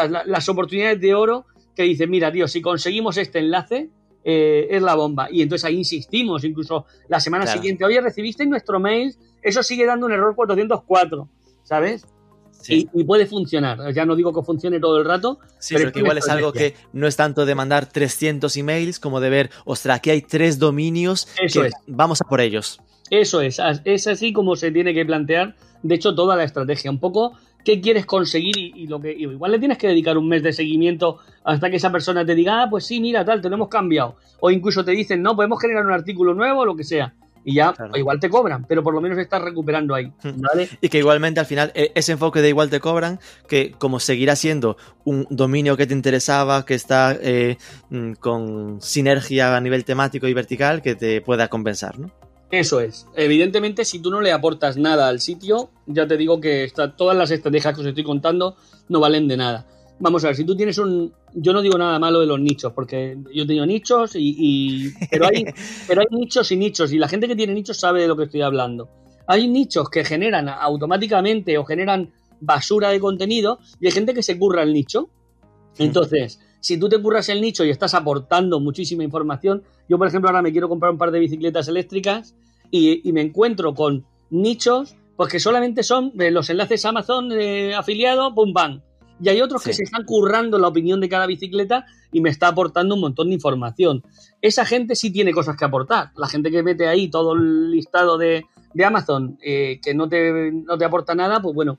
sea, 0.00 0.08
la- 0.08 0.24
las 0.24 0.48
oportunidades 0.48 1.00
de 1.00 1.14
oro 1.14 1.46
que 1.74 1.82
dice, 1.82 2.06
mira, 2.06 2.32
tío, 2.32 2.48
si 2.48 2.60
conseguimos 2.62 3.16
este 3.16 3.38
enlace, 3.40 3.90
eh, 4.24 4.66
es 4.70 4.82
la 4.82 4.94
bomba. 4.94 5.28
Y 5.30 5.42
entonces 5.42 5.64
ahí 5.66 5.76
insistimos, 5.76 6.42
incluso 6.44 6.86
la 7.08 7.20
semana 7.20 7.44
Claro. 7.44 7.60
siguiente, 7.60 7.84
oye, 7.84 8.00
recibisteis 8.00 8.48
nuestro 8.48 8.80
mail, 8.80 9.14
eso 9.42 9.62
sigue 9.62 9.86
dando 9.86 10.06
un 10.06 10.12
error 10.12 10.34
404, 10.34 11.28
¿sabes? 11.62 12.06
Sí, 12.60 12.88
Y, 12.94 13.02
y 13.02 13.04
puede 13.04 13.26
funcionar. 13.26 13.92
Ya 13.94 14.04
no 14.06 14.16
digo 14.16 14.32
que 14.34 14.42
funcione 14.42 14.80
todo 14.80 14.98
el 14.98 15.04
rato. 15.04 15.38
sí 15.60 15.74
pero 15.76 15.92
igual 15.94 16.18
es 16.18 16.28
algo 16.28 16.52
que 16.52 16.74
no 16.92 17.06
es 17.06 17.14
tanto 17.14 17.46
de 17.46 17.54
mandar 17.54 17.86
300 17.86 18.56
emails 18.56 18.98
como 18.98 19.20
de 19.20 19.30
ver, 19.30 19.50
ostras, 19.64 19.98
aquí 19.98 20.10
hay 20.10 20.22
tres 20.22 20.58
dominios 20.58 21.28
Eso 21.40 21.60
que 21.60 21.68
es. 21.68 21.74
vamos 21.86 22.20
a 22.20 22.24
por 22.24 22.40
ellos. 22.40 22.80
Eso 23.10 23.40
es, 23.40 23.60
es 23.84 24.06
así 24.08 24.32
como 24.32 24.56
se 24.56 24.72
tiene 24.72 24.92
que 24.94 25.04
plantear, 25.06 25.54
de 25.84 25.94
hecho, 25.94 26.14
toda 26.16 26.34
la 26.34 26.42
estrategia. 26.42 26.90
Un 26.90 26.98
poco 26.98 27.34
qué 27.66 27.80
quieres 27.80 28.06
conseguir 28.06 28.56
y, 28.56 28.72
y 28.76 28.86
lo 28.86 29.00
que 29.00 29.12
y 29.12 29.24
igual 29.24 29.50
le 29.50 29.58
tienes 29.58 29.76
que 29.76 29.88
dedicar 29.88 30.16
un 30.16 30.28
mes 30.28 30.40
de 30.42 30.52
seguimiento 30.52 31.18
hasta 31.44 31.68
que 31.68 31.76
esa 31.76 31.90
persona 31.90 32.24
te 32.24 32.34
diga, 32.36 32.62
ah, 32.62 32.66
pues 32.70 32.86
sí, 32.86 33.00
mira, 33.00 33.24
tal, 33.24 33.40
te 33.40 33.48
lo 33.48 33.56
hemos 33.56 33.68
cambiado. 33.68 34.16
O 34.40 34.50
incluso 34.52 34.84
te 34.84 34.92
dicen, 34.92 35.20
no, 35.20 35.34
podemos 35.34 35.60
generar 35.60 35.84
un 35.84 35.92
artículo 35.92 36.32
nuevo 36.32 36.60
o 36.60 36.64
lo 36.64 36.76
que 36.76 36.84
sea. 36.84 37.12
Y 37.44 37.54
ya, 37.54 37.72
Claro. 37.72 37.92
o 37.94 37.96
igual 37.96 38.18
te 38.20 38.28
cobran, 38.28 38.64
pero 38.68 38.82
por 38.82 38.92
lo 38.94 39.00
menos 39.00 39.18
estás 39.18 39.40
recuperando 39.42 39.94
ahí. 39.94 40.12
¿Vale? 40.22 40.68
Y 40.80 40.88
que 40.88 40.98
igualmente 40.98 41.38
al 41.40 41.46
final 41.46 41.70
e- 41.74 41.92
ese 41.94 42.12
enfoque 42.12 42.40
de 42.40 42.48
igual 42.48 42.70
te 42.70 42.80
cobran, 42.80 43.18
que 43.48 43.72
como 43.72 44.00
seguirá 44.00 44.34
siendo 44.36 44.76
un 45.04 45.26
dominio 45.30 45.76
que 45.76 45.86
te 45.86 45.94
interesaba, 45.94 46.64
que 46.64 46.74
está 46.74 47.16
eh, 47.20 47.56
mm, 47.90 48.12
con 48.14 48.80
sinergia 48.80 49.56
a 49.56 49.60
nivel 49.60 49.84
temático 49.84 50.26
y 50.26 50.34
vertical, 50.34 50.82
que 50.82 50.94
te 50.96 51.20
pueda 51.20 51.46
compensar, 51.48 51.98
¿no? 52.00 52.10
Eso 52.50 52.80
es. 52.80 53.06
Evidentemente, 53.16 53.84
si 53.84 53.98
tú 54.00 54.10
no 54.10 54.20
le 54.20 54.30
aportas 54.32 54.76
nada 54.76 55.08
al 55.08 55.20
sitio, 55.20 55.70
ya 55.86 56.06
te 56.06 56.16
digo 56.16 56.40
que 56.40 56.64
está- 56.64 56.94
todas 56.96 57.16
las 57.16 57.30
estrategias 57.30 57.74
que 57.74 57.80
os 57.80 57.86
estoy 57.86 58.04
contando 58.04 58.56
no 58.88 59.00
valen 59.00 59.26
de 59.26 59.36
nada. 59.36 59.66
Vamos 59.98 60.22
a 60.24 60.28
ver, 60.28 60.36
si 60.36 60.44
tú 60.44 60.54
tienes 60.56 60.78
un... 60.78 61.12
Yo 61.34 61.52
no 61.52 61.60
digo 61.60 61.76
nada 61.76 61.98
malo 61.98 62.20
de 62.20 62.26
los 62.26 62.38
nichos, 62.38 62.72
porque 62.72 63.16
yo 63.34 63.42
he 63.42 63.46
tenido 63.46 63.66
nichos 63.66 64.14
y... 64.14 64.36
y- 64.38 64.92
Pero, 65.10 65.26
hay, 65.26 65.44
pero 65.88 66.02
hay 66.02 66.06
nichos 66.18 66.52
y 66.52 66.56
nichos, 66.56 66.92
y 66.92 66.98
la 66.98 67.08
gente 67.08 67.26
que 67.26 67.34
tiene 67.36 67.52
nichos 67.54 67.78
sabe 67.78 68.02
de 68.02 68.08
lo 68.08 68.16
que 68.16 68.24
estoy 68.24 68.42
hablando. 68.42 68.88
Hay 69.26 69.48
nichos 69.48 69.90
que 69.90 70.04
generan 70.04 70.48
automáticamente 70.48 71.58
o 71.58 71.64
generan 71.64 72.12
basura 72.40 72.90
de 72.90 73.00
contenido 73.00 73.58
y 73.80 73.86
hay 73.86 73.92
gente 73.92 74.14
que 74.14 74.22
se 74.22 74.38
curra 74.38 74.62
el 74.62 74.72
nicho. 74.72 75.08
Entonces, 75.78 76.38
si 76.66 76.78
tú 76.78 76.88
te 76.88 77.00
curras 77.00 77.28
el 77.28 77.40
nicho 77.40 77.64
y 77.64 77.70
estás 77.70 77.94
aportando 77.94 78.58
muchísima 78.58 79.04
información, 79.04 79.62
yo 79.88 79.98
por 79.98 80.08
ejemplo 80.08 80.28
ahora 80.28 80.42
me 80.42 80.50
quiero 80.50 80.68
comprar 80.68 80.90
un 80.90 80.98
par 80.98 81.12
de 81.12 81.20
bicicletas 81.20 81.68
eléctricas 81.68 82.34
y, 82.72 83.08
y 83.08 83.12
me 83.12 83.20
encuentro 83.20 83.72
con 83.72 84.04
nichos 84.30 84.96
pues 85.16 85.30
que 85.30 85.38
solamente 85.38 85.84
son 85.84 86.12
eh, 86.18 86.32
los 86.32 86.50
enlaces 86.50 86.84
Amazon 86.84 87.30
eh, 87.30 87.72
afiliado, 87.72 88.34
pum, 88.34 88.52
bam. 88.52 88.82
Y 89.22 89.28
hay 89.28 89.40
otros 89.40 89.62
que 89.62 89.72
se 89.72 89.84
están 89.84 90.04
currando 90.04 90.58
la 90.58 90.66
opinión 90.66 91.00
de 91.00 91.08
cada 91.08 91.26
bicicleta 91.26 91.86
y 92.12 92.20
me 92.20 92.30
está 92.30 92.48
aportando 92.48 92.96
un 92.96 93.00
montón 93.00 93.28
de 93.28 93.34
información. 93.34 94.02
Esa 94.42 94.66
gente 94.66 94.96
sí 94.96 95.12
tiene 95.12 95.32
cosas 95.32 95.56
que 95.56 95.64
aportar. 95.64 96.10
La 96.16 96.26
gente 96.26 96.50
que 96.50 96.64
mete 96.64 96.88
ahí 96.88 97.08
todo 97.08 97.32
el 97.32 97.70
listado 97.70 98.18
de, 98.18 98.44
de 98.74 98.84
Amazon 98.84 99.38
eh, 99.40 99.78
que 99.82 99.94
no 99.94 100.08
te, 100.08 100.50
no 100.50 100.76
te 100.76 100.84
aporta 100.84 101.14
nada, 101.14 101.40
pues 101.40 101.54
bueno, 101.54 101.78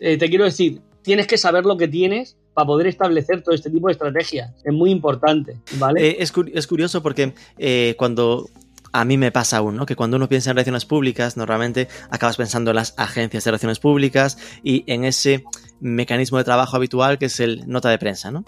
eh, 0.00 0.18
te 0.18 0.28
quiero 0.28 0.44
decir, 0.44 0.82
tienes 1.02 1.28
que 1.28 1.38
saber 1.38 1.64
lo 1.64 1.76
que 1.76 1.86
tienes 1.86 2.36
para 2.54 2.66
poder 2.66 2.86
establecer 2.86 3.42
todo 3.42 3.54
este 3.54 3.68
tipo 3.70 3.88
de 3.88 3.92
estrategias. 3.92 4.52
Es 4.64 4.72
muy 4.72 4.90
importante, 4.90 5.56
¿vale? 5.78 6.06
Eh, 6.08 6.16
es, 6.20 6.32
es 6.54 6.66
curioso 6.66 7.02
porque 7.02 7.34
eh, 7.58 7.94
cuando 7.98 8.48
a 8.92 9.04
mí 9.04 9.18
me 9.18 9.32
pasa 9.32 9.56
aún, 9.56 9.74
¿no? 9.76 9.86
Que 9.86 9.96
cuando 9.96 10.16
uno 10.16 10.28
piensa 10.28 10.50
en 10.50 10.56
relaciones 10.56 10.84
públicas, 10.84 11.36
normalmente 11.36 11.88
acabas 12.10 12.36
pensando 12.36 12.70
en 12.70 12.76
las 12.76 12.94
agencias 12.96 13.42
de 13.44 13.50
relaciones 13.50 13.80
públicas 13.80 14.38
y 14.62 14.84
en 14.86 15.04
ese 15.04 15.42
mecanismo 15.80 16.38
de 16.38 16.44
trabajo 16.44 16.76
habitual 16.76 17.18
que 17.18 17.26
es 17.26 17.40
el 17.40 17.66
nota 17.68 17.90
de 17.90 17.98
prensa, 17.98 18.30
¿no? 18.30 18.44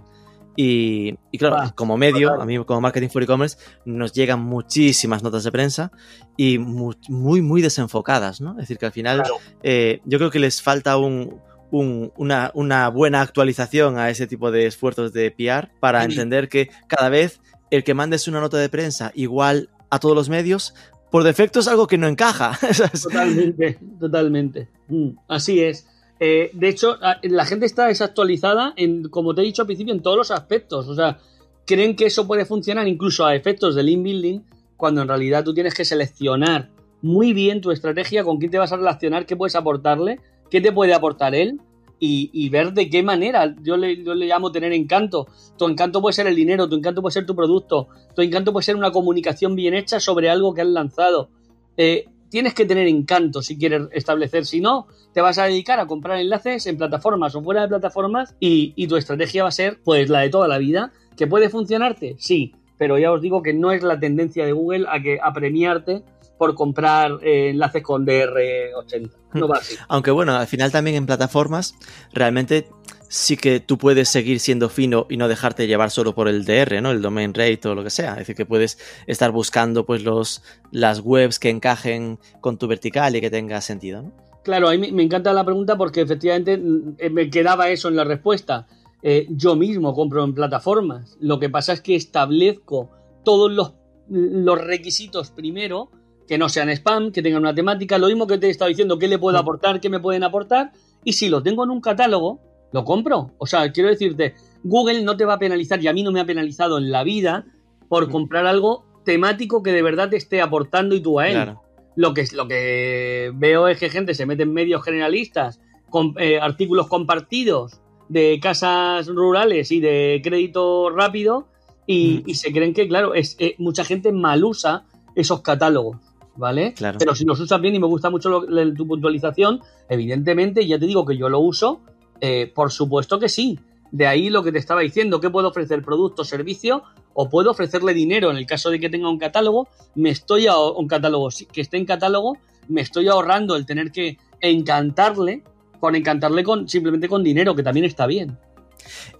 Y, 0.59 1.19
y 1.33 1.39
claro, 1.39 1.57
Ah, 1.59 1.73
como 1.75 1.99
medio, 1.99 2.29
total. 2.29 2.43
a 2.43 2.47
mí 2.47 2.65
como 2.65 2.81
marketing 2.81 3.09
for 3.09 3.23
e-commerce, 3.23 3.59
nos 3.85 4.13
llegan 4.13 4.41
muchísimas 4.41 5.23
notas 5.23 5.45
de 5.45 5.53
prensa 5.53 5.91
y 6.37 6.57
mu- 6.59 6.95
muy, 7.09 7.43
muy 7.43 7.61
desenfocadas, 7.61 8.41
¿no? 8.41 8.53
Es 8.53 8.59
decir, 8.59 8.79
que 8.79 8.87
al 8.87 8.93
final 8.93 9.19
Claro. 9.19 9.35
eh, 9.63 10.01
yo 10.07 10.17
creo 10.17 10.31
que 10.31 10.39
les 10.39 10.63
falta 10.63 10.97
un, 10.97 11.41
un- 11.71 12.13
una, 12.17 12.51
una 12.55 12.89
buena 12.89 13.21
actualización 13.21 13.99
a 13.99 14.11
ese 14.11 14.27
tipo 14.27 14.51
de 14.51 14.67
esfuerzos 14.67 15.13
de 15.13 15.31
PR 15.31 15.69
para 15.81 16.03
Sí. 16.05 16.11
entender 16.13 16.49
que 16.49 16.71
cada 16.87 17.09
vez 17.09 17.41
el 17.71 17.83
que 17.85 17.95
mandes 17.95 18.29
una 18.29 18.41
nota 18.41 18.57
de 18.59 18.69
prensa 18.69 19.11
igual 19.15 19.69
a 19.91 19.99
todos 19.99 20.15
los 20.15 20.29
medios, 20.29 20.75
por 21.11 21.23
defecto 21.25 21.61
es 21.61 21.69
algo 21.69 21.87
que 21.87 21.99
no 21.99 22.07
encaja. 22.09 22.59
Totalmente, 23.03 23.79
totalmente. 24.01 24.69
Mm, 24.89 25.11
así 25.29 25.61
es. 25.61 25.87
Eh, 26.19 26.51
de 26.55 26.69
hecho, 26.69 26.97
la 27.23 27.45
gente 27.45 27.67
está 27.67 27.87
desactualizada, 27.89 28.73
en, 28.77 29.09
como 29.09 29.35
te 29.35 29.43
he 29.43 29.45
dicho 29.45 29.63
al 29.63 29.67
principio, 29.67 29.93
en 29.95 30.01
todos 30.03 30.17
los 30.17 30.31
aspectos. 30.31 30.89
O 30.89 30.95
sea, 30.95 31.19
creen 31.67 31.95
que 31.97 32.07
eso 32.07 32.27
puede 32.27 32.45
funcionar 32.47 32.89
incluso 32.89 33.25
a 33.27 33.35
efectos 33.35 33.75
de 33.75 33.83
link 33.83 34.03
building, 34.03 34.41
cuando 34.77 35.03
en 35.03 35.09
realidad 35.09 35.45
tú 35.45 35.53
tienes 35.55 35.75
que 35.75 35.85
seleccionar 35.85 36.71
muy 37.03 37.33
bien 37.33 37.61
tu 37.61 37.71
estrategia, 37.71 38.25
con 38.25 38.39
quién 38.39 38.51
te 38.51 38.59
vas 38.59 38.73
a 38.73 38.77
relacionar, 38.77 39.27
qué 39.27 39.37
puedes 39.37 39.55
aportarle, 39.57 40.21
qué 40.51 40.61
te 40.61 40.73
puede 40.73 40.95
aportar 40.95 41.35
él 41.35 41.61
y, 41.99 42.49
ver 42.51 42.73
de 42.73 42.91
qué 42.91 43.03
manera. 43.03 43.55
Yo 43.63 43.77
le, 43.77 44.03
yo 44.03 44.15
le 44.15 44.27
llamo 44.27 44.53
tener 44.53 44.73
encanto. 44.73 45.27
Tu 45.57 45.67
encanto 45.67 46.01
puede 46.01 46.13
ser 46.13 46.27
el 46.27 46.37
dinero, 46.37 46.69
tu 46.69 46.77
encanto 46.77 47.03
puede 47.03 47.15
ser 47.15 47.27
tu 47.27 47.35
producto, 47.35 47.89
tu 48.15 48.23
encanto 48.23 48.53
puede 48.53 48.65
ser 48.65 48.77
una 48.77 48.93
comunicación 48.93 49.55
bien 49.55 49.75
hecha 49.75 49.99
sobre 50.01 50.29
algo 50.29 50.55
que 50.55 50.61
has 50.61 50.69
lanzado. 50.69 51.31
Eh, 51.77 52.05
tienes 52.29 52.55
que 52.55 52.67
tener 52.67 52.87
encanto 52.87 53.43
si 53.43 53.57
quieres 53.57 53.89
establecer. 53.93 54.45
Si 54.45 54.61
no, 54.61 54.89
te 55.13 55.21
vas 55.21 55.39
a 55.39 55.45
dedicar 55.45 55.81
a 55.81 55.87
comprar 55.87 56.19
enlaces 56.19 56.67
en 56.67 56.77
plataformas 56.77 57.35
o 57.35 57.43
fuera 57.43 57.63
de 57.63 57.69
plataformas 57.69 58.35
y, 58.41 58.73
y 58.77 58.87
tu 58.87 58.97
estrategia 58.97 59.43
va 59.43 59.49
a 59.49 59.53
ser 59.53 59.79
pues 59.83 60.11
la 60.11 60.21
de 60.21 60.29
toda 60.29 60.49
la 60.49 60.59
vida. 60.59 60.93
¿Que 61.17 61.27
puede 61.27 61.49
funcionarte? 61.49 62.17
Sí, 62.19 62.53
pero 62.79 62.99
ya 62.99 63.11
os 63.13 63.23
digo 63.23 63.43
que 63.43 63.55
no 63.55 63.73
es 63.73 63.83
la 63.83 63.99
tendencia 63.99 64.45
de 64.45 64.53
Google 64.53 64.87
a, 64.89 65.01
que, 65.03 65.19
a 65.23 65.33
premiarte 65.33 66.03
por 66.39 66.55
comprar 66.55 67.19
eh, 67.23 67.51
enlaces 67.51 67.83
con 67.83 68.07
DR80. 68.07 69.11
No 69.35 69.49
va 69.49 69.59
así. 69.59 69.77
Aunque 69.89 70.11
bueno, 70.11 70.35
al 70.35 70.47
final 70.47 70.71
también 70.73 70.97
en 70.97 71.07
plataformas, 71.07 71.75
realmente 72.13 72.69
sí 73.09 73.37
que 73.37 73.61
tú 73.61 73.79
puedes 73.79 74.09
seguir 74.09 74.41
siendo 74.41 74.69
fino 74.69 75.07
y 75.09 75.17
no 75.17 75.29
dejarte 75.29 75.67
llevar 75.67 75.91
solo 75.91 76.15
por 76.15 76.27
el 76.29 76.45
DR, 76.45 76.81
¿no? 76.83 76.91
El 76.91 77.03
domain 77.03 77.33
rate 77.35 77.69
o 77.69 77.75
lo 77.75 77.85
que 77.85 77.91
sea. 77.91 78.13
Es 78.13 78.19
decir, 78.21 78.35
que 78.37 78.47
puedes 78.47 78.79
estar 79.07 79.31
buscando 79.31 79.87
pues 79.87 80.03
los, 80.03 80.43
las 80.73 81.01
webs 81.01 81.39
que 81.39 81.51
encajen 81.51 82.19
con 82.41 82.59
tu 82.59 82.67
vertical 82.67 83.15
y 83.15 83.21
que 83.21 83.31
tenga 83.31 83.61
sentido, 83.61 84.03
¿no? 84.03 84.13
Claro, 84.43 84.69
a 84.69 84.77
mí 84.77 84.93
me- 84.93 85.03
encanta 85.03 85.33
la 85.33 85.45
pregunta 85.45 85.77
porque 85.77 86.01
efectivamente 86.03 86.57
mm, 86.57 86.95
eh, 86.99 87.11
me 87.11 87.31
quedaba 87.31 87.69
eso 87.69 87.89
en 87.89 87.97
la 87.97 88.05
respuesta. 88.05 88.67
Eh, 89.03 89.27
yo 89.31 89.55
mismo 89.57 89.93
compro 89.95 90.25
en 90.25 90.35
plataformas. 90.35 91.17
Lo 91.21 91.39
que 91.39 91.49
pasa 91.51 91.73
es 91.75 91.81
que 91.81 91.95
establezco 91.97 92.91
todos 93.25 93.53
los, 93.53 93.75
los 94.09 94.61
requisitos 94.65 95.31
primero 95.31 95.91
que 96.27 96.39
no 96.39 96.49
sean 96.49 96.71
spam, 96.71 97.13
que 97.13 97.23
tengan 97.23 97.43
una 97.43 97.55
temática, 97.55 97.99
lo 97.99 98.09
mismo 98.09 98.27
que 98.27 98.39
te 98.39 98.49
he 98.49 98.51
estado 98.51 98.69
diciendo, 98.69 98.99
qué 98.99 99.09
le 99.09 99.19
puedo 99.19 99.39
aportar, 99.39 99.81
qué 99.81 99.89
me 99.89 100.01
pueden 100.01 100.25
aportar, 100.25 100.73
y 101.05 101.13
si 101.13 101.29
lo 101.29 101.43
tengo 101.43 101.65
en 101.65 101.71
un 101.71 101.81
catálogo, 101.81 102.41
lo 102.73 102.85
compro. 102.85 103.33
O 103.39 103.47
sea, 103.47 103.71
quiero 103.73 103.89
decirte, 103.89 104.35
Google 104.65 105.03
no 105.03 105.17
te 105.17 105.25
va 105.25 105.35
a 105.35 105.39
penalizar, 105.39 105.81
y 105.83 105.89
a 105.89 105.93
mí 105.93 106.03
no 106.03 106.13
me 106.13 106.21
ha 106.21 106.27
penalizado 106.27 106.79
en 106.79 106.91
la 106.91 107.05
vida, 107.05 107.47
por 107.89 108.11
comprar 108.11 108.47
algo 108.47 108.85
temático 109.05 109.63
que 109.63 109.73
de 109.73 109.83
verdad 109.83 110.11
te 110.11 110.17
esté 110.17 110.43
aportando 110.43 110.95
y 110.95 111.01
tú 111.01 111.21
a 111.21 111.29
él. 111.29 111.55
Lo, 111.95 112.13
que, 112.13 112.25
lo 112.33 112.47
que 112.47 113.31
veo 113.35 113.69
es 113.69 113.79
que 113.79 113.89
gente 113.89 114.15
se 114.15 114.27
mete 114.27 114.43
en 114.43 114.53
medios 114.53 114.83
generalistas, 114.83 115.61
con 115.89 116.15
eh, 116.19 116.41
artículos 116.41 116.89
compartidos 116.89 117.81
de 118.09 118.39
casas 118.43 119.07
rurales 119.07 119.71
y 119.71 119.81
de 119.81 120.21
crédito 120.23 120.91
rápido, 120.91 121.49
y, 121.89 122.35
se 122.35 122.53
creen 122.53 122.75
que, 122.75 122.89
claro, 122.89 123.15
es, 123.15 123.37
eh, 123.39 123.55
mucha 123.59 123.85
gente 123.85 124.11
mal 124.11 124.45
usa 124.45 124.85
esos 125.15 125.41
catálogos. 125.41 125.99
¿Vale? 126.37 126.75
Pero 126.99 127.15
si 127.15 127.25
los 127.25 127.41
usas 127.41 127.61
bien 127.61 127.75
y 127.75 127.79
me 127.79 127.87
gusta 127.87 128.11
mucho 128.11 128.43
tu 128.77 128.87
puntualización, 128.87 129.61
evidentemente, 129.89 130.67
ya 130.67 130.79
te 130.79 130.87
digo 130.87 131.05
que 131.05 131.17
yo 131.17 131.29
lo 131.29 131.41
uso, 131.41 131.81
eh, 132.21 132.51
por 132.55 132.71
supuesto 132.71 133.19
que 133.19 133.29
sí. 133.29 133.59
De 133.91 134.07
ahí 134.07 134.31
lo 134.31 134.43
que 134.43 134.53
te 134.53 134.59
estaba 134.59 134.81
diciendo, 134.81 135.21
que 135.21 135.31
puedo 135.31 135.49
ofrecer 135.49 135.83
producto, 135.83 136.25
servicio 136.25 136.83
o 137.15 137.31
puedo 137.31 137.51
ofrecerle 137.53 137.95
dinero 137.95 138.31
en 138.31 138.37
el 138.37 138.47
caso 138.47 138.71
de 138.71 138.81
que 138.81 138.91
tenga 138.91 139.09
un 139.09 139.19
catálogo, 139.19 139.69
me 139.95 140.11
estoy 140.11 140.47
un 140.49 140.89
catálogo 140.89 141.29
que 141.53 141.61
esté 141.61 141.77
en 141.77 141.87
catálogo, 141.87 142.37
me 142.69 142.81
estoy 142.81 143.09
ahorrando 143.09 143.57
el 143.57 143.65
tener 143.65 143.93
que 143.93 144.19
encantarle 144.41 145.43
con 145.81 145.95
encantarle 145.95 146.43
con 146.43 146.69
simplemente 146.69 147.09
con 147.09 147.23
dinero, 147.23 147.55
que 147.55 147.63
también 147.63 147.87
está 147.87 148.07
bien. 148.07 148.39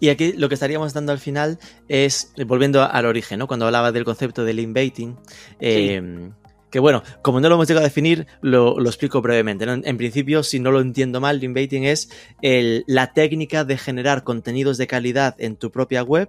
Y 0.01 0.09
aquí 0.09 0.33
lo 0.33 0.49
que 0.49 0.55
estaríamos 0.55 0.93
dando 0.93 1.13
al 1.13 1.19
final 1.19 1.59
es, 1.89 2.33
volviendo 2.47 2.83
al 2.83 3.07
origen, 3.07 3.39
¿no? 3.39 3.47
Cuando 3.47 3.67
hablaba 3.67 3.93
del 3.93 4.05
concepto 4.05 4.45
del 4.45 4.61
inbaiting, 4.61 5.17
eh, 5.61 6.31
que 6.71 6.81
bueno, 6.81 7.03
como 7.23 7.41
no 7.41 7.49
lo 7.49 7.55
hemos 7.55 7.69
llegado 7.69 7.85
a 7.85 7.89
definir, 7.89 8.27
lo, 8.41 8.81
explico 8.85 9.23
brevemente. 9.23 9.65
En 9.65 9.97
principio, 9.97 10.43
si 10.43 10.59
no 10.61 10.71
lo 10.71 10.81
entiendo 10.81 11.21
mal, 11.21 11.43
inbaiting 11.43 11.85
es 11.85 12.11
la 12.41 13.13
técnica 13.13 13.65
de 13.65 13.79
generar 13.79 14.25
contenidos 14.25 14.79
de 14.79 14.87
calidad 14.87 15.37
en 15.39 15.57
tu 15.57 15.71
propia 15.71 16.03
web 16.03 16.29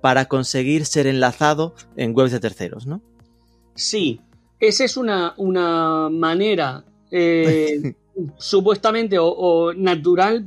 para 0.00 0.26
conseguir 0.26 0.84
ser 0.84 1.06
enlazado 1.06 1.74
en 1.96 2.14
webs 2.14 2.32
de 2.32 2.40
terceros, 2.40 2.86
¿no? 2.86 3.02
Sí, 3.74 4.20
esa 4.60 4.84
es 4.84 4.96
una, 4.96 5.34
una 5.36 6.08
manera 6.10 6.84
eh, 7.10 7.94
supuestamente 8.38 9.16
o, 9.18 9.72
natural, 9.74 10.44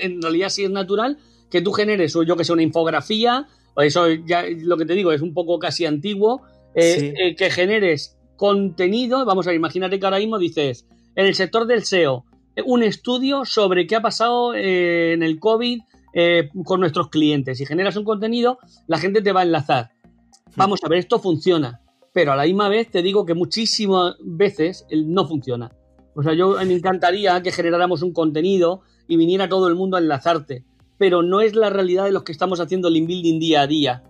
en 0.00 0.22
realidad 0.22 0.48
sí 0.48 0.64
es 0.64 0.70
natural, 0.70 1.18
que 1.50 1.60
tú 1.60 1.72
generes, 1.72 2.14
o 2.16 2.22
yo 2.22 2.36
que 2.36 2.44
sé, 2.44 2.52
una 2.52 2.62
infografía, 2.62 3.46
o 3.74 3.82
eso 3.82 4.08
ya 4.10 4.44
lo 4.48 4.76
que 4.76 4.84
te 4.84 4.94
digo 4.94 5.12
es 5.12 5.22
un 5.22 5.32
poco 5.32 5.58
casi 5.58 5.86
antiguo, 5.86 6.42
eh, 6.74 7.14
eh, 7.16 7.36
que 7.36 7.50
generes 7.50 8.15
contenido, 8.36 9.24
vamos 9.24 9.46
a 9.46 9.50
ver, 9.50 9.56
imagínate 9.56 9.98
que 9.98 10.06
ahora 10.06 10.18
mismo 10.18 10.38
dices, 10.38 10.86
en 11.14 11.26
el 11.26 11.34
sector 11.34 11.66
del 11.66 11.84
SEO, 11.84 12.24
un 12.64 12.82
estudio 12.82 13.44
sobre 13.44 13.86
qué 13.86 13.96
ha 13.96 14.02
pasado 14.02 14.54
en 14.54 15.22
el 15.22 15.38
COVID 15.38 15.80
eh, 16.14 16.48
con 16.64 16.80
nuestros 16.80 17.10
clientes. 17.10 17.58
Si 17.58 17.66
generas 17.66 17.96
un 17.96 18.04
contenido, 18.04 18.58
la 18.86 18.98
gente 18.98 19.20
te 19.20 19.32
va 19.32 19.40
a 19.40 19.44
enlazar. 19.44 19.90
Hmm. 20.02 20.52
Vamos 20.56 20.80
a 20.82 20.88
ver, 20.88 20.98
esto 20.98 21.18
funciona. 21.18 21.80
Pero 22.14 22.32
a 22.32 22.36
la 22.36 22.44
misma 22.44 22.70
vez 22.70 22.90
te 22.90 23.02
digo 23.02 23.26
que 23.26 23.34
muchísimas 23.34 24.16
veces 24.22 24.86
no 24.90 25.28
funciona. 25.28 25.72
O 26.14 26.22
sea, 26.22 26.32
yo 26.32 26.56
me 26.64 26.72
encantaría 26.72 27.42
que 27.42 27.52
generáramos 27.52 28.00
un 28.00 28.14
contenido 28.14 28.80
y 29.06 29.18
viniera 29.18 29.50
todo 29.50 29.68
el 29.68 29.74
mundo 29.74 29.98
a 29.98 30.00
enlazarte. 30.00 30.64
Pero 30.96 31.22
no 31.22 31.42
es 31.42 31.54
la 31.54 31.68
realidad 31.68 32.04
de 32.04 32.12
los 32.12 32.22
que 32.22 32.32
estamos 32.32 32.58
haciendo 32.60 32.88
el 32.88 32.96
inbuilding 32.96 33.38
día 33.38 33.60
a 33.60 33.66
día. 33.66 34.02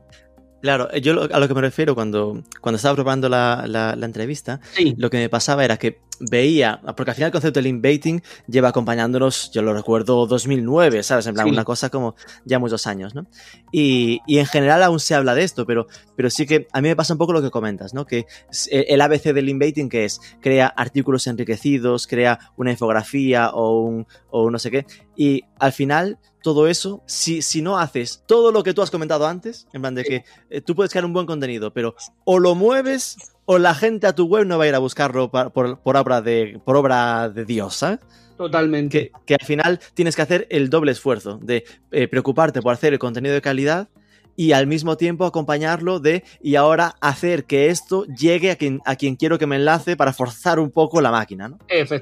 Claro, 0.67 0.91
yo 0.97 1.29
a 1.33 1.39
lo 1.39 1.47
que 1.47 1.55
me 1.55 1.61
refiero 1.61 1.95
cuando, 1.95 2.43
cuando 2.61 2.75
estaba 2.75 2.97
probando 2.97 3.29
la, 3.29 3.97
entrevista, 4.03 4.61
lo 4.97 5.11
que 5.11 5.19
me 5.19 5.29
pasaba 5.29 5.65
era 5.65 5.77
que 5.77 6.01
veía, 6.21 6.81
porque 6.97 7.11
al 7.11 7.15
final 7.15 7.29
el 7.29 7.33
concepto 7.33 7.59
del 7.59 7.67
inbaiting 7.67 8.23
lleva 8.47 8.69
acompañándonos, 8.69 9.51
yo 9.53 9.63
lo 9.63 9.75
recuerdo 9.75 10.27
2009, 10.27 11.03
¿sabes? 11.03 11.27
En 11.27 11.35
plan, 11.35 11.49
una 11.49 11.65
cosa 11.65 11.91
como 11.91 12.15
ya 12.45 12.59
muchos 12.59 12.87
años, 12.87 13.15
¿no? 13.15 13.27
Y, 13.73 14.21
en 14.27 14.47
general 14.47 14.83
aún 14.83 15.01
se 15.01 15.15
habla 15.15 15.35
de 15.35 15.45
esto, 15.45 15.67
pero, 15.67 15.87
pero 16.15 16.31
sí 16.31 16.47
que 16.47 16.69
a 16.73 16.81
mí 16.81 16.89
me 16.89 16.97
pasa 16.97 17.15
un 17.15 17.19
poco 17.19 17.33
lo 17.33 17.43
que 17.43 17.51
comentas, 17.51 17.95
¿no? 17.95 18.07
Que 18.07 18.27
el 18.71 19.01
ABC 19.01 19.33
del 19.33 19.49
inbaiting 19.49 19.89
que 19.89 20.05
es, 20.05 20.21
crea 20.41 20.67
artículos 20.67 21.27
enriquecidos, 21.27 22.07
crea 22.07 22.39
una 22.57 22.71
infografía 22.71 23.51
o 23.51 23.81
un, 23.81 24.07
o 24.31 24.51
no 24.51 24.59
sé 24.59 24.71
qué, 24.71 24.87
y 25.17 25.45
al 25.59 25.73
final 25.73 26.19
todo 26.43 26.69
eso, 26.69 27.03
si, 27.07 27.43
si 27.43 27.61
no 27.61 27.77
haces 27.77 28.23
todo 28.27 28.53
lo 28.53 28.63
que 28.63 28.73
tú 28.73 28.81
has 28.81 28.93
comentado 28.93 29.27
antes, 29.27 29.67
en 29.73 29.81
plan 29.81 29.97
de 29.97 30.05
que 30.05 30.25
eh, 30.49 30.61
tú 30.61 30.77
puedes 30.77 30.93
crear 30.93 31.05
un 31.05 31.13
buen 31.13 31.27
contenido, 31.27 31.73
pero 31.73 31.97
o 32.25 32.39
lo 32.39 32.55
mueves 32.55 33.17
o 33.47 33.59
la 33.59 33.75
gente 33.75 34.07
a 34.07 34.15
tu 34.15 34.27
web 34.27 34.47
no 34.47 34.59
va 34.59 34.65
a 34.65 34.69
ir 34.69 34.75
a 34.75 34.79
buscarlo 34.79 35.31
por, 35.31 35.79
obra, 35.85 36.21
de, 36.21 36.61
por 36.65 36.77
obra 36.77 37.29
de 37.31 37.45
Dios, 37.45 37.77
¿sabes? 37.77 38.01
Totalmente. 38.37 39.13
Que, 39.25 39.35
al 39.35 39.47
final 39.47 39.81
tienes 39.95 40.15
que 40.15 40.23
hacer 40.23 40.47
el 40.51 40.69
doble 40.69 40.93
esfuerzo 40.93 41.39
de 41.43 41.65
eh, 41.91 42.07
preocuparte 42.07 42.61
por 42.61 42.75
hacer 42.75 42.93
el 42.93 42.99
contenido 42.99 43.35
de 43.35 43.41
calidad 43.41 43.89
y 44.37 44.53
al 44.53 44.67
mismo 44.67 44.97
tiempo 44.97 45.25
acompañarlo 45.25 45.99
de 45.99 46.23
y 46.43 46.57
ahora 46.57 46.95
hacer 47.01 47.45
que 47.45 47.69
esto 47.69 48.05
llegue 48.05 48.51
a 48.51 48.57
quien, 48.57 48.81
a 48.85 48.97
quien 48.97 49.17
quiero 49.17 49.39
que 49.39 49.47
me 49.47 49.57
enlace 49.57 49.97
para 49.97 50.13
forzar 50.13 50.61
un 50.61 50.71
poco 50.71 51.01
la 51.01 51.11
máquina, 51.11 51.49
¿no? 51.49 51.59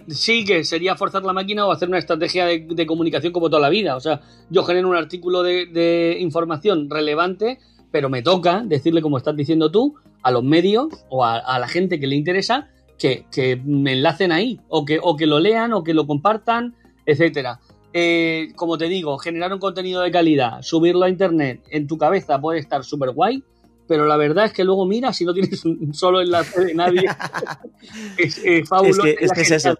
Sí, 0.09 0.45
que 0.45 0.65
sería 0.65 0.97
forzar 0.97 1.23
la 1.23 1.33
máquina 1.33 1.65
o 1.65 1.71
hacer 1.71 1.89
una 1.89 1.99
estrategia 1.99 2.47
de, 2.47 2.87
comunicación 2.87 3.33
como 3.33 3.49
toda 3.49 3.63
la 3.63 3.69
vida. 3.69 3.97
O 3.97 4.01
sea, 4.01 4.21
yo 4.51 4.65
genero 4.65 4.89
un 4.89 4.97
artículo 4.97 5.43
de, 5.43 6.17
información 6.21 6.91
relevante, 6.91 7.59
pero 7.95 8.11
me 8.11 8.23
toca 8.23 8.65
decirle, 8.67 9.01
como 9.01 9.19
estás 9.19 9.37
diciendo 9.37 9.71
tú, 9.71 9.95
a 10.25 10.33
los 10.33 10.43
medios 10.43 10.89
o 11.11 11.25
a, 11.25 11.61
la 11.61 11.69
gente 11.69 12.01
que 12.01 12.09
le 12.09 12.17
interesa 12.17 12.69
que, 12.99 13.25
que, 13.31 13.55
me 13.65 13.93
enlacen 13.93 14.33
ahí, 14.33 14.59
o 14.67 14.85
que, 14.85 14.99
o 15.01 15.15
que 15.15 15.29
lo 15.29 15.39
lean, 15.39 15.73
o 15.73 15.85
que 15.85 15.95
lo 15.95 16.05
compartan, 16.05 16.75
etcétera. 17.07 17.61
Eh, 17.93 18.49
como 18.57 18.79
te 18.79 18.89
digo, 18.89 19.17
generar 19.19 19.53
un 19.53 19.61
contenido 19.61 20.03
de 20.03 20.11
calidad, 20.11 20.61
subirlo 20.63 21.05
a 21.05 21.09
internet 21.09 21.63
en 21.71 21.87
tu 21.87 21.97
cabeza 21.97 22.41
puede 22.41 22.59
estar 22.59 22.83
súper 22.83 23.13
guay, 23.13 23.45
pero 23.87 24.07
la 24.07 24.17
verdad 24.17 24.47
es 24.47 24.53
que 24.53 24.65
luego 24.65 24.87
mira 24.87 25.13
si 25.13 25.25
no 25.25 25.35
tienes 25.35 25.65
un 25.65 25.93
solo 25.93 26.21
enlace 26.21 26.65
de 26.65 26.75
nadie. 26.75 27.05
es, 28.19 28.69
fabuloso. 28.69 29.05
Es 29.05 29.33
que, 29.33 29.41
es, 29.43 29.51
eso. 29.51 29.77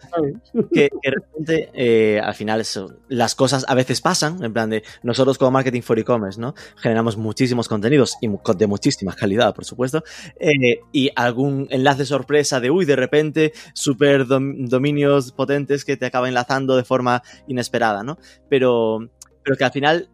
Que, 0.73 0.91
realmente 1.03 1.71
eh, 1.75 2.21
al 2.21 2.35
final 2.35 2.61
eso, 2.61 2.95
las 3.09 3.35
cosas 3.35 3.65
a 3.69 3.75
veces 3.75 4.01
pasan, 4.01 4.43
en 4.45 4.53
plan 4.53 4.71
de 4.71 4.83
nosotros 5.03 5.39
como 5.39 5.53
Marketing 5.53 5.83
for 5.83 5.99
E-Commerce, 5.99 6.41
¿no? 6.41 6.55
Generamos 6.77 7.17
muchísimos 7.17 7.69
contenidos 7.69 8.17
y 8.21 8.29
de 8.57 8.67
muchísima 8.67 9.15
calidad, 9.15 9.55
por 9.55 9.65
supuesto, 9.65 10.03
eh, 10.39 10.81
y 10.93 11.11
algún 11.17 11.67
enlace 11.71 12.05
sorpresa 12.05 12.61
de, 12.61 12.71
uy, 12.71 12.85
de 12.85 12.97
repente, 12.97 13.53
super 13.73 14.27
dominios 14.27 15.33
potentes 15.33 15.85
que 15.85 15.97
te 15.97 16.07
acaban 16.07 16.29
enlazando 16.29 16.77
de 16.77 16.85
forma 16.85 17.23
inesperada, 17.47 18.03
¿no? 18.03 18.19
Pero, 18.49 19.11
pero 19.43 19.57
que 19.57 19.65
al 19.65 19.73
final 19.73 20.09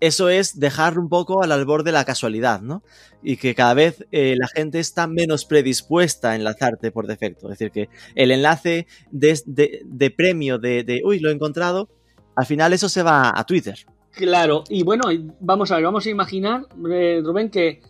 eso 0.00 0.28
es 0.28 0.58
dejar 0.58 0.98
un 0.98 1.08
poco 1.08 1.42
al 1.42 1.52
albor 1.52 1.84
de 1.84 1.92
la 1.92 2.04
casualidad, 2.04 2.60
¿no? 2.60 2.82
Y 3.22 3.36
que 3.36 3.54
cada 3.54 3.74
vez 3.74 4.06
eh, 4.12 4.36
la 4.38 4.48
gente 4.48 4.78
está 4.78 5.06
menos 5.06 5.44
predispuesta 5.44 6.30
a 6.30 6.36
enlazarte 6.36 6.90
por 6.90 7.06
defecto. 7.06 7.50
Es 7.50 7.58
decir, 7.58 7.70
que 7.70 7.88
el 8.14 8.30
enlace 8.30 8.86
de, 9.10 10.14
premio 10.16 10.58
de, 10.58 11.02
uy, 11.04 11.20
lo 11.20 11.30
he 11.30 11.32
encontrado, 11.32 11.88
al 12.36 12.46
final 12.46 12.72
eso 12.72 12.88
se 12.88 13.02
va 13.02 13.32
a 13.34 13.44
Twitter. 13.44 13.86
Claro, 14.12 14.64
y 14.68 14.84
bueno, 14.84 15.04
vamos 15.40 15.72
a 15.72 15.76
ver, 15.76 15.84
vamos 15.84 16.06
a 16.06 16.10
imaginar, 16.10 16.66
eh, 16.90 17.20
Rubén, 17.24 17.50
que 17.50 17.80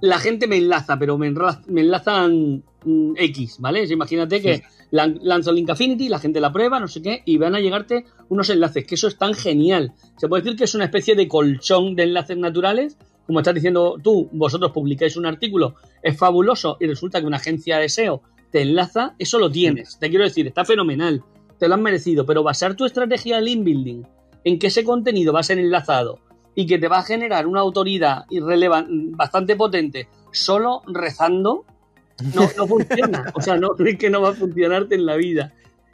la 0.00 0.18
gente 0.18 0.46
me 0.46 0.56
enlaza, 0.56 0.98
pero 0.98 1.16
me, 1.16 1.28
enlazan 1.28 2.64
mm, 2.84 3.14
X, 3.16 3.56
¿vale? 3.58 3.84
Imagínate 3.84 4.40
que 4.40 4.62
lanzo 4.90 5.52
Link 5.52 5.70
Affinity, 5.70 6.08
la 6.08 6.18
gente 6.18 6.40
la 6.40 6.52
prueba, 6.52 6.78
no 6.80 6.88
sé 6.88 7.02
qué, 7.02 7.22
y 7.24 7.38
van 7.38 7.54
a 7.54 7.60
llegarte 7.60 8.04
unos 8.28 8.50
enlaces, 8.50 8.86
que 8.86 8.94
eso 8.94 9.08
es 9.08 9.16
tan 9.16 9.34
genial. 9.34 9.92
Se 10.16 10.28
puede 10.28 10.42
decir 10.42 10.58
que 10.58 10.64
es 10.64 10.74
una 10.74 10.84
especie 10.84 11.14
de 11.14 11.28
colchón 11.28 11.94
de 11.94 12.04
enlaces 12.04 12.36
naturales. 12.36 12.98
Como 13.26 13.40
estás 13.40 13.54
diciendo 13.54 13.98
tú, 14.02 14.28
vosotros 14.32 14.72
publicáis 14.72 15.16
un 15.16 15.26
artículo, 15.26 15.76
es 16.02 16.16
fabuloso, 16.18 16.76
y 16.80 16.86
resulta 16.86 17.20
que 17.20 17.26
una 17.26 17.36
agencia 17.36 17.78
de 17.78 17.88
SEO 17.88 18.22
te 18.50 18.62
enlaza, 18.62 19.14
eso 19.18 19.38
lo 19.38 19.50
tienes. 19.50 19.98
Te 19.98 20.10
quiero 20.10 20.24
decir, 20.24 20.46
está 20.46 20.64
fenomenal, 20.64 21.24
te 21.58 21.68
lo 21.68 21.74
han 21.74 21.82
merecido, 21.82 22.26
pero 22.26 22.42
basar 22.42 22.74
tu 22.74 22.84
estrategia 22.84 23.36
de 23.36 23.42
link 23.42 23.64
building 23.64 24.02
en 24.44 24.58
que 24.58 24.66
ese 24.66 24.84
contenido 24.84 25.32
va 25.32 25.40
a 25.40 25.44
ser 25.44 25.58
enlazado 25.58 26.18
y 26.54 26.66
que 26.66 26.78
te 26.78 26.88
va 26.88 26.98
a 26.98 27.04
generar 27.04 27.46
una 27.46 27.60
autoridad 27.60 28.24
bastante 29.16 29.56
potente 29.56 30.08
solo 30.32 30.82
rezando, 30.86 31.64
no, 32.34 32.48
no 32.56 32.66
funciona. 32.66 33.32
o 33.34 33.40
sea, 33.40 33.56
no 33.56 33.74
es 33.78 33.98
que 33.98 34.10
no 34.10 34.20
va 34.22 34.30
a 34.30 34.34
funcionarte 34.34 34.94
en 34.94 35.06
la 35.06 35.16
vida. 35.16 35.52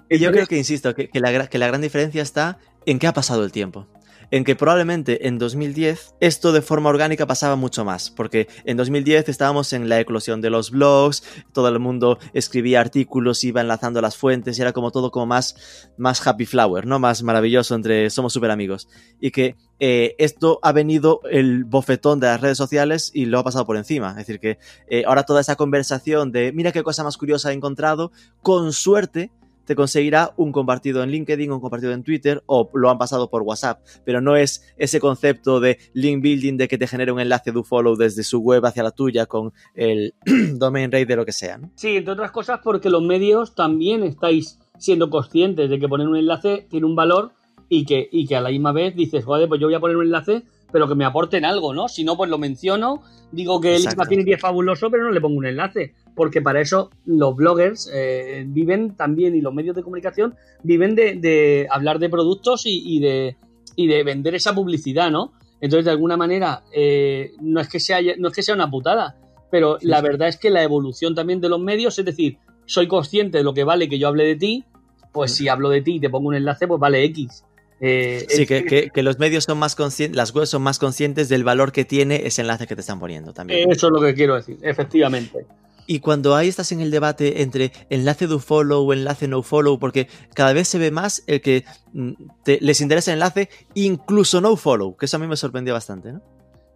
Y 0.09 0.19
yo 0.19 0.33
creo 0.33 0.47
que, 0.47 0.57
insisto, 0.57 0.95
que, 0.95 1.11
la, 1.15 1.49
que 1.49 1.59
la 1.59 1.67
gran 1.67 1.81
diferencia 1.81 2.23
está 2.23 2.59
en 2.87 2.99
qué 2.99 3.07
ha 3.07 3.13
pasado 3.13 3.45
el 3.45 3.53
tiempo 3.53 3.87
en 4.31 4.45
que 4.45 4.57
probablemente 4.57 5.27
en 5.27 5.39
2010 5.39 6.15
esto 6.21 6.53
de 6.53 6.63
forma 6.63 6.91
orgánica 6.91 7.27
pasaba 7.27 7.57
mucho 7.57 7.85
más, 7.85 8.11
porque 8.11 8.49
en 8.65 8.77
2010 8.77 9.29
estábamos 9.29 9.73
en 9.73 9.89
la 9.89 10.01
eclosión 10.01 10.41
de 10.41 10.51
los 10.51 10.71
blogs, 10.71 11.23
todo 11.53 11.69
el 11.69 11.79
mundo 11.79 12.19
escribía 12.35 12.81
artículos, 12.81 13.45
iba 13.45 13.61
enlazando 13.61 14.01
las 14.01 14.17
fuentes 14.17 14.59
y 14.59 14.63
era 14.63 14.73
como 14.73 14.91
todo 14.91 15.11
como 15.11 15.27
más, 15.27 15.91
más 15.97 16.25
happy 16.27 16.47
flower, 16.47 16.87
¿no? 16.87 16.99
Más 16.99 17.23
maravilloso 17.23 17.75
entre 17.75 18.11
somos 18.11 18.33
súper 18.33 18.51
amigos. 18.51 18.89
Y 19.21 19.31
que 19.31 19.57
eh, 19.81 20.15
esto 20.19 20.59
ha 20.63 20.73
venido 20.73 21.21
el 21.31 21.65
bofetón 21.65 22.21
de 22.21 22.27
las 22.27 22.41
redes 22.41 22.59
sociales 22.59 23.11
y 23.15 23.27
lo 23.27 23.39
ha 23.39 23.45
pasado 23.45 23.67
por 23.67 23.77
encima. 23.77 24.11
Es 24.11 24.17
decir, 24.17 24.41
que 24.41 24.59
eh, 24.89 25.05
ahora 25.07 25.25
toda 25.25 25.41
esa 25.41 25.57
conversación 25.57 26.33
de 26.33 26.53
mira 26.53 26.73
qué 26.73 26.83
cosa 26.83 27.05
más 27.05 27.17
curiosa 27.17 27.51
he 27.51 27.55
encontrado, 27.55 28.11
con 28.43 28.73
suerte 28.73 29.31
te 29.69 29.77
conseguirá 29.77 30.33
un 30.39 30.51
compartido 30.51 31.03
en 31.03 31.11
LinkedIn, 31.11 31.53
un 31.53 31.61
compartido 31.61 31.93
en 31.93 32.03
Twitter 32.03 32.43
o 32.47 32.71
lo 32.73 32.89
han 32.89 32.97
pasado 32.97 33.29
por 33.29 33.43
WhatsApp, 33.43 33.83
pero 34.03 34.23
no 34.23 34.35
es 34.35 34.65
ese 34.79 34.99
concepto 34.99 35.61
de 35.61 35.79
link 35.93 36.23
building 36.23 36.57
de 36.57 36.69
que 36.69 36.79
te 36.79 36.87
genere 36.87 37.13
un 37.13 37.21
enlace 37.21 37.53
de 37.53 37.63
follow 37.63 37.95
desde 37.95 38.23
su 38.23 38.41
web 38.41 38.65
hacia 38.65 38.83
la 38.83 38.93
tuya 38.93 39.27
con 39.27 39.53
el 39.75 40.15
domain 40.55 40.91
rate 40.91 41.05
de 41.05 41.17
lo 41.17 41.27
que 41.27 41.33
sea. 41.33 41.61
Sí, 41.75 41.99
entre 41.99 42.15
otras 42.15 42.31
cosas 42.31 42.61
porque 42.65 42.89
los 42.89 43.03
medios 43.03 43.55
también 43.55 44.05
estáis 44.05 44.59
siendo 44.79 45.11
conscientes 45.11 45.69
de 45.69 45.79
que 45.79 45.87
poner 45.87 46.09
un 46.09 46.17
enlace 46.17 46.67
tiene 46.71 46.87
un 46.87 46.97
valor 46.97 47.33
y 47.69 47.85
que, 47.85 48.09
y 48.11 48.27
que 48.27 48.37
a 48.37 48.41
la 48.41 48.51
misma 48.51 48.73
vez 48.73 48.95
dices, 48.95 49.25
joder, 49.25 49.49
pues 49.49 49.61
yo 49.61 49.67
voy 49.67 49.75
a 49.75 49.81
poner 49.81 49.97
un 49.97 50.07
enlace, 50.07 50.43
pero 50.73 50.89
que 50.89 50.95
me 50.95 51.05
aporten 51.05 51.45
algo, 51.45 51.75
¿no? 51.75 51.89
Si 51.89 52.05
no, 52.05 52.17
pues 52.17 52.31
lo 52.31 52.39
menciono, 52.39 53.03
digo 53.33 53.61
que 53.61 53.77
el 53.77 53.87
Affinity 53.87 54.33
es 54.33 54.41
fabuloso, 54.41 54.91
pero 54.91 55.05
no 55.05 55.11
le 55.11 55.21
pongo 55.21 55.39
un 55.39 55.47
enlace, 55.47 55.95
porque 56.15 56.43
para 56.43 56.61
eso 56.61 56.91
los 57.05 57.37
bloggers 57.37 57.91
eh, 57.93 58.45
viven 58.47 58.97
también 58.97 59.35
y 59.35 59.41
los 59.41 59.55
medios 59.55 59.77
de 59.77 59.83
comunicación 59.83 60.35
viven 60.63 60.95
de, 60.95 61.67
hablar 61.71 61.99
de 61.99 62.09
productos 62.09 62.63
y, 62.67 63.01
de, 63.01 63.37
y 63.77 63.87
de 63.87 64.03
vender 64.03 64.35
esa 64.35 64.55
publicidad, 64.55 65.11
¿no? 65.11 65.33
Entonces, 65.61 65.87
de 65.87 65.91
alguna 65.91 66.17
manera, 66.17 66.63
eh, 66.73 67.33
no, 67.41 67.61
es 67.61 67.69
que 67.69 67.81
sea, 67.81 67.99
no 68.19 68.29
es 68.29 68.35
que 68.35 68.43
sea 68.43 68.55
una 68.55 68.71
putada, 68.71 69.17
pero 69.51 69.79
la 69.81 70.01
verdad 70.01 70.29
es 70.29 70.37
que 70.37 70.51
la 70.51 70.63
evolución 70.63 71.15
también 71.15 71.41
de 71.41 71.49
los 71.49 71.61
medios, 71.61 71.99
es 71.99 72.05
decir, 72.05 72.39
soy 72.67 72.87
consciente 72.87 73.39
de 73.39 73.45
lo 73.45 73.55
que 73.55 73.65
vale 73.65 73.89
que 73.89 73.99
yo 73.99 74.09
hable 74.09 74.25
de 74.25 74.37
ti, 74.37 74.65
pues 75.13 75.35
si 75.35 75.49
hablo 75.49 75.71
de 75.71 75.81
ti 75.81 75.97
y 75.97 76.01
te 76.01 76.11
pongo 76.11 76.29
un 76.29 76.35
enlace, 76.35 76.69
pues 76.69 76.79
vale 76.79 77.03
X. 77.05 77.45
Eh, 77.81 78.27
sí, 78.29 78.47
que, 78.47 78.91
los 79.03 79.19
medios 79.19 79.45
son 79.45 79.59
más 79.59 79.77
conscientes, 79.77 80.17
las 80.17 80.35
webs 80.35 80.51
son 80.51 80.63
más 80.63 80.79
conscientes 80.79 81.29
del 81.29 81.45
valor 81.45 81.71
que 81.73 81.85
tiene 81.85 82.27
ese 82.27 82.43
enlace 82.43 82.67
que 82.67 82.75
te 82.75 82.81
están 82.81 82.99
poniendo 82.99 83.33
también. 83.33 83.71
Eso 83.71 83.87
es 83.87 83.93
lo 83.93 84.01
que 84.01 84.15
quiero 84.15 84.35
decir, 84.35 84.59
efectivamente. 84.63 85.47
Y 85.87 86.01
cuando 86.01 86.37
ahí 86.37 86.49
estás 86.49 86.71
en 86.73 86.81
el 86.81 86.91
debate 86.91 87.41
entre 87.41 87.73
enlace 87.89 88.27
do 88.27 88.41
follow 88.41 88.87
o 88.87 88.93
enlace 88.93 89.27
no 89.27 89.43
follow, 89.43 89.79
porque 89.79 90.09
cada 90.35 90.53
vez 90.53 90.69
se 90.69 90.79
ve 90.79 90.91
más 90.91 91.25
el 91.27 91.41
que 91.41 91.65
mm, 91.93 92.13
les 92.61 92.81
interesa 92.83 93.11
el 93.11 93.17
enlace, 93.17 93.49
incluso 93.75 94.41
no 94.41 94.57
follow, 94.57 94.97
que 94.97 95.07
eso 95.07 95.17
a 95.17 95.21
mí 95.21 95.27
me 95.27 95.37
sorprendió 95.37 95.73
bastante, 95.73 96.13
¿no? 96.13 96.21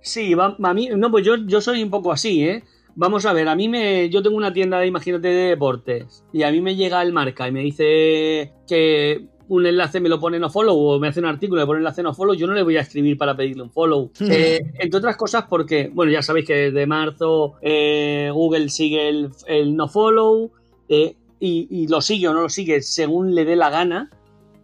Sí, 0.00 0.34
a 0.34 0.74
mí, 0.74 0.88
no, 0.96 1.10
pues 1.10 1.24
yo, 1.24 1.36
yo 1.46 1.60
soy 1.60 1.82
un 1.82 1.90
poco 1.90 2.10
así, 2.10 2.42
¿eh? 2.42 2.64
Vamos 2.94 3.24
a 3.24 3.32
ver, 3.32 3.48
a 3.48 3.54
mí 3.54 3.68
me. 3.68 4.10
Yo 4.10 4.22
tengo 4.22 4.36
una 4.36 4.52
tienda 4.52 4.78
de, 4.78 4.86
imagínate, 4.86 5.28
de 5.28 5.48
deportes. 5.50 6.24
Y 6.32 6.42
a 6.42 6.50
mí 6.50 6.60
me 6.60 6.76
llega 6.76 7.00
el 7.02 7.12
marca 7.12 7.48
y 7.48 7.52
me 7.52 7.60
dice 7.60 8.52
que 8.68 9.26
un 9.48 9.66
enlace 9.66 10.00
me 10.00 10.08
lo 10.08 10.18
pone 10.18 10.38
no 10.38 10.50
follow 10.50 10.76
o 10.76 10.98
me 10.98 11.08
hace 11.08 11.20
un 11.20 11.26
artículo 11.26 11.60
y 11.60 11.62
me 11.62 11.66
pone 11.66 11.78
enlace 11.78 12.02
no 12.02 12.14
follow, 12.14 12.34
yo 12.34 12.46
no 12.46 12.54
le 12.54 12.62
voy 12.62 12.76
a 12.76 12.80
escribir 12.80 13.16
para 13.16 13.36
pedirle 13.36 13.62
un 13.62 13.70
follow. 13.70 14.10
Eh, 14.20 14.60
entre 14.78 14.98
otras 14.98 15.16
cosas 15.16 15.44
porque, 15.48 15.90
bueno, 15.92 16.12
ya 16.12 16.22
sabéis 16.22 16.46
que 16.46 16.54
desde 16.54 16.86
marzo 16.86 17.54
eh, 17.60 18.30
Google 18.32 18.68
sigue 18.68 19.08
el, 19.08 19.76
no 19.76 19.88
follow 19.88 20.50
eh, 20.88 21.16
y, 21.40 21.86
lo 21.88 22.00
sigue 22.00 22.28
o 22.28 22.34
no 22.34 22.42
lo 22.42 22.48
sigue 22.48 22.82
según 22.82 23.34
le 23.34 23.44
dé 23.44 23.56
la 23.56 23.70
gana. 23.70 24.10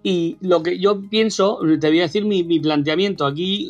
Y 0.02 0.36
lo 0.40 0.62
que 0.62 0.78
yo 0.78 1.02
pienso, 1.10 1.58
te 1.80 1.88
voy 1.88 1.98
a 1.98 2.02
decir 2.02 2.24
mi, 2.24 2.60
planteamiento. 2.60 3.26
Aquí 3.26 3.68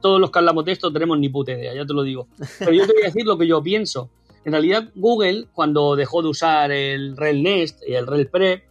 todos 0.00 0.20
los 0.20 0.30
que 0.30 0.38
hablamos 0.38 0.64
de 0.64 0.72
esto 0.72 0.92
tenemos 0.92 1.18
ni 1.18 1.28
puta 1.28 1.52
idea, 1.52 1.74
ya 1.74 1.84
te 1.84 1.92
lo 1.92 2.02
digo. 2.02 2.28
Pero 2.60 2.72
yo 2.72 2.86
te 2.86 2.92
voy 2.92 3.02
a 3.02 3.06
decir 3.06 3.26
lo 3.26 3.36
que 3.36 3.46
yo 3.46 3.62
pienso. 3.62 4.08
En 4.44 4.52
realidad, 4.52 4.90
Google, 4.94 5.46
cuando 5.52 5.96
dejó 5.96 6.22
de 6.22 6.28
usar 6.28 6.70
el 6.70 7.16
Rel 7.16 7.42
Nest 7.42 7.82
y 7.86 7.94
el 7.94 8.06
Rel 8.06 8.28
Prep, 8.28 8.62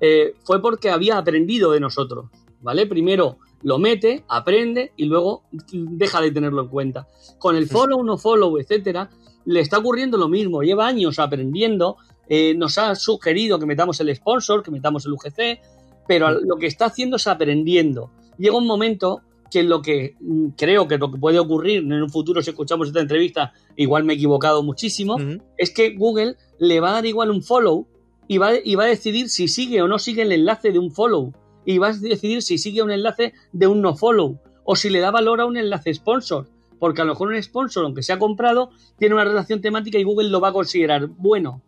eh, 0.00 0.34
fue 0.44 0.60
porque 0.60 0.90
había 0.90 1.18
aprendido 1.18 1.72
de 1.72 1.80
nosotros, 1.80 2.26
¿vale? 2.60 2.86
Primero 2.86 3.38
lo 3.62 3.78
mete, 3.78 4.24
aprende 4.28 4.92
y 4.96 5.06
luego 5.06 5.44
deja 5.72 6.20
de 6.20 6.30
tenerlo 6.30 6.62
en 6.62 6.68
cuenta. 6.68 7.08
Con 7.38 7.56
el 7.56 7.66
follow, 7.66 8.02
no 8.04 8.18
follow, 8.18 8.58
etcétera, 8.58 9.10
le 9.44 9.60
está 9.60 9.78
ocurriendo 9.78 10.18
lo 10.18 10.28
mismo. 10.28 10.62
Lleva 10.62 10.86
años 10.86 11.18
aprendiendo, 11.18 11.96
eh, 12.28 12.54
nos 12.54 12.78
ha 12.78 12.94
sugerido 12.94 13.58
que 13.58 13.66
metamos 13.66 13.98
el 14.00 14.14
sponsor, 14.14 14.62
que 14.62 14.70
metamos 14.70 15.06
el 15.06 15.12
UGC, 15.12 15.60
pero 16.06 16.30
lo 16.30 16.56
que 16.56 16.66
está 16.66 16.86
haciendo 16.86 17.16
es 17.16 17.26
aprendiendo. 17.26 18.10
Llega 18.38 18.56
un 18.56 18.66
momento 18.66 19.22
que 19.50 19.62
lo 19.62 19.80
que 19.80 20.16
mm, 20.20 20.48
creo 20.56 20.86
que 20.86 20.98
lo 20.98 21.10
que 21.10 21.18
puede 21.18 21.38
ocurrir 21.38 21.78
en 21.78 21.92
un 21.92 22.10
futuro 22.10 22.42
si 22.42 22.50
escuchamos 22.50 22.88
esta 22.88 23.00
entrevista, 23.00 23.52
igual 23.76 24.04
me 24.04 24.12
he 24.12 24.16
equivocado 24.16 24.62
muchísimo, 24.62 25.16
es 25.56 25.70
que 25.70 25.96
Google 25.96 26.36
le 26.58 26.80
va 26.80 26.90
a 26.90 26.92
dar 26.92 27.06
igual 27.06 27.30
un 27.30 27.42
follow 27.42 27.86
y 28.28 28.38
va, 28.38 28.52
y 28.62 28.74
va 28.74 28.84
a 28.84 28.88
decidir 28.88 29.28
si 29.28 29.48
sigue 29.48 29.82
o 29.82 29.88
no 29.88 29.98
sigue 29.98 30.22
el 30.22 30.32
enlace 30.32 30.72
de 30.72 30.78
un 30.78 30.90
follow. 30.90 31.32
Y 31.64 31.78
va 31.78 31.88
a 31.88 31.92
decidir 31.92 32.42
si 32.42 32.58
sigue 32.58 32.82
un 32.82 32.90
enlace 32.90 33.34
de 33.52 33.66
un 33.66 33.82
no 33.82 33.96
follow. 33.96 34.38
O 34.64 34.76
si 34.76 34.90
le 34.90 35.00
da 35.00 35.10
valor 35.10 35.40
a 35.40 35.46
un 35.46 35.56
enlace 35.56 35.94
sponsor. 35.94 36.48
Porque 36.78 37.00
a 37.00 37.04
lo 37.04 37.12
mejor 37.12 37.28
un 37.28 37.42
sponsor, 37.42 37.84
aunque 37.84 38.02
sea 38.02 38.18
comprado, 38.18 38.70
tiene 38.98 39.14
una 39.14 39.24
relación 39.24 39.60
temática 39.60 39.98
y 39.98 40.04
Google 40.04 40.28
lo 40.28 40.40
va 40.40 40.48
a 40.48 40.52
considerar 40.52 41.06
bueno. 41.06 41.62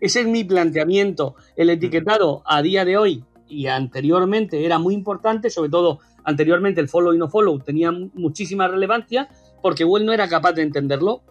Ese 0.00 0.20
es 0.20 0.26
mi 0.26 0.44
planteamiento. 0.44 1.36
El 1.56 1.70
etiquetado 1.70 2.42
a 2.44 2.60
día 2.62 2.84
de 2.84 2.96
hoy 2.96 3.24
y 3.48 3.66
anteriormente 3.66 4.64
era 4.64 4.78
muy 4.78 4.94
importante, 4.94 5.50
sobre 5.50 5.70
todo 5.70 6.00
anteriormente 6.24 6.80
el 6.80 6.88
follow 6.88 7.14
y 7.14 7.18
no 7.18 7.28
follow 7.28 7.58
tenía 7.60 7.92
muchísima 7.92 8.66
relevancia 8.66 9.28
porque 9.62 9.84
Google 9.84 10.04
no 10.04 10.12
era 10.12 10.28
capaz 10.28 10.52
de 10.52 10.62
entenderlo. 10.62 11.22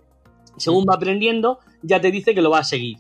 Según 0.58 0.86
va 0.88 0.96
aprendiendo, 0.96 1.60
ya 1.82 2.00
te 2.00 2.12
dice 2.12 2.34
que 2.34 2.42
lo 2.42 2.52
va 2.52 2.60
a 2.60 2.64
seguir. 2.64 2.98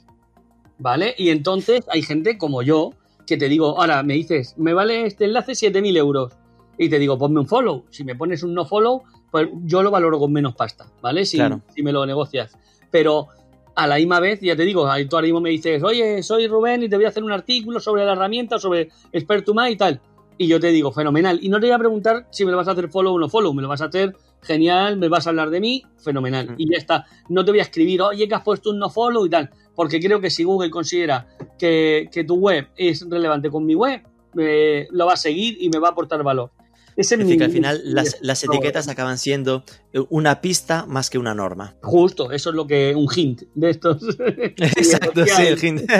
¿Vale? 0.84 1.15
Y 1.17 1.29
entonces 1.29 1.86
hay 1.88 2.01
gente 2.03 2.38
como 2.38 2.61
yo 2.61 2.91
que 3.25 3.38
te 3.38 3.47
digo, 3.47 3.79
ahora 3.79 4.03
me 4.03 4.15
dices, 4.15 4.53
me 4.57 4.73
vale 4.73 5.05
este 5.05 5.23
enlace 5.23 5.53
7.000 5.53 5.97
euros. 5.97 6.34
Y 6.77 6.89
te 6.89 6.99
digo, 6.99 7.17
ponme 7.17 7.39
un 7.39 7.47
follow. 7.47 7.86
Si 7.89 8.03
me 8.03 8.15
pones 8.15 8.43
un 8.43 8.53
no 8.53 8.65
follow, 8.65 9.03
pues 9.31 9.47
yo 9.63 9.81
lo 9.81 9.91
valoro 9.91 10.19
con 10.19 10.34
menos 10.34 10.55
pasta, 10.55 10.86
¿vale? 11.01 11.25
Si, 11.25 11.39
si 11.73 11.84
me 11.84 11.93
lo 11.93 12.05
negocias. 12.05 12.57
Pero 12.91 13.29
a 13.75 13.88
la 13.88 13.95
misma 13.95 14.19
vez, 14.19 14.41
ya 14.41 14.57
te 14.57 14.63
digo, 14.63 14.86
tú 15.09 15.15
ahora 15.15 15.25
mismo 15.25 15.39
me 15.39 15.51
dices, 15.51 15.81
oye, 15.84 16.21
soy 16.21 16.47
Rubén 16.47 16.84
y 16.84 16.89
te 16.89 16.97
voy 16.97 17.05
a 17.05 17.09
hacer 17.09 17.23
un 17.23 17.31
artículo 17.31 17.79
sobre 17.79 18.03
la 18.05 18.11
herramienta, 18.11 18.59
sobre 18.59 18.89
Expertuma 19.13 19.69
y 19.69 19.77
tal. 19.77 20.01
Y 20.38 20.47
yo 20.47 20.59
te 20.59 20.67
digo, 20.67 20.91
fenomenal. 20.91 21.39
Y 21.41 21.47
no 21.47 21.61
te 21.61 21.67
voy 21.67 21.75
a 21.75 21.79
preguntar 21.79 22.27
si 22.29 22.43
me 22.43 22.51
lo 22.51 22.57
vas 22.57 22.67
a 22.67 22.71
hacer 22.71 22.89
follow 22.89 23.13
o 23.13 23.19
no 23.19 23.29
follow, 23.29 23.53
me 23.53 23.61
lo 23.61 23.69
vas 23.69 23.81
a 23.81 23.86
hacer 23.86 24.13
genial, 24.43 24.97
me 24.97 25.07
vas 25.09 25.25
a 25.25 25.31
hablar 25.31 25.49
de 25.49 25.59
mí, 25.59 25.83
fenomenal. 25.97 26.51
Mm. 26.51 26.55
Y 26.57 26.71
ya 26.71 26.77
está. 26.77 27.05
No 27.29 27.43
te 27.43 27.51
voy 27.51 27.59
a 27.59 27.63
escribir, 27.63 28.01
oye, 28.01 28.27
que 28.27 28.35
has 28.35 28.43
puesto 28.43 28.69
un 28.69 28.79
no 28.79 28.89
follow 28.89 29.25
y 29.25 29.29
tal 29.29 29.49
porque 29.75 29.99
creo 29.99 30.19
que 30.19 30.29
si 30.29 30.43
Google 30.43 30.69
considera 30.69 31.27
que, 31.57 32.09
tu 32.27 32.35
web 32.35 32.67
es 32.75 33.07
relevante 33.09 33.49
con 33.49 33.65
mi 33.65 33.75
web, 33.75 34.01
eh, 34.37 34.87
lo 34.91 35.05
va 35.05 35.13
a 35.13 35.17
seguir 35.17 35.57
y 35.59 35.69
me 35.69 35.79
va 35.79 35.89
a 35.89 35.91
aportar 35.91 36.23
valor. 36.23 36.51
Es 36.95 37.09
decir, 37.09 37.37
que 37.37 37.43
al 37.43 37.51
final 37.51 37.81
las, 37.85 38.43
etiquetas 38.43 38.87
acaban 38.87 39.17
siendo 39.17 39.63
una 40.09 40.41
pista 40.41 40.85
más 40.87 41.09
que 41.09 41.17
una 41.17 41.33
norma. 41.33 41.75
Justo, 41.81 42.31
eso 42.31 42.49
es 42.49 42.55
lo 42.55 42.65
que 42.67 42.95
un 42.95 43.07
hint 43.13 43.43
de 43.53 43.69
estos. 43.69 44.01
Exacto, 44.57 45.25
sí, 45.25 45.41
el 45.43 45.63
hint. 45.63 45.81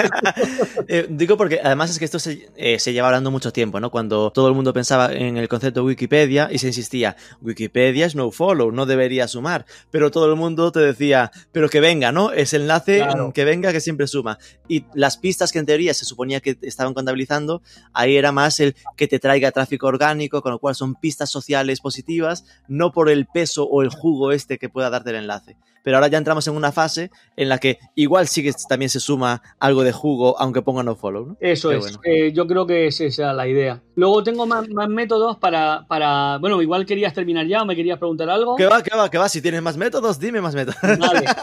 Eh, 0.88 1.08
digo 1.10 1.38
porque 1.38 1.60
además 1.64 1.92
es 1.92 2.00
que 2.00 2.06
esto 2.06 2.18
eh, 2.56 2.78
se, 2.80 2.94
lleva 2.94 3.08
hablando 3.08 3.32
mucho 3.32 3.54
tiempo, 3.54 3.80
¿no? 3.80 3.90
Cuando 3.90 4.32
todo 4.32 4.48
el 4.50 4.54
mundo 4.54 4.74
pensaba 4.74 5.14
en 5.14 5.38
el 5.38 5.48
concepto 5.48 5.80
de 5.80 5.88
Wikipedia 5.88 6.50
y 6.52 6.58
se 6.58 6.68
insistía, 6.68 7.16
Wikipedia 7.42 8.06
es 8.06 8.16
no 8.16 8.32
follow, 8.32 8.72
no 8.72 8.86
debería 8.86 9.28
sumar, 9.28 9.66
pero 9.92 10.12
todo 10.12 10.30
el 10.30 10.36
mundo 10.36 10.72
te 10.72 10.82
decía, 10.82 11.32
pero 11.52 11.70
que 11.70 11.80
venga, 11.80 12.12
¿no? 12.12 12.32
Es 12.32 12.54
enlace 12.54 13.06
que 13.34 13.46
venga 13.46 13.72
que 13.72 13.80
siempre 13.80 14.08
suma. 14.08 14.38
Y 14.68 14.86
las 14.94 15.18
pistas 15.18 15.52
que 15.52 15.60
en 15.60 15.66
teoría 15.66 15.94
se 15.94 16.06
suponía 16.06 16.42
que 16.42 16.58
estaban 16.62 16.94
contabilizando, 16.94 17.62
ahí 17.94 18.18
era 18.18 18.32
más 18.32 18.60
el 18.60 18.76
que 18.98 19.08
te 19.08 19.20
traiga 19.20 19.52
tráfico 19.52 19.88
orgánico, 19.88 20.42
con 20.42 20.52
lo 20.52 20.60
cual 20.60 20.76
son 20.76 20.83
pistas 20.96 21.30
sociales 21.32 21.82
positivas, 21.82 22.46
no 22.68 22.92
por 22.92 23.10
el 23.10 23.26
peso 23.26 23.66
o 23.66 23.82
el 23.82 23.90
jugo 23.90 24.32
este 24.32 24.58
que 24.58 24.70
pueda 24.70 24.90
darte 24.90 25.12
el 25.12 25.18
enlace. 25.18 25.58
Pero 25.84 25.98
ahora 25.98 26.08
ya 26.08 26.18
entramos 26.18 26.48
en 26.48 26.56
una 26.56 26.72
fase 26.72 27.12
en 27.36 27.50
la 27.50 27.58
que 27.58 27.78
igual 27.96 28.28
sí 28.28 28.42
que 28.42 28.54
también 28.70 28.90
se 28.90 29.02
suma 29.02 29.42
algo 29.60 29.84
de 29.84 29.92
jugo, 29.92 30.40
aunque 30.40 30.62
ponga 30.62 30.82
no 30.82 30.96
follow. 30.96 31.36
Eso 31.42 31.72
es, 31.72 32.00
eh, 32.04 32.32
yo 32.34 32.48
creo 32.48 32.66
que 32.66 32.88
esa 32.88 33.04
es 33.04 33.18
la 33.18 33.48
idea. 33.48 33.82
Luego 33.96 34.24
tengo 34.24 34.46
más, 34.46 34.66
métodos 34.88 35.38
para, 35.38 35.86
para, 35.88 36.38
Bueno, 36.40 36.62
igual 36.62 36.86
querías 36.86 37.14
terminar 37.14 37.46
ya 37.48 37.62
o 37.62 37.66
me 37.66 37.76
querías 37.76 38.00
preguntar 38.00 38.30
algo. 38.30 38.56
Que 38.56 38.66
va, 38.66 38.82
que 38.82 38.96
va, 38.96 39.10
que 39.10 39.18
va. 39.18 39.28
Si 39.28 39.42
tienes 39.42 39.62
más 39.62 39.76
métodos, 39.76 40.20
dime 40.20 40.40
más 40.42 40.56
métodos. 40.56 40.80
Vale. 40.82 41.26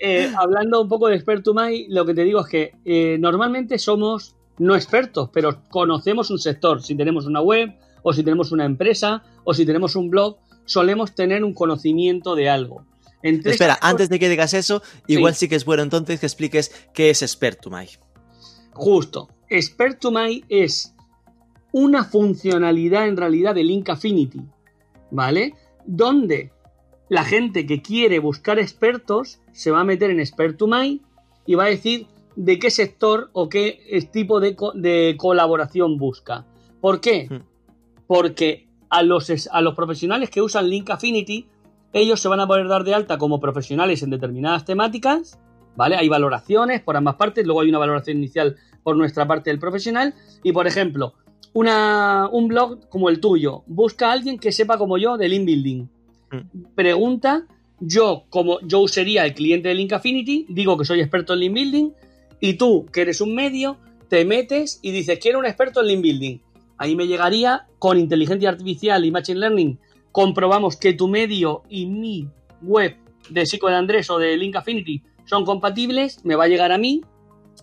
Eh, 0.00 0.32
hablando 0.38 0.80
un 0.80 0.88
poco 0.88 1.08
de 1.08 1.16
Expertumai, 1.16 1.86
lo 1.88 2.06
que 2.06 2.14
te 2.14 2.22
digo 2.22 2.40
es 2.42 2.46
que 2.46 2.72
eh, 2.84 3.16
normalmente 3.18 3.80
somos 3.80 4.36
no 4.58 4.76
expertos, 4.76 5.30
pero 5.32 5.62
conocemos 5.70 6.30
un 6.30 6.38
sector. 6.38 6.82
Si 6.82 6.94
tenemos 6.96 7.26
una 7.26 7.40
web, 7.40 7.74
o 8.08 8.14
si 8.14 8.22
tenemos 8.22 8.52
una 8.52 8.64
empresa, 8.64 9.22
o 9.44 9.52
si 9.52 9.66
tenemos 9.66 9.94
un 9.94 10.08
blog, 10.08 10.38
solemos 10.64 11.14
tener 11.14 11.44
un 11.44 11.52
conocimiento 11.52 12.34
de 12.36 12.48
algo. 12.48 12.86
Espera, 13.22 13.78
antes 13.82 14.08
de 14.08 14.18
que 14.18 14.30
digas 14.30 14.54
eso, 14.54 14.80
igual 15.06 15.34
sí. 15.34 15.46
que 15.46 15.56
es 15.56 15.66
bueno 15.66 15.82
entonces 15.82 16.18
que 16.18 16.24
expliques 16.24 16.88
qué 16.94 17.10
es 17.10 17.20
Expertumai. 17.20 17.90
Justo. 18.72 19.28
Expertumai 19.50 20.42
es 20.48 20.94
una 21.70 22.02
funcionalidad 22.02 23.06
en 23.06 23.18
realidad 23.18 23.54
de 23.54 23.64
Link 23.64 23.90
Affinity, 23.90 24.40
¿vale? 25.10 25.52
Donde 25.84 26.50
la 27.10 27.24
gente 27.24 27.66
que 27.66 27.82
quiere 27.82 28.20
buscar 28.20 28.58
expertos 28.58 29.40
se 29.52 29.70
va 29.70 29.80
a 29.80 29.84
meter 29.84 30.08
en 30.08 30.20
Expertumai 30.20 31.02
y 31.44 31.56
va 31.56 31.64
a 31.64 31.68
decir 31.68 32.06
de 32.36 32.58
qué 32.58 32.70
sector 32.70 33.28
o 33.34 33.50
qué 33.50 34.00
tipo 34.10 34.40
de, 34.40 34.56
de 34.76 35.14
colaboración 35.18 35.98
busca. 35.98 36.46
¿Por 36.80 37.02
qué? 37.02 37.26
Hmm 37.28 37.57
porque 38.08 38.66
a 38.90 39.04
los, 39.04 39.30
a 39.52 39.60
los 39.60 39.74
profesionales 39.76 40.30
que 40.30 40.42
usan 40.42 40.68
Link 40.68 40.90
Affinity, 40.90 41.46
ellos 41.92 42.20
se 42.20 42.26
van 42.26 42.40
a 42.40 42.46
poder 42.48 42.66
dar 42.66 42.82
de 42.82 42.94
alta 42.94 43.18
como 43.18 43.38
profesionales 43.38 44.02
en 44.02 44.10
determinadas 44.10 44.64
temáticas, 44.64 45.38
¿vale? 45.76 45.94
Hay 45.94 46.08
valoraciones 46.08 46.82
por 46.82 46.96
ambas 46.96 47.14
partes, 47.14 47.46
luego 47.46 47.60
hay 47.60 47.68
una 47.68 47.78
valoración 47.78 48.16
inicial 48.16 48.56
por 48.82 48.96
nuestra 48.96 49.28
parte 49.28 49.50
del 49.50 49.60
profesional, 49.60 50.14
y 50.42 50.52
por 50.52 50.66
ejemplo, 50.66 51.14
una, 51.52 52.28
un 52.32 52.48
blog 52.48 52.88
como 52.88 53.10
el 53.10 53.20
tuyo, 53.20 53.62
busca 53.66 54.08
a 54.08 54.12
alguien 54.12 54.38
que 54.38 54.52
sepa 54.52 54.78
como 54.78 54.96
yo 54.96 55.16
de 55.18 55.28
link 55.28 55.44
building. 55.44 55.86
Mm. 56.30 56.74
Pregunta, 56.74 57.46
yo 57.78 58.24
como 58.30 58.58
yo 58.60 58.88
sería 58.88 59.26
el 59.26 59.34
cliente 59.34 59.68
de 59.68 59.74
Link 59.74 59.92
Affinity, 59.92 60.46
digo 60.48 60.76
que 60.78 60.84
soy 60.84 61.00
experto 61.00 61.34
en 61.34 61.40
link 61.40 61.54
building, 61.54 61.90
y 62.40 62.54
tú, 62.54 62.86
que 62.90 63.02
eres 63.02 63.20
un 63.20 63.34
medio, 63.34 63.76
te 64.08 64.24
metes 64.24 64.78
y 64.80 64.92
dices, 64.92 65.18
quiero 65.20 65.38
un 65.38 65.46
experto 65.46 65.80
en 65.82 65.88
link 65.88 66.02
building. 66.02 66.38
Ahí 66.78 66.96
me 66.96 67.06
llegaría 67.06 67.66
con 67.78 67.98
inteligencia 67.98 68.48
artificial 68.48 69.04
y 69.04 69.10
machine 69.10 69.40
learning. 69.40 69.78
Comprobamos 70.12 70.76
que 70.76 70.94
tu 70.94 71.08
medio 71.08 71.62
y 71.68 71.86
mi 71.86 72.28
web 72.62 72.96
de 73.30 73.46
Psico 73.46 73.68
de 73.68 73.74
Andrés 73.74 74.08
o 74.10 74.18
de 74.18 74.36
Link 74.36 74.56
Affinity 74.56 75.02
son 75.24 75.44
compatibles, 75.44 76.24
me 76.24 76.36
va 76.36 76.44
a 76.44 76.48
llegar 76.48 76.72
a 76.72 76.78
mí, 76.78 77.02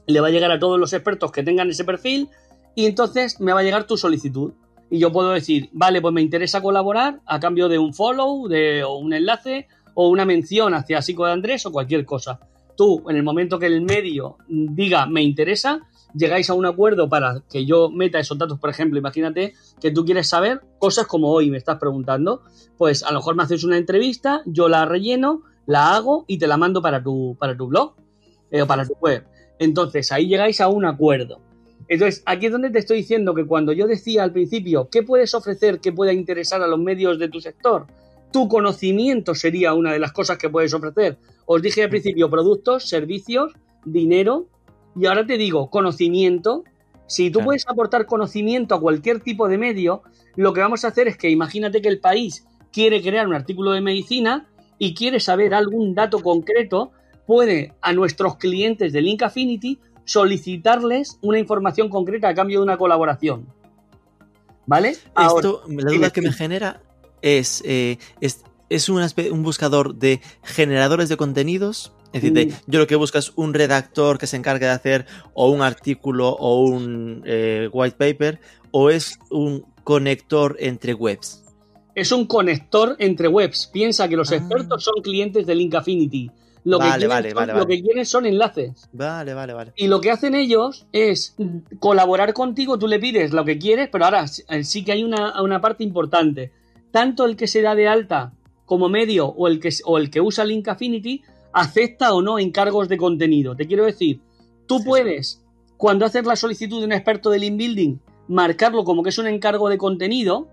le 0.05 0.19
va 0.19 0.27
a 0.27 0.31
llegar 0.31 0.51
a 0.51 0.59
todos 0.59 0.79
los 0.79 0.93
expertos 0.93 1.31
que 1.31 1.43
tengan 1.43 1.69
ese 1.69 1.83
perfil 1.83 2.29
y 2.75 2.85
entonces 2.85 3.39
me 3.39 3.53
va 3.53 3.61
a 3.61 3.63
llegar 3.63 3.87
tu 3.87 3.97
solicitud. 3.97 4.53
Y 4.91 4.99
yo 4.99 5.11
puedo 5.11 5.31
decir, 5.31 5.69
vale, 5.73 5.99
pues 5.99 6.13
me 6.13 6.21
interesa 6.21 6.61
colaborar 6.61 7.21
a 7.25 7.39
cambio 7.39 7.67
de 7.67 7.79
un 7.79 7.93
follow, 7.93 8.47
de, 8.47 8.83
o 8.83 8.97
un 8.97 9.13
enlace, 9.13 9.67
o 9.95 10.09
una 10.09 10.25
mención 10.25 10.75
hacia 10.75 11.01
Psico 11.01 11.25
de 11.25 11.31
Andrés 11.31 11.65
o 11.65 11.71
cualquier 11.71 12.05
cosa. 12.05 12.39
Tú, 12.77 13.03
en 13.09 13.15
el 13.15 13.23
momento 13.23 13.57
que 13.57 13.65
el 13.65 13.81
medio 13.81 14.37
diga 14.47 15.07
me 15.07 15.23
interesa, 15.23 15.79
llegáis 16.15 16.49
a 16.49 16.53
un 16.53 16.65
acuerdo 16.65 17.09
para 17.09 17.41
que 17.49 17.65
yo 17.65 17.89
meta 17.89 18.19
esos 18.19 18.37
datos, 18.37 18.59
por 18.59 18.69
ejemplo, 18.69 18.97
imagínate 18.97 19.53
que 19.79 19.91
tú 19.91 20.05
quieres 20.05 20.27
saber 20.27 20.61
cosas 20.79 21.07
como 21.07 21.29
hoy 21.29 21.49
me 21.51 21.57
estás 21.57 21.77
preguntando, 21.77 22.41
pues 22.77 23.03
a 23.03 23.11
lo 23.11 23.19
mejor 23.19 23.35
me 23.35 23.43
haces 23.43 23.63
una 23.63 23.77
entrevista, 23.77 24.41
yo 24.45 24.69
la 24.69 24.85
relleno, 24.85 25.43
la 25.65 25.95
hago 25.95 26.25
y 26.27 26.37
te 26.37 26.47
la 26.47 26.57
mando 26.57 26.81
para 26.81 27.03
tu, 27.03 27.35
para 27.39 27.55
tu 27.55 27.67
blog 27.67 27.95
eh, 28.51 28.61
o 28.61 28.67
para 28.67 28.85
tu 28.85 28.93
web. 29.01 29.25
Entonces 29.59 30.11
ahí 30.11 30.27
llegáis 30.27 30.61
a 30.61 30.67
un 30.67 30.85
acuerdo. 30.85 31.41
Entonces, 31.87 32.23
aquí 32.25 32.47
es 32.47 32.51
donde 32.51 32.71
te 32.71 32.79
estoy 32.79 32.97
diciendo 32.97 33.35
que 33.35 33.45
cuando 33.45 33.71
yo 33.71 33.85
decía 33.85 34.23
al 34.23 34.31
principio, 34.31 34.89
¿qué 34.89 35.03
puedes 35.03 35.35
ofrecer 35.35 35.79
que 35.79 35.91
pueda 35.91 36.13
interesar 36.13 36.61
a 36.63 36.67
los 36.67 36.79
medios 36.79 37.19
de 37.19 37.29
tu 37.29 37.39
sector? 37.39 37.85
Tu 38.31 38.47
conocimiento 38.47 39.35
sería 39.35 39.73
una 39.75 39.93
de 39.93 39.99
las 39.99 40.11
cosas 40.11 40.37
que 40.37 40.49
puedes 40.49 40.73
ofrecer. 40.73 41.17
Os 41.45 41.61
dije 41.61 41.83
al 41.83 41.89
principio 41.89 42.29
productos, 42.29 42.89
servicios, 42.89 43.53
dinero, 43.85 44.47
y 44.95 45.05
ahora 45.05 45.25
te 45.25 45.37
digo 45.37 45.69
conocimiento. 45.69 46.63
Si 47.07 47.29
tú 47.29 47.41
puedes 47.41 47.67
aportar 47.67 48.07
conocimiento 48.07 48.73
a 48.73 48.79
cualquier 48.79 49.19
tipo 49.19 49.47
de 49.47 49.57
medio, 49.57 50.01
lo 50.35 50.53
que 50.53 50.61
vamos 50.61 50.85
a 50.85 50.87
hacer 50.87 51.07
es 51.07 51.17
que 51.17 51.29
imagínate 51.29 51.81
que 51.81 51.89
el 51.89 51.99
país 51.99 52.47
quiere 52.71 53.01
crear 53.01 53.27
un 53.27 53.35
artículo 53.35 53.71
de 53.71 53.81
medicina 53.81 54.47
y 54.79 54.95
quiere 54.95 55.19
saber 55.19 55.53
algún 55.53 55.93
dato 55.93 56.19
concreto, 56.21 56.91
puede 57.27 57.73
a 57.81 57.93
nuestros 57.93 58.37
clientes 58.37 58.91
de 58.91 59.01
Link 59.01 59.21
Affinity 59.21 59.79
solicitarles 60.03 61.17
una 61.21 61.39
información 61.39 61.89
concreta 61.89 62.29
a 62.29 62.33
cambio 62.33 62.59
de 62.59 62.63
una 62.63 62.77
colaboración. 62.77 63.47
¿Vale? 64.65 64.89
Esto, 64.89 65.61
la 65.67 65.91
duda 65.91 66.09
que 66.09 66.21
me 66.21 66.33
genera 66.33 66.81
es, 67.21 67.61
eh, 67.65 67.97
es, 68.19 68.43
es 68.69 68.89
un 68.89 69.43
buscador 69.43 69.95
de 69.95 70.21
generadores 70.43 71.09
de 71.09 71.17
contenidos. 71.17 71.93
Es 72.13 72.21
decir, 72.21 72.47
mm. 72.47 72.53
yo 72.67 72.79
lo 72.79 72.87
que 72.87 72.95
busco 72.95 73.17
es 73.17 73.33
un 73.35 73.53
redactor 73.53 74.17
que 74.17 74.27
se 74.27 74.37
encargue 74.37 74.65
de 74.65 74.71
hacer 74.71 75.05
o 75.33 75.49
un 75.49 75.61
artículo 75.61 76.29
o 76.29 76.61
un 76.61 77.21
eh, 77.25 77.69
white 77.71 77.97
paper, 77.97 78.39
o 78.71 78.89
es 78.89 79.19
un 79.29 79.65
conector 79.83 80.55
entre 80.59 80.93
webs. 80.93 81.43
Es 81.93 82.11
un 82.11 82.25
conector 82.25 82.95
entre 82.99 83.27
webs. 83.27 83.67
Piensa 83.67 84.07
que 84.07 84.15
los 84.15 84.31
ah. 84.31 84.35
expertos 84.35 84.83
son 84.83 85.01
clientes 85.01 85.45
de 85.45 85.55
Link 85.55 85.75
Affinity. 85.75 86.31
Lo, 86.65 86.79
que 86.79 87.83
quieren 87.83 88.05
son, 88.07 88.25
enlaces. 88.25 88.89
Vale, 88.91 89.35
vale, 89.35 89.53
vale. 89.53 89.73
Y 89.75 89.87
lo 89.87 90.01
que 90.01 90.09
hacen 90.09 90.33
ellos 90.33 90.87
es 90.91 91.35
colaborar 91.79 92.33
contigo, 92.33 92.79
tú 92.79 92.87
le 92.87 92.97
pides 92.97 93.33
lo 93.33 93.45
que 93.45 93.59
quieres, 93.59 93.87
pero 93.91 94.05
ahora 94.05 94.25
sí 94.27 94.83
que 94.83 94.91
hay 94.91 95.03
una, 95.03 95.43
una 95.43 95.61
parte 95.61 95.83
importante. 95.83 96.51
Tanto 96.89 97.25
el 97.25 97.35
que 97.35 97.45
se 97.45 97.61
da 97.61 97.75
de 97.75 97.87
alta 97.87 98.33
como 98.65 98.89
medio 98.89 99.27
o 99.27 99.47
el 99.47 99.59
que, 99.59 99.69
o 99.85 99.97
el 99.97 100.09
que 100.09 100.21
usa 100.21 100.45
Link 100.45 100.67
Affinity 100.67 101.23
acepta 101.53 102.13
o 102.13 102.21
no 102.21 102.39
encargos 102.39 102.89
de 102.89 102.97
contenido. 102.97 103.55
Te 103.55 103.67
quiero 103.67 103.85
decir, 103.85 104.19
tú 104.67 104.83
puedes, 104.83 105.43
cuando 105.77 106.05
haces 106.05 106.25
la 106.25 106.35
solicitud 106.35 106.79
de 106.79 106.85
un 106.85 106.91
experto 106.91 107.29
de 107.29 107.39
link 107.39 107.57
building, 107.57 107.97
marcarlo 108.27 108.83
como 108.83 109.03
que 109.03 109.09
es 109.09 109.17
un 109.17 109.27
encargo 109.27 109.69
de 109.69 109.77
contenido 109.77 110.49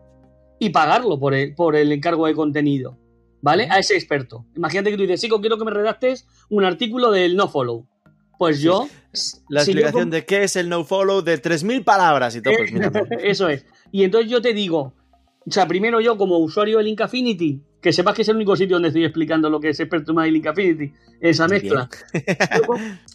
y 0.58 0.70
pagarlo 0.70 1.18
por 1.18 1.34
el, 1.34 1.54
por 1.54 1.74
el 1.74 1.90
encargo 1.90 2.26
de 2.26 2.34
contenido. 2.34 2.96
¿vale? 3.42 3.68
A 3.70 3.78
ese 3.78 3.94
experto. 3.94 4.46
Imagínate 4.56 4.90
que 4.90 4.96
tú 4.96 5.02
dices, 5.02 5.20
Chico, 5.20 5.40
quiero 5.40 5.58
que 5.58 5.64
me 5.64 5.70
redactes 5.70 6.26
un 6.48 6.64
artículo 6.64 7.10
del 7.10 7.36
no 7.36 7.48
follow. 7.48 7.86
Pues 8.38 8.60
yo. 8.60 8.88
La 9.50 9.60
explicación 9.60 10.08
de 10.08 10.24
qué 10.24 10.44
es 10.44 10.56
el 10.56 10.68
no 10.68 10.84
follow 10.84 11.20
de 11.20 11.40
3.000 11.40 11.84
palabras 11.84 12.34
y 12.34 12.40
todo. 12.40 12.54
Pues 12.56 12.72
Eso 13.22 13.48
es. 13.48 13.66
Y 13.90 14.04
entonces 14.04 14.30
yo 14.30 14.40
te 14.40 14.54
digo, 14.54 14.94
o 15.46 15.50
sea, 15.50 15.66
primero 15.66 16.00
yo 16.00 16.16
como 16.16 16.38
usuario 16.38 16.78
de 16.78 16.84
Link 16.84 17.00
Affinity, 17.00 17.60
que 17.80 17.92
sepas 17.92 18.14
que 18.14 18.22
es 18.22 18.28
el 18.28 18.36
único 18.36 18.54
sitio 18.54 18.76
donde 18.76 18.88
estoy 18.88 19.04
explicando 19.04 19.50
lo 19.50 19.60
que 19.60 19.70
es 19.70 19.80
experto 19.80 20.12
en 20.12 20.32
Link 20.32 20.46
Affinity, 20.46 20.92
esa 21.20 21.48
mezcla. 21.48 21.88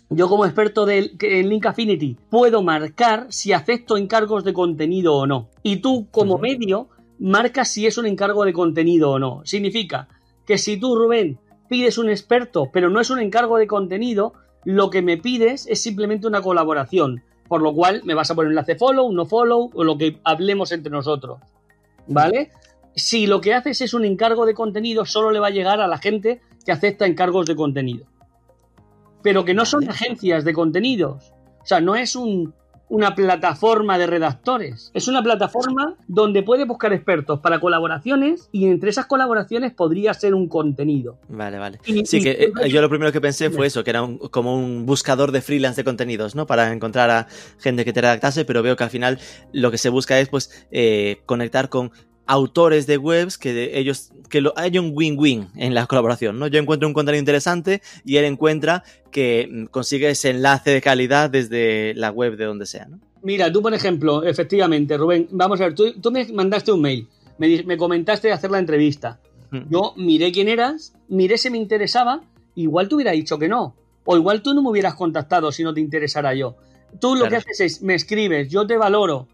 Yo, 0.09 0.29
como 0.29 0.45
experto 0.45 0.85
de, 0.85 1.11
en 1.19 1.49
Link 1.49 1.65
Affinity 1.65 2.17
puedo 2.29 2.61
marcar 2.63 3.27
si 3.29 3.53
acepto 3.53 3.97
encargos 3.97 4.43
de 4.43 4.53
contenido 4.53 5.15
o 5.15 5.27
no. 5.27 5.49
Y 5.63 5.77
tú 5.77 6.07
como 6.11 6.37
medio 6.37 6.89
marcas 7.19 7.69
si 7.71 7.87
es 7.87 7.97
un 7.97 8.05
encargo 8.05 8.45
de 8.45 8.53
contenido 8.53 9.11
o 9.11 9.19
no. 9.19 9.41
Significa 9.45 10.07
que 10.45 10.57
si 10.57 10.77
tú, 10.77 10.95
Rubén, 10.95 11.39
pides 11.69 11.97
un 11.97 12.09
experto, 12.09 12.69
pero 12.71 12.89
no 12.89 12.99
es 12.99 13.09
un 13.09 13.19
encargo 13.19 13.57
de 13.57 13.67
contenido, 13.67 14.33
lo 14.63 14.89
que 14.89 15.01
me 15.01 15.17
pides 15.17 15.65
es 15.67 15.81
simplemente 15.81 16.27
una 16.27 16.41
colaboración. 16.41 17.23
Por 17.47 17.61
lo 17.61 17.73
cual 17.73 18.01
me 18.03 18.13
vas 18.13 18.29
a 18.29 18.35
poner 18.35 18.51
enlace 18.51 18.75
follow, 18.75 19.11
no 19.13 19.25
follow 19.25 19.69
o 19.73 19.83
lo 19.83 19.97
que 19.97 20.19
hablemos 20.25 20.73
entre 20.73 20.91
nosotros. 20.91 21.39
¿Vale? 22.07 22.51
Si 22.95 23.27
lo 23.27 23.41
que 23.41 23.53
haces 23.53 23.81
es 23.81 23.93
un 23.93 24.05
encargo 24.05 24.45
de 24.45 24.53
contenido, 24.53 25.05
solo 25.05 25.31
le 25.31 25.39
va 25.39 25.47
a 25.47 25.51
llegar 25.51 25.81
a 25.81 25.87
la 25.87 25.97
gente 25.97 26.41
que 26.65 26.71
acepta 26.71 27.05
encargos 27.05 27.45
de 27.45 27.55
contenido. 27.55 28.05
Pero 29.21 29.45
que 29.45 29.53
no 29.53 29.65
son 29.65 29.89
agencias 29.89 30.43
de 30.45 30.53
contenidos. 30.53 31.33
O 31.61 31.65
sea, 31.65 31.81
no 31.81 31.95
es 31.95 32.15
un, 32.15 32.53
una 32.89 33.15
plataforma 33.15 33.97
de 33.97 34.07
redactores. 34.07 34.91
Es 34.93 35.07
una 35.07 35.21
plataforma 35.21 35.95
donde 36.07 36.43
puede 36.43 36.65
buscar 36.65 36.93
expertos 36.93 37.39
para 37.39 37.59
colaboraciones 37.59 38.49
y 38.51 38.65
entre 38.67 38.89
esas 38.89 39.05
colaboraciones 39.05 39.73
podría 39.73 40.13
ser 40.13 40.33
un 40.33 40.47
contenido. 40.47 41.19
Vale, 41.27 41.57
vale. 41.57 41.79
sí, 42.05 42.21
que 42.21 42.51
eh, 42.61 42.69
yo 42.69 42.81
lo 42.81 42.89
primero 42.89 43.11
que 43.11 43.21
pensé 43.21 43.49
fue 43.49 43.67
eso, 43.67 43.83
que 43.83 43.89
era 43.89 44.07
como 44.31 44.55
un 44.55 44.85
buscador 44.85 45.31
de 45.31 45.41
freelance 45.41 45.81
de 45.81 45.85
contenidos, 45.85 46.35
¿no? 46.35 46.45
Para 46.45 46.71
encontrar 46.71 47.09
a 47.09 47.27
gente 47.59 47.83
que 47.83 47.93
te 47.93 48.01
redactase, 48.01 48.45
pero 48.45 48.63
veo 48.63 48.75
que 48.75 48.83
al 48.83 48.89
final 48.89 49.19
lo 49.51 49.71
que 49.71 49.77
se 49.77 49.89
busca 49.89 50.19
es 50.19 50.29
pues 50.29 50.67
eh, 50.71 51.21
conectar 51.25 51.69
con 51.69 51.91
autores 52.27 52.85
de 52.85 52.97
webs 52.97 53.37
que 53.37 53.77
ellos 53.79 54.11
que 54.29 54.41
lo, 54.41 54.53
haya 54.57 54.81
un 54.81 54.91
win-win 54.93 55.47
en 55.55 55.73
la 55.73 55.87
colaboración, 55.87 56.37
¿no? 56.37 56.47
Yo 56.47 56.59
encuentro 56.59 56.87
un 56.87 56.93
contenido 56.93 57.19
interesante 57.19 57.81
y 58.03 58.17
él 58.17 58.25
encuentra 58.25 58.83
que 59.11 59.47
mm, 59.49 59.65
consigue 59.67 60.09
ese 60.09 60.29
enlace 60.29 60.71
de 60.71 60.81
calidad 60.81 61.29
desde 61.29 61.93
la 61.95 62.11
web 62.11 62.35
de 62.35 62.45
donde 62.45 62.65
sea, 62.65 62.85
¿no? 62.85 62.99
Mira, 63.23 63.51
tú 63.51 63.61
por 63.61 63.73
ejemplo, 63.73 64.23
efectivamente, 64.23 64.97
Rubén, 64.97 65.27
vamos 65.31 65.59
a 65.59 65.65
ver, 65.65 65.75
tú, 65.75 65.93
tú 65.99 66.11
me 66.11 66.25
mandaste 66.31 66.71
un 66.71 66.81
mail, 66.81 67.07
me, 67.37 67.63
me 67.63 67.77
comentaste 67.77 68.27
de 68.27 68.33
hacer 68.33 68.51
la 68.51 68.59
entrevista. 68.59 69.19
Yo 69.69 69.93
miré 69.95 70.33
quién 70.33 70.49
eras, 70.49 70.93
miré 71.07 71.37
si 71.37 71.49
me 71.49 71.57
interesaba, 71.57 72.21
igual 72.55 72.89
te 72.89 72.95
hubiera 72.95 73.11
dicho 73.11 73.39
que 73.39 73.47
no, 73.47 73.75
o 74.03 74.17
igual 74.17 74.41
tú 74.41 74.53
no 74.53 74.61
me 74.61 74.69
hubieras 74.69 74.95
contactado 74.95 75.53
si 75.53 75.63
no 75.63 75.73
te 75.73 75.79
interesara 75.79 76.33
yo. 76.33 76.57
Tú 76.99 77.15
lo 77.15 77.27
que 77.29 77.37
haces 77.37 77.59
es, 77.61 77.81
me 77.81 77.95
escribes, 77.95 78.49
yo 78.49 78.67
te 78.67 78.77
valoro, 78.77 79.27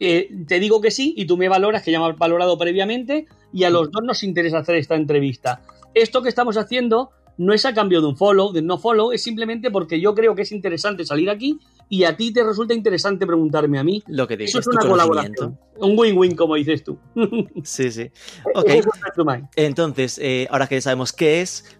eh, 0.00 0.30
te 0.46 0.60
digo 0.60 0.80
que 0.80 0.90
sí 0.90 1.14
y 1.16 1.26
tú 1.26 1.36
me 1.36 1.48
valoras, 1.48 1.82
que 1.82 1.92
ya 1.92 2.00
me 2.00 2.06
has 2.06 2.18
valorado 2.18 2.58
previamente, 2.58 3.26
y 3.52 3.64
a 3.64 3.70
los 3.70 3.90
dos 3.90 4.02
nos 4.02 4.22
interesa 4.22 4.58
hacer 4.58 4.76
esta 4.76 4.94
entrevista. 4.94 5.62
Esto 5.94 6.22
que 6.22 6.28
estamos 6.28 6.56
haciendo 6.56 7.10
no 7.38 7.52
es 7.52 7.64
a 7.66 7.74
cambio 7.74 8.00
de 8.00 8.06
un 8.08 8.16
follow, 8.16 8.52
de 8.52 8.62
no 8.62 8.78
follow, 8.78 9.12
es 9.12 9.22
simplemente 9.22 9.70
porque 9.70 10.00
yo 10.00 10.14
creo 10.14 10.34
que 10.34 10.42
es 10.42 10.52
interesante 10.52 11.04
salir 11.04 11.30
aquí 11.30 11.58
y 11.88 12.04
a 12.04 12.16
ti 12.16 12.32
te 12.32 12.42
resulta 12.42 12.74
interesante 12.74 13.26
preguntarme 13.26 13.78
a 13.78 13.84
mí. 13.84 14.02
Lo 14.06 14.26
que 14.26 14.34
Eso 14.34 14.58
es 14.60 14.66
una 14.66 14.80
colaboración. 14.80 15.58
Un 15.78 15.98
win-win, 15.98 16.34
como 16.34 16.54
dices 16.54 16.82
tú. 16.82 16.98
Sí, 17.62 17.90
sí. 17.90 18.10
Ok. 18.54 18.70
Entonces, 19.56 20.18
eh, 20.22 20.48
ahora 20.50 20.66
que 20.66 20.80
sabemos 20.80 21.12
qué 21.12 21.42
es, 21.42 21.75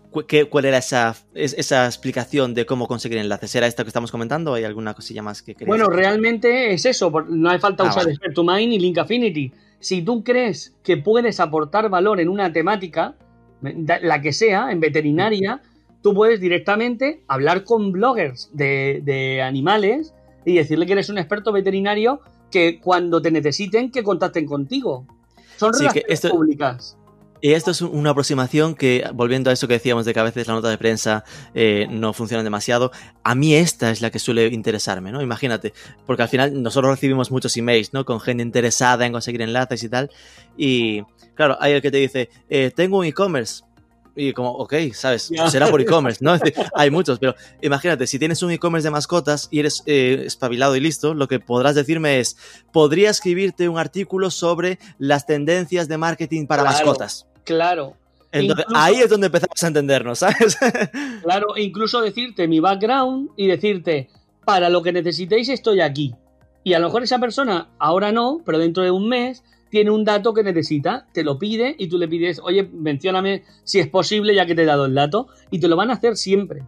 ¿Cuál 0.51 0.65
era 0.65 0.79
esa, 0.79 1.15
esa 1.35 1.87
explicación 1.87 2.55
de 2.55 2.65
cómo 2.67 2.87
conseguir 2.89 3.19
enlaces? 3.19 3.55
¿Era 3.55 3.67
esto 3.67 3.85
que 3.85 3.89
estamos 3.89 4.11
comentando 4.11 4.53
o 4.53 4.55
hay 4.55 4.65
alguna 4.65 4.95
cosilla 4.95 5.23
más 5.23 5.43
que 5.43 5.55
querías? 5.55 5.69
Bueno, 5.69 5.89
realmente 5.89 6.73
es 6.73 6.87
eso. 6.87 7.11
No 7.29 7.51
hace 7.51 7.59
falta 7.59 7.85
ah, 7.85 7.91
usar 7.91 8.05
vale. 8.05 8.17
Expert2Mind 8.17 8.69
ni 8.69 8.79
Link 8.79 8.99
Affinity. 8.99 9.53
Si 9.81 10.03
tú 10.03 10.25
crees 10.25 10.75
que 10.83 10.97
puedes 10.97 11.39
aportar 11.41 11.89
valor 11.91 12.21
en 12.21 12.29
una 12.29 12.53
temática, 12.53 13.15
la 13.63 14.21
que 14.23 14.33
sea, 14.33 14.71
en 14.71 14.81
veterinaria, 14.81 15.61
tú 16.03 16.15
puedes 16.15 16.41
directamente 16.41 17.23
hablar 17.29 17.65
con 17.65 17.93
bloggers 17.93 18.51
de, 18.53 19.01
de 19.05 19.43
animales 19.43 20.15
y 20.45 20.55
decirle 20.55 20.87
que 20.87 20.93
eres 20.93 21.09
un 21.09 21.19
experto 21.19 21.53
veterinario 21.53 22.21
que 22.51 22.81
cuando 22.81 23.21
te 23.21 23.31
necesiten, 23.31 23.91
que 23.91 24.03
contacten 24.03 24.47
contigo. 24.47 25.07
Son 25.57 25.75
Sí, 25.75 25.81
que 25.85 25.89
relaciones 25.89 26.11
esto- 26.25 26.31
públicas. 26.31 26.97
Y 27.41 27.53
esto 27.53 27.71
es 27.71 27.83
una 27.83 28.11
aproximación 28.11 28.75
que, 28.75 29.09
volviendo 29.15 29.51
a 29.51 29.53
eso 29.53 29.69
que 29.69 29.75
decíamos 29.75 30.05
de 30.05 30.15
que 30.15 30.21
a 30.21 30.25
veces 30.25 30.47
la 30.47 30.55
nota 30.55 30.69
de 30.69 30.79
prensa 30.79 31.25
eh, 31.55 31.87
no 31.91 32.13
funciona 32.13 32.43
demasiado, 32.43 32.91
a 33.23 33.35
mí 33.35 33.55
esta 33.55 33.91
es 33.91 34.01
la 34.01 34.11
que 34.11 34.19
suele 34.19 34.47
interesarme, 34.49 35.13
¿no? 35.13 35.23
Imagínate, 35.23 35.73
porque 36.07 36.23
al 36.23 36.29
final 36.29 36.63
nosotros 36.63 36.93
recibimos 36.93 37.31
muchos 37.31 37.57
emails, 37.57 37.93
¿no? 37.93 38.05
Con 38.05 38.21
gente 38.21 38.43
interesada 38.43 39.07
en 39.07 39.13
conseguir 39.13 39.43
enlaces 39.43 39.83
y 39.83 39.89
tal. 39.89 40.11
Y 40.57 41.03
claro, 41.35 41.57
hay 41.61 41.73
el 41.73 41.83
que 41.83 41.91
te 41.91 41.99
dice, 41.99 42.31
eh, 42.49 42.71
tengo 42.75 42.99
un 42.99 43.05
e-commerce. 43.05 43.66
Y 44.19 44.33
como, 44.33 44.51
ok, 44.53 44.75
¿sabes? 44.95 45.31
Será 45.51 45.69
por 45.69 45.81
e-commerce, 45.83 46.25
¿no? 46.25 46.39
Hay 46.75 46.91
muchos, 46.91 47.19
pero 47.19 47.35
imagínate, 47.61 48.07
si 48.07 48.19
tienes 48.19 48.43
un 48.43 48.51
e-commerce 48.51 48.87
de 48.87 48.91
mascotas 48.91 49.49
y 49.51 49.61
eres 49.61 49.83
eh, 49.87 50.23
espabilado 50.27 50.75
y 50.75 50.81
listo, 50.81 51.13
lo 51.15 51.29
que 51.29 51.39
podrás 51.39 51.75
decirme 51.75 52.19
es, 52.19 52.37
podría 52.73 53.11
escribirte 53.11 53.69
un 53.69 53.79
artículo 53.79 54.31
sobre 54.31 54.79
las 54.99 55.27
tendencias 55.27 55.87
de 55.87 55.99
marketing 55.99 56.47
para 56.47 56.63
Claro. 56.63 56.77
mascotas. 56.79 57.27
Claro. 57.45 57.95
Entonces, 58.33 58.65
Incluso- 58.69 58.83
ahí 58.85 58.97
es 58.97 59.09
donde 59.11 59.27
empezamos 59.27 59.63
a 59.63 59.67
entendernos, 59.67 60.19
¿sabes? 60.19 60.57
Claro, 61.23 61.49
incluso 61.57 62.01
decirte 62.01 62.49
mi 62.49 62.59
background 62.61 63.31
y 63.37 63.47
decirte, 63.47 64.09
para 64.45 64.69
lo 64.71 64.83
que 64.83 64.93
necesitéis 64.93 65.49
estoy 65.49 65.81
aquí. 65.81 66.15
Y 66.65 66.73
a 66.75 66.79
lo 66.79 66.87
mejor 66.87 67.03
esa 67.03 67.19
persona, 67.19 67.69
ahora 67.79 68.13
no, 68.13 68.41
pero 68.45 68.59
dentro 68.59 68.83
de 68.83 68.91
un 68.91 69.09
mes, 69.09 69.45
tiene 69.77 69.91
un 69.91 70.05
dato 70.07 70.33
que 70.33 70.43
necesita, 70.43 71.07
te 71.13 71.23
lo 71.23 71.39
pide 71.39 71.75
y 71.79 71.89
tú 71.89 71.99
le 71.99 72.09
pides, 72.09 72.41
oye, 72.43 72.63
mencióname 72.73 73.43
si 73.63 73.79
es 73.79 73.89
posible 73.89 74.35
ya 74.35 74.47
que 74.47 74.55
te 74.55 74.63
he 74.63 74.65
dado 74.65 74.87
el 74.87 74.95
dato, 74.95 75.27
y 75.51 75.59
te 75.61 75.69
lo 75.69 75.77
van 75.77 75.91
a 75.91 75.95
hacer 75.95 76.17
siempre. 76.17 76.63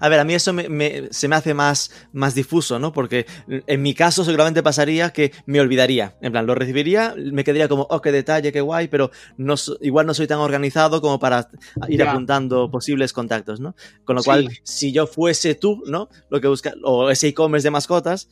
A 0.00 0.08
ver, 0.08 0.18
a 0.20 0.24
mí 0.24 0.32
eso 0.32 0.52
me- 0.54 0.68
me- 0.68 1.08
se 1.10 1.28
me 1.28 1.34
hace 1.36 1.52
más, 1.54 1.90
más 2.12 2.34
difuso, 2.34 2.78
¿no? 2.78 2.92
Porque 2.92 3.26
en 3.48 3.82
mi 3.82 3.92
caso 3.94 4.24
seguramente 4.24 4.62
pasaría 4.62 5.10
que 5.10 5.32
me 5.44 5.60
olvidaría. 5.60 6.16
En 6.22 6.30
plan, 6.32 6.46
lo 6.46 6.54
recibiría, 6.54 7.14
me 7.18 7.42
quedaría 7.44 7.68
como, 7.68 7.86
oh, 7.90 8.00
qué 8.00 8.12
detalle, 8.12 8.52
qué 8.52 8.60
guay, 8.62 8.88
pero 8.88 9.10
no, 9.36 9.56
igual 9.82 10.06
no 10.06 10.14
soy 10.14 10.26
tan 10.28 10.38
organizado 10.38 11.02
como 11.02 11.18
para 11.18 11.48
ir 11.88 12.02
apuntando 12.02 12.70
posibles 12.70 13.12
contactos, 13.12 13.58
¿no? 13.60 13.74
Con 14.04 14.16
lo 14.16 14.22
Sí. 14.22 14.26
cual, 14.26 14.48
si 14.62 14.92
yo 14.92 15.06
fuese 15.06 15.54
tú, 15.56 15.82
¿no? 15.86 16.08
Lo 16.30 16.40
que 16.40 16.46
busca, 16.48 16.72
o 16.84 17.10
ese 17.10 17.28
e-commerce 17.28 17.66
de 17.66 17.72
mascotas, 17.72 18.28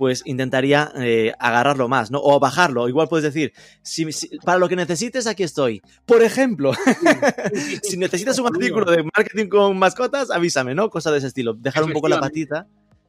pues 0.00 0.22
intentaría 0.24 0.90
eh, 0.96 1.34
agarrarlo 1.38 1.86
más, 1.86 2.10
¿no? 2.10 2.20
O 2.22 2.40
bajarlo. 2.40 2.88
Igual 2.88 3.06
puedes 3.08 3.22
decir, 3.22 3.52
si, 3.82 4.10
si- 4.12 4.30
para 4.46 4.56
lo 4.58 4.66
que 4.66 4.74
necesites, 4.74 5.26
aquí 5.26 5.42
estoy. 5.42 5.82
Por 6.06 6.22
ejemplo, 6.22 6.72
si 7.82 7.98
necesitas 7.98 8.38
un 8.38 8.46
artículo 8.46 8.90
de 8.90 9.02
marketing 9.14 9.48
con 9.48 9.78
mascotas, 9.78 10.30
avísame, 10.30 10.74
¿no? 10.74 10.88
Cosa 10.88 11.10
de 11.12 11.18
ese 11.18 11.26
estilo. 11.26 11.52
Dejar 11.52 11.82
un 11.84 11.92
poco 11.92 12.08
la 12.08 12.16
patita, 12.28 12.66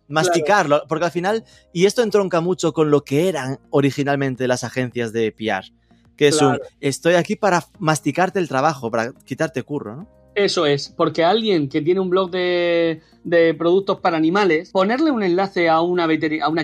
masticarlo, 0.10 0.84
porque 0.90 1.06
al 1.06 1.12
final, 1.12 1.46
y 1.72 1.86
esto 1.86 2.04
entronca 2.04 2.42
mucho 2.42 2.74
con 2.74 2.92
lo 2.92 3.06
que 3.06 3.30
eran 3.30 3.58
originalmente 3.70 4.46
las 4.50 4.66
agencias 4.66 5.14
de 5.14 5.32
PR, 5.32 5.72
que 6.18 6.28
es 6.28 6.42
un, 6.42 6.60
estoy 6.82 7.14
aquí 7.14 7.38
para 7.38 7.64
masticarte 7.80 8.40
el 8.40 8.50
trabajo, 8.50 8.92
para 8.92 9.14
quitarte 9.24 9.64
curro, 9.64 9.96
¿no? 9.96 10.10
Eso 10.36 10.66
es, 10.66 10.90
porque 10.90 11.24
alguien 11.24 11.68
que 11.68 11.82
tiene 11.82 12.00
un 12.00 12.10
blog 12.10 12.32
de, 12.32 13.02
productos 13.58 14.00
para 14.00 14.18
animales, 14.18 14.72
ponerle 14.72 15.12
un 15.12 15.24
enlace 15.24 15.68
a 15.68 15.82
una, 15.82 16.08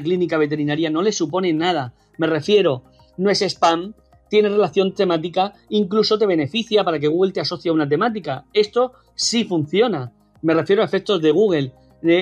clínica 0.01 0.37
veterinaria 0.37 0.89
no 0.89 1.01
le 1.01 1.11
supone 1.11 1.51
nada. 1.53 1.93
Me 2.17 2.27
refiero, 2.27 2.83
no 3.17 3.29
es 3.29 3.41
spam, 3.41 3.93
tiene 4.29 4.49
relación 4.49 4.93
temática, 4.93 5.53
incluso 5.69 6.17
te 6.17 6.25
beneficia 6.25 6.83
para 6.83 6.99
que 6.99 7.07
Google 7.07 7.33
te 7.33 7.41
asocie 7.41 7.69
a 7.69 7.73
una 7.73 7.89
temática. 7.89 8.45
Esto 8.53 8.93
sí 9.15 9.43
funciona. 9.43 10.13
Me 10.41 10.53
refiero 10.53 10.81
a 10.81 10.85
efectos 10.85 11.21
de 11.21 11.31
Google. 11.31 11.73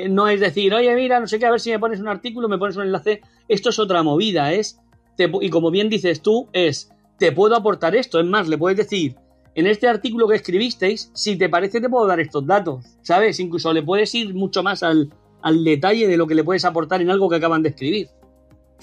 No 0.10 0.28
es 0.28 0.40
decir, 0.40 0.74
oye, 0.74 0.96
mira, 0.96 1.20
no 1.20 1.28
sé 1.28 1.38
qué, 1.38 1.46
a 1.46 1.52
ver 1.52 1.60
si 1.60 1.70
me 1.70 1.80
pones 1.80 2.00
un 2.00 2.08
artículo, 2.08 2.50
me 2.50 2.58
pones 2.58 2.76
un 2.76 2.84
enlace. 2.84 3.22
Esto 3.48 3.70
es 3.70 3.78
otra 3.78 4.02
movida, 4.02 4.52
es. 4.52 4.80
y 5.18 5.50
como 5.50 5.70
bien 5.70 5.90
dices 5.90 6.22
tú, 6.22 6.48
es. 6.54 6.92
Te 7.20 7.32
puedo 7.32 7.56
aportar 7.56 7.96
esto. 7.96 8.20
Es 8.20 8.26
más, 8.26 8.48
le 8.48 8.58
puedes 8.58 8.78
decir, 8.78 9.16
en 9.56 9.68
este 9.68 9.88
artículo 9.88 10.28
que 10.28 10.36
escribisteis, 10.36 11.10
si 11.14 11.38
te 11.38 11.50
parece, 11.50 11.82
te 11.82 11.90
puedo 11.90 12.06
dar 12.06 12.20
estos 12.20 12.46
datos. 12.46 12.86
¿Sabes? 13.02 13.40
Incluso 13.40 13.74
le 13.74 13.82
puedes 13.82 14.14
ir 14.14 14.34
mucho 14.36 14.62
más 14.62 14.84
al, 14.84 15.12
al 15.42 15.64
detalle 15.64 16.08
de 16.08 16.18
lo 16.18 16.28
que 16.28 16.36
le 16.36 16.44
puedes 16.44 16.66
aportar 16.66 17.02
en 17.02 17.10
algo 17.10 17.30
que 17.30 17.38
acaban 17.38 17.64
de 17.64 17.70
escribir. 17.70 18.08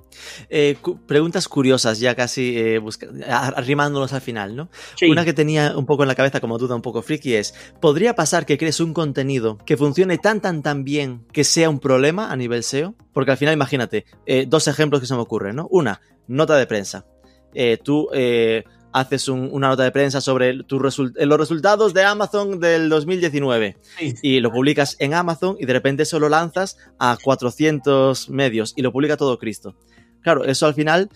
Eh, 0.50 0.78
cu- 0.82 0.98
preguntas 1.06 1.48
curiosas, 1.48 2.00
ya 2.00 2.16
casi 2.16 2.58
eh, 2.58 2.80
arrimándonos 3.28 4.14
al 4.14 4.22
final, 4.22 4.56
¿no? 4.56 4.70
Sí. 4.96 5.10
Una 5.10 5.26
que 5.26 5.34
tenía 5.34 5.76
un 5.78 5.86
poco 5.86 6.04
en 6.04 6.08
la 6.08 6.16
cabeza 6.16 6.40
como 6.40 6.58
duda 6.58 6.76
un 6.76 6.82
poco 6.82 7.02
friki 7.02 7.34
es, 7.34 7.54
¿podría 7.82 8.16
pasar 8.16 8.46
que 8.46 8.58
crees 8.58 8.80
un 8.80 8.94
contenido 8.94 9.58
que 9.66 9.76
funcione 9.76 10.18
tan 10.18 10.40
tan 10.42 10.62
tan 10.62 10.84
bien 10.84 11.26
que 11.34 11.44
sea 11.44 11.70
un 11.70 11.80
problema 11.80 12.32
a 12.32 12.36
nivel 12.36 12.64
SEO? 12.64 12.96
Porque 13.12 13.32
al 13.32 13.38
final 13.38 13.54
imagínate, 13.56 14.06
eh, 14.26 14.46
dos 14.48 14.68
ejemplos 14.68 15.02
que 15.02 15.08
se 15.08 15.16
me 15.16 15.22
ocurren, 15.22 15.56
¿no? 15.58 15.68
Una, 15.72 16.00
nota 16.28 16.56
de 16.58 16.68
prensa. 16.68 17.06
Eh, 17.54 17.78
tú 17.84 18.08
eh, 18.14 18.64
haces 18.98 19.28
un- 19.28 19.50
una 19.52 19.68
nota 19.68 19.84
de 19.84 19.92
prensa 19.92 20.22
sobre 20.22 20.64
tu 20.64 20.78
eh, 20.78 21.26
los 21.26 21.38
resultados 21.38 21.94
de 21.94 22.04
Amazon 22.04 22.60
del 22.60 22.88
2019 22.90 23.76
Sí. 24.00 24.14
y 24.22 24.40
lo 24.40 24.52
publicas 24.52 24.96
en 25.00 25.14
Amazon 25.14 25.58
y 25.60 25.66
de 25.66 25.74
repente 25.74 26.04
eso 26.04 26.20
lo 26.20 26.30
lanzas 26.30 26.78
a 26.98 27.18
400 27.22 28.30
medios 28.30 28.74
y 28.76 28.82
lo 28.82 28.92
publica 28.92 29.18
todo 29.18 29.38
Cristo. 29.38 29.76
Claro, 30.22 30.44
eso 30.46 30.66
al 30.66 30.74
final 30.74 31.10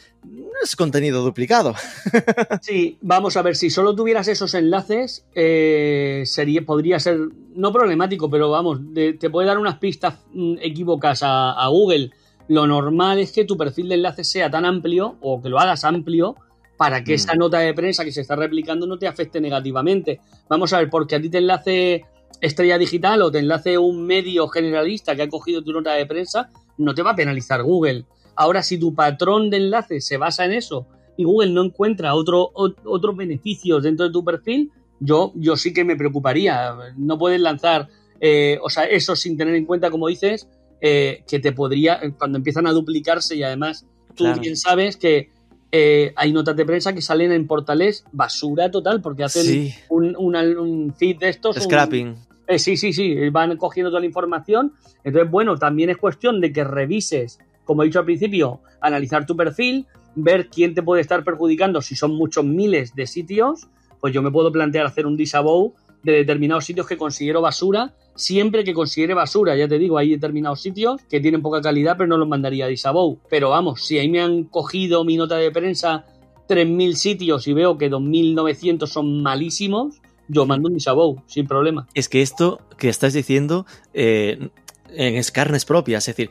es 0.63 0.75
contenido 0.75 1.23
duplicado. 1.23 1.73
Sí, 2.61 2.97
vamos 3.01 3.37
a 3.37 3.41
ver, 3.41 3.55
si 3.55 3.69
solo 3.69 3.95
tuvieras 3.95 4.27
esos 4.27 4.53
enlaces, 4.53 5.25
eh, 5.33 6.23
sería, 6.25 6.63
podría 6.65 6.99
ser, 6.99 7.17
no 7.55 7.71
problemático, 7.71 8.29
pero 8.29 8.51
vamos, 8.51 8.79
te 8.93 9.29
puede 9.29 9.47
dar 9.47 9.57
unas 9.57 9.77
pistas 9.79 10.15
mm, 10.33 10.55
equívocas 10.61 11.23
a, 11.23 11.53
a 11.53 11.67
Google. 11.69 12.11
Lo 12.49 12.67
normal 12.67 13.19
es 13.19 13.31
que 13.31 13.45
tu 13.45 13.57
perfil 13.57 13.89
de 13.89 13.95
enlaces 13.95 14.27
sea 14.29 14.49
tan 14.51 14.65
amplio 14.65 15.15
o 15.21 15.41
que 15.41 15.49
lo 15.49 15.59
hagas 15.59 15.83
amplio 15.85 16.35
para 16.79 17.03
que 17.03 17.11
Mm. 17.11 17.15
esa 17.15 17.35
nota 17.35 17.59
de 17.59 17.73
prensa 17.73 18.05
que 18.05 18.11
se 18.13 18.21
está 18.21 18.37
replicando 18.37 18.87
no 18.87 18.97
te 18.97 19.05
afecte 19.05 19.41
negativamente. 19.41 20.21
Vamos 20.47 20.71
a 20.71 20.77
ver, 20.79 20.89
porque 20.89 21.15
a 21.15 21.21
ti 21.21 21.29
te 21.29 21.39
enlace 21.39 22.05
Estrella 22.39 22.77
Digital 22.77 23.21
o 23.21 23.29
te 23.29 23.39
enlace 23.39 23.77
un 23.77 24.05
medio 24.05 24.47
generalista 24.47 25.13
que 25.13 25.23
ha 25.23 25.27
cogido 25.27 25.61
tu 25.61 25.73
nota 25.73 25.91
de 25.91 26.05
prensa, 26.05 26.49
no 26.77 26.95
te 26.95 27.01
va 27.03 27.11
a 27.11 27.15
penalizar 27.17 27.61
Google. 27.63 28.05
Ahora, 28.33 28.63
si 28.63 28.77
tu 28.79 28.95
patrón 28.95 29.49
de 29.49 29.57
enlaces 29.57 30.07
se 30.07 30.15
basa 30.15 30.45
en 30.45 30.53
eso 30.53 30.87
y 31.17 31.25
Google 31.25 31.51
no 31.51 31.65
encuentra 31.65 32.15
otro, 32.15 32.49
ot- 32.53 32.77
otros 32.85 33.17
beneficios 33.17 33.83
dentro 33.83 34.05
de 34.05 34.13
tu 34.13 34.23
perfil, 34.23 34.71
yo, 35.01 35.33
yo 35.35 35.57
sí 35.57 35.73
que 35.73 35.83
me 35.83 35.97
preocuparía. 35.97 36.73
No 36.95 37.17
puedes 37.17 37.41
lanzar, 37.41 37.89
eh, 38.21 38.57
o 38.61 38.69
sea, 38.69 38.85
eso 38.85 39.17
sin 39.17 39.35
tener 39.35 39.55
en 39.55 39.65
cuenta, 39.65 39.91
como 39.91 40.07
dices, 40.07 40.47
eh, 40.79 41.25
que 41.27 41.39
te 41.39 41.51
podría, 41.51 41.99
cuando 42.17 42.37
empiezan 42.37 42.67
a 42.67 42.71
duplicarse 42.71 43.35
y 43.35 43.43
además 43.43 43.85
tú 44.15 44.23
Claro. 44.23 44.39
bien 44.39 44.55
sabes 44.55 44.95
que 44.95 45.29
eh, 45.71 46.13
hay 46.15 46.33
notas 46.33 46.55
de 46.55 46.65
prensa 46.65 46.93
que 46.93 47.01
salen 47.01 47.31
en 47.31 47.45
portales 47.47 48.03
basura 48.11 48.71
total 48.71 49.01
porque 49.01 49.23
hacen 49.23 49.43
Sí, 49.43 49.73
un, 49.89 50.15
una- 50.17 50.41
un 50.41 50.93
feed 50.97 51.17
de 51.19 51.29
estos. 51.29 51.55
un- 51.57 51.61
scrapping. 51.63 52.15
eh, 52.47 52.57
sí, 52.59 52.75
sí, 52.77 52.93
sí, 52.93 53.29
van 53.29 53.55
cogiendo 53.57 53.89
toda 53.91 53.99
la 53.99 54.07
información. 54.07 54.73
Entonces, 55.03 55.29
bueno, 55.29 55.57
también 55.57 55.89
es 55.91 55.97
cuestión 55.97 56.41
de 56.41 56.51
que 56.51 56.63
revises, 56.63 57.39
como 57.65 57.83
he 57.83 57.85
dicho 57.85 57.99
al 57.99 58.05
principio, 58.05 58.61
analizar 58.81 59.25
tu 59.27 59.35
perfil, 59.35 59.85
ver 60.15 60.47
quién 60.49 60.73
te 60.73 60.81
puede 60.81 61.01
estar 61.01 61.23
perjudicando. 61.23 61.81
Si 61.81 61.95
son 61.95 62.15
muchos 62.15 62.43
miles 62.43 62.95
de 62.95 63.05
sitios, 63.05 63.67
pues 64.01 64.13
yo 64.13 64.21
me 64.23 64.31
puedo 64.31 64.51
plantear 64.51 64.85
hacer 64.87 65.05
un 65.05 65.15
disavow 65.17 65.75
de 66.03 66.13
determinados 66.13 66.65
sitios 66.65 66.87
que 66.87 66.97
considero 66.97 67.41
basura, 67.41 67.93
siempre 68.15 68.63
que 68.63 68.73
considere 68.73 69.13
basura. 69.13 69.55
Ya 69.55 69.67
te 69.67 69.77
digo, 69.77 69.97
hay 69.97 70.11
determinados 70.11 70.61
sitios 70.61 71.01
que 71.09 71.19
tienen 71.19 71.41
poca 71.41 71.61
calidad, 71.61 71.95
pero 71.97 72.07
no 72.07 72.17
los 72.17 72.27
mandaría 72.27 72.65
a 72.65 72.67
disavow. 72.67 73.19
Pero 73.29 73.49
vamos, 73.49 73.83
si 73.83 73.97
ahí 73.97 74.09
me 74.09 74.21
han 74.21 74.43
cogido 74.45 75.03
mi 75.03 75.17
nota 75.17 75.37
de 75.37 75.51
prensa 75.51 76.05
3.000 76.47 76.93
sitios 76.93 77.47
y 77.47 77.53
veo 77.53 77.77
que 77.77 77.91
2.900 77.91 78.87
son 78.87 79.21
malísimos, 79.21 80.01
yo 80.27 80.45
mando 80.45 80.67
un 80.67 80.75
disavow, 80.75 81.21
sin 81.27 81.47
problema. 81.47 81.87
Es 81.93 82.09
que 82.09 82.21
esto 82.21 82.59
que 82.77 82.89
estás 82.89 83.13
diciendo 83.13 83.65
eh, 83.93 84.49
en 84.89 85.15
es 85.15 85.31
carnes 85.31 85.65
propias, 85.65 86.07
es 86.07 86.15
decir, 86.15 86.29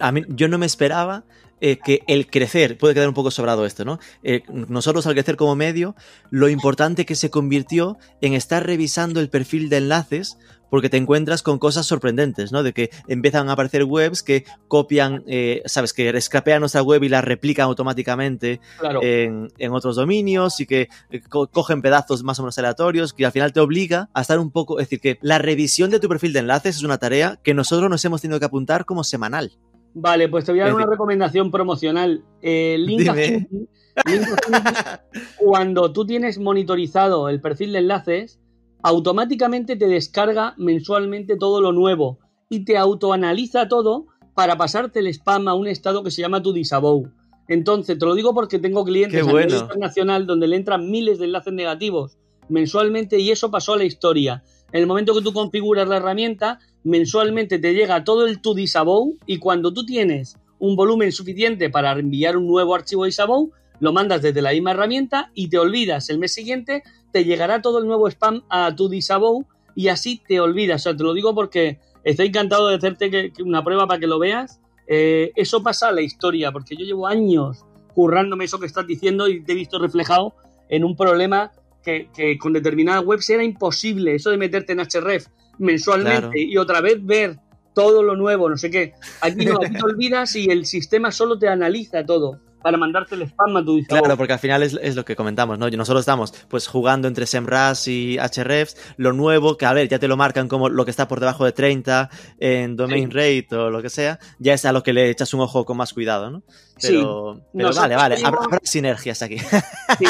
a 0.00 0.12
mí, 0.12 0.22
yo 0.28 0.48
no 0.48 0.58
me 0.58 0.66
esperaba 0.66 1.24
eh, 1.60 1.78
que 1.84 2.00
el 2.06 2.26
crecer, 2.28 2.78
puede 2.78 2.94
quedar 2.94 3.08
un 3.08 3.14
poco 3.14 3.30
sobrado 3.30 3.66
esto, 3.66 3.84
¿no? 3.84 3.98
Eh, 4.22 4.42
nosotros 4.48 5.06
al 5.06 5.14
crecer 5.14 5.36
como 5.36 5.54
medio, 5.56 5.94
lo 6.30 6.48
importante 6.48 7.04
que 7.06 7.14
se 7.14 7.30
convirtió 7.30 7.96
en 8.20 8.34
estar 8.34 8.64
revisando 8.66 9.20
el 9.20 9.28
perfil 9.30 9.68
de 9.68 9.78
enlaces 9.78 10.36
porque 10.70 10.90
te 10.90 10.98
encuentras 10.98 11.42
con 11.42 11.58
cosas 11.58 11.86
sorprendentes, 11.86 12.52
¿no? 12.52 12.62
De 12.62 12.74
que 12.74 12.90
empiezan 13.06 13.48
a 13.48 13.52
aparecer 13.54 13.84
webs 13.84 14.22
que 14.22 14.44
copian, 14.68 15.24
eh, 15.26 15.62
sabes, 15.64 15.94
que 15.94 16.20
scrapean 16.20 16.60
nuestra 16.60 16.82
web 16.82 17.02
y 17.04 17.08
la 17.08 17.22
replican 17.22 17.64
automáticamente 17.64 18.60
Claro. 18.78 19.02
en, 19.02 19.48
en 19.58 19.72
otros 19.72 19.96
dominios 19.96 20.60
y 20.60 20.66
que 20.66 20.88
co- 21.30 21.46
cogen 21.46 21.80
pedazos 21.80 22.22
más 22.22 22.38
o 22.38 22.42
menos 22.42 22.58
aleatorios 22.58 23.14
que 23.14 23.24
al 23.24 23.32
final 23.32 23.54
te 23.54 23.60
obliga 23.60 24.10
a 24.12 24.20
estar 24.20 24.38
un 24.38 24.50
poco, 24.50 24.78
es 24.78 24.86
decir, 24.86 25.00
que 25.00 25.18
la 25.22 25.38
revisión 25.38 25.90
de 25.90 26.00
tu 26.00 26.08
perfil 26.08 26.34
de 26.34 26.40
enlaces 26.40 26.76
es 26.76 26.82
una 26.82 26.98
tarea 26.98 27.38
que 27.42 27.54
nosotros 27.54 27.88
nos 27.88 28.04
hemos 28.04 28.20
tenido 28.20 28.38
que 28.38 28.44
apuntar 28.46 28.84
como 28.84 29.04
semanal. 29.04 29.52
Vale, 30.00 30.28
pues 30.28 30.44
te 30.44 30.52
voy 30.52 30.60
a 30.60 30.64
dar 30.66 30.74
una 30.74 30.86
recomendación 30.86 31.50
promocional. 31.50 32.22
Eh, 32.40 32.76
Link. 32.78 33.00
Affinity- 33.08 33.68
Link 34.06 34.22
Affinity, 34.32 34.74
cuando 35.38 35.92
tú 35.92 36.06
tienes 36.06 36.38
monitorizado 36.38 37.28
el 37.28 37.40
perfil 37.40 37.72
de 37.72 37.80
enlaces, 37.80 38.38
automáticamente 38.82 39.76
te 39.76 39.86
descarga 39.88 40.54
mensualmente 40.56 41.36
todo 41.36 41.60
lo 41.60 41.72
nuevo 41.72 42.18
y 42.48 42.64
te 42.64 42.76
autoanaliza 42.78 43.66
todo 43.68 44.06
para 44.34 44.56
pasarte 44.56 45.00
el 45.00 45.08
spam 45.08 45.48
a 45.48 45.54
un 45.54 45.66
estado 45.66 46.04
que 46.04 46.12
se 46.12 46.22
llama 46.22 46.42
tu 46.42 46.52
disavow. 46.52 47.10
Entonces, 47.48 47.98
te 47.98 48.06
lo 48.06 48.14
digo 48.14 48.34
porque 48.34 48.58
tengo 48.58 48.84
clientes 48.84 49.14
Qué 49.20 49.24
a 49.24 49.26
nivel 49.26 49.46
bueno. 49.48 49.62
internacional 49.62 50.26
donde 50.26 50.46
le 50.46 50.56
entran 50.56 50.88
miles 50.90 51.18
de 51.18 51.24
enlaces 51.24 51.52
negativos 51.52 52.18
mensualmente 52.48 53.18
y 53.18 53.30
eso 53.30 53.50
pasó 53.50 53.74
a 53.74 53.78
la 53.78 53.84
historia. 53.84 54.42
En 54.72 54.80
el 54.80 54.86
momento 54.86 55.14
que 55.14 55.22
tú 55.22 55.32
configuras 55.32 55.88
la 55.88 55.96
herramienta, 55.96 56.58
mensualmente 56.84 57.58
te 57.58 57.72
llega 57.72 58.04
todo 58.04 58.26
el 58.26 58.40
to 58.40 58.54
disavow 58.54 59.16
y 59.26 59.38
cuando 59.38 59.72
tú 59.72 59.86
tienes 59.86 60.36
un 60.58 60.76
volumen 60.76 61.12
suficiente 61.12 61.70
para 61.70 61.92
enviar 61.92 62.36
un 62.36 62.46
nuevo 62.46 62.74
archivo 62.74 63.04
disavow, 63.04 63.50
lo 63.80 63.92
mandas 63.92 64.22
desde 64.22 64.42
la 64.42 64.52
misma 64.52 64.72
herramienta 64.72 65.30
y 65.34 65.48
te 65.48 65.58
olvidas. 65.58 66.10
El 66.10 66.18
mes 66.18 66.34
siguiente 66.34 66.82
te 67.12 67.24
llegará 67.24 67.62
todo 67.62 67.78
el 67.78 67.86
nuevo 67.86 68.08
spam 68.08 68.42
a 68.50 68.74
tu 68.74 68.88
disavow 68.88 69.46
y 69.74 69.88
así 69.88 70.20
te 70.26 70.40
olvidas. 70.40 70.82
O 70.82 70.84
sea, 70.84 70.96
te 70.96 71.04
lo 71.04 71.14
digo 71.14 71.34
porque 71.34 71.78
estoy 72.04 72.26
encantado 72.26 72.68
de 72.68 72.76
hacerte 72.76 73.32
una 73.40 73.64
prueba 73.64 73.86
para 73.86 74.00
que 74.00 74.06
lo 74.06 74.18
veas. 74.18 74.60
Eh, 74.86 75.32
eso 75.36 75.62
pasa 75.62 75.88
a 75.88 75.92
la 75.92 76.00
historia, 76.00 76.50
porque 76.50 76.74
yo 76.76 76.84
llevo 76.84 77.06
años 77.06 77.64
currándome 77.94 78.44
eso 78.44 78.58
que 78.58 78.66
estás 78.66 78.86
diciendo 78.86 79.28
y 79.28 79.42
te 79.42 79.52
he 79.52 79.54
visto 79.54 79.78
reflejado 79.78 80.34
en 80.68 80.84
un 80.84 80.96
problema 80.96 81.52
que, 81.88 82.08
que 82.14 82.36
con 82.38 82.52
determinadas 82.52 83.04
webs 83.04 83.30
era 83.30 83.42
imposible. 83.42 84.14
Eso 84.14 84.30
de 84.30 84.36
meterte 84.36 84.72
en 84.72 84.80
href 84.80 85.26
mensualmente 85.58 86.20
Claro. 86.20 86.32
y 86.36 86.56
otra 86.56 86.80
vez 86.80 87.04
ver 87.04 87.38
todo 87.74 88.02
lo 88.02 88.16
nuevo, 88.16 88.48
no 88.50 88.56
sé 88.56 88.70
qué. 88.70 88.92
Aquí 89.20 89.46
no, 89.46 89.58
aquí 89.62 89.72
te 89.72 89.82
olvidas 89.84 90.36
y 90.36 90.50
el 90.50 90.66
sistema 90.66 91.10
solo 91.10 91.38
te 91.38 91.48
analiza 91.48 92.04
todo 92.04 92.40
para 92.62 92.76
mandarte 92.76 93.14
el 93.14 93.22
spam 93.22 93.56
a 93.56 93.64
tu 93.64 93.76
disco. 93.76 93.96
Claro, 93.96 94.16
porque 94.16 94.32
al 94.32 94.38
final 94.38 94.62
es, 94.62 94.78
es 94.82 94.96
lo 94.96 95.04
que 95.04 95.14
comentamos, 95.16 95.58
¿no? 95.58 95.68
Nosotros 95.70 96.00
estamos 96.00 96.32
pues 96.48 96.66
jugando 96.66 97.06
entre 97.08 97.26
SEMrush 97.26 97.88
y 97.88 98.16
Hrefs, 98.18 98.76
lo 98.96 99.12
nuevo, 99.12 99.56
que 99.56 99.66
a 99.66 99.72
ver, 99.72 99.88
ya 99.88 99.98
te 99.98 100.08
lo 100.08 100.16
marcan 100.16 100.48
como 100.48 100.68
lo 100.68 100.84
que 100.84 100.90
está 100.90 101.06
por 101.08 101.20
debajo 101.20 101.44
de 101.44 101.52
30 101.52 102.10
en 102.40 102.76
domain 102.76 103.10
rate 103.10 103.48
o 103.52 103.70
lo 103.70 103.80
que 103.82 103.90
sea, 103.90 104.18
ya 104.38 104.54
es 104.54 104.64
a 104.64 104.72
lo 104.72 104.82
que 104.82 104.92
le 104.92 105.08
echas 105.10 105.32
un 105.34 105.40
ojo 105.40 105.64
con 105.64 105.76
más 105.76 105.92
cuidado, 105.94 106.30
¿no? 106.30 106.42
Sí. 106.76 106.88
Pero, 106.88 107.40
pero 107.52 107.68
Nosotros 107.68 107.76
vale, 107.78 107.96
vale, 107.96 108.14
habrá, 108.16 108.26
tenemos- 108.30 108.44
habrá 108.46 108.58
sinergias 108.62 109.22
aquí. 109.22 109.38
Sí, 109.38 110.04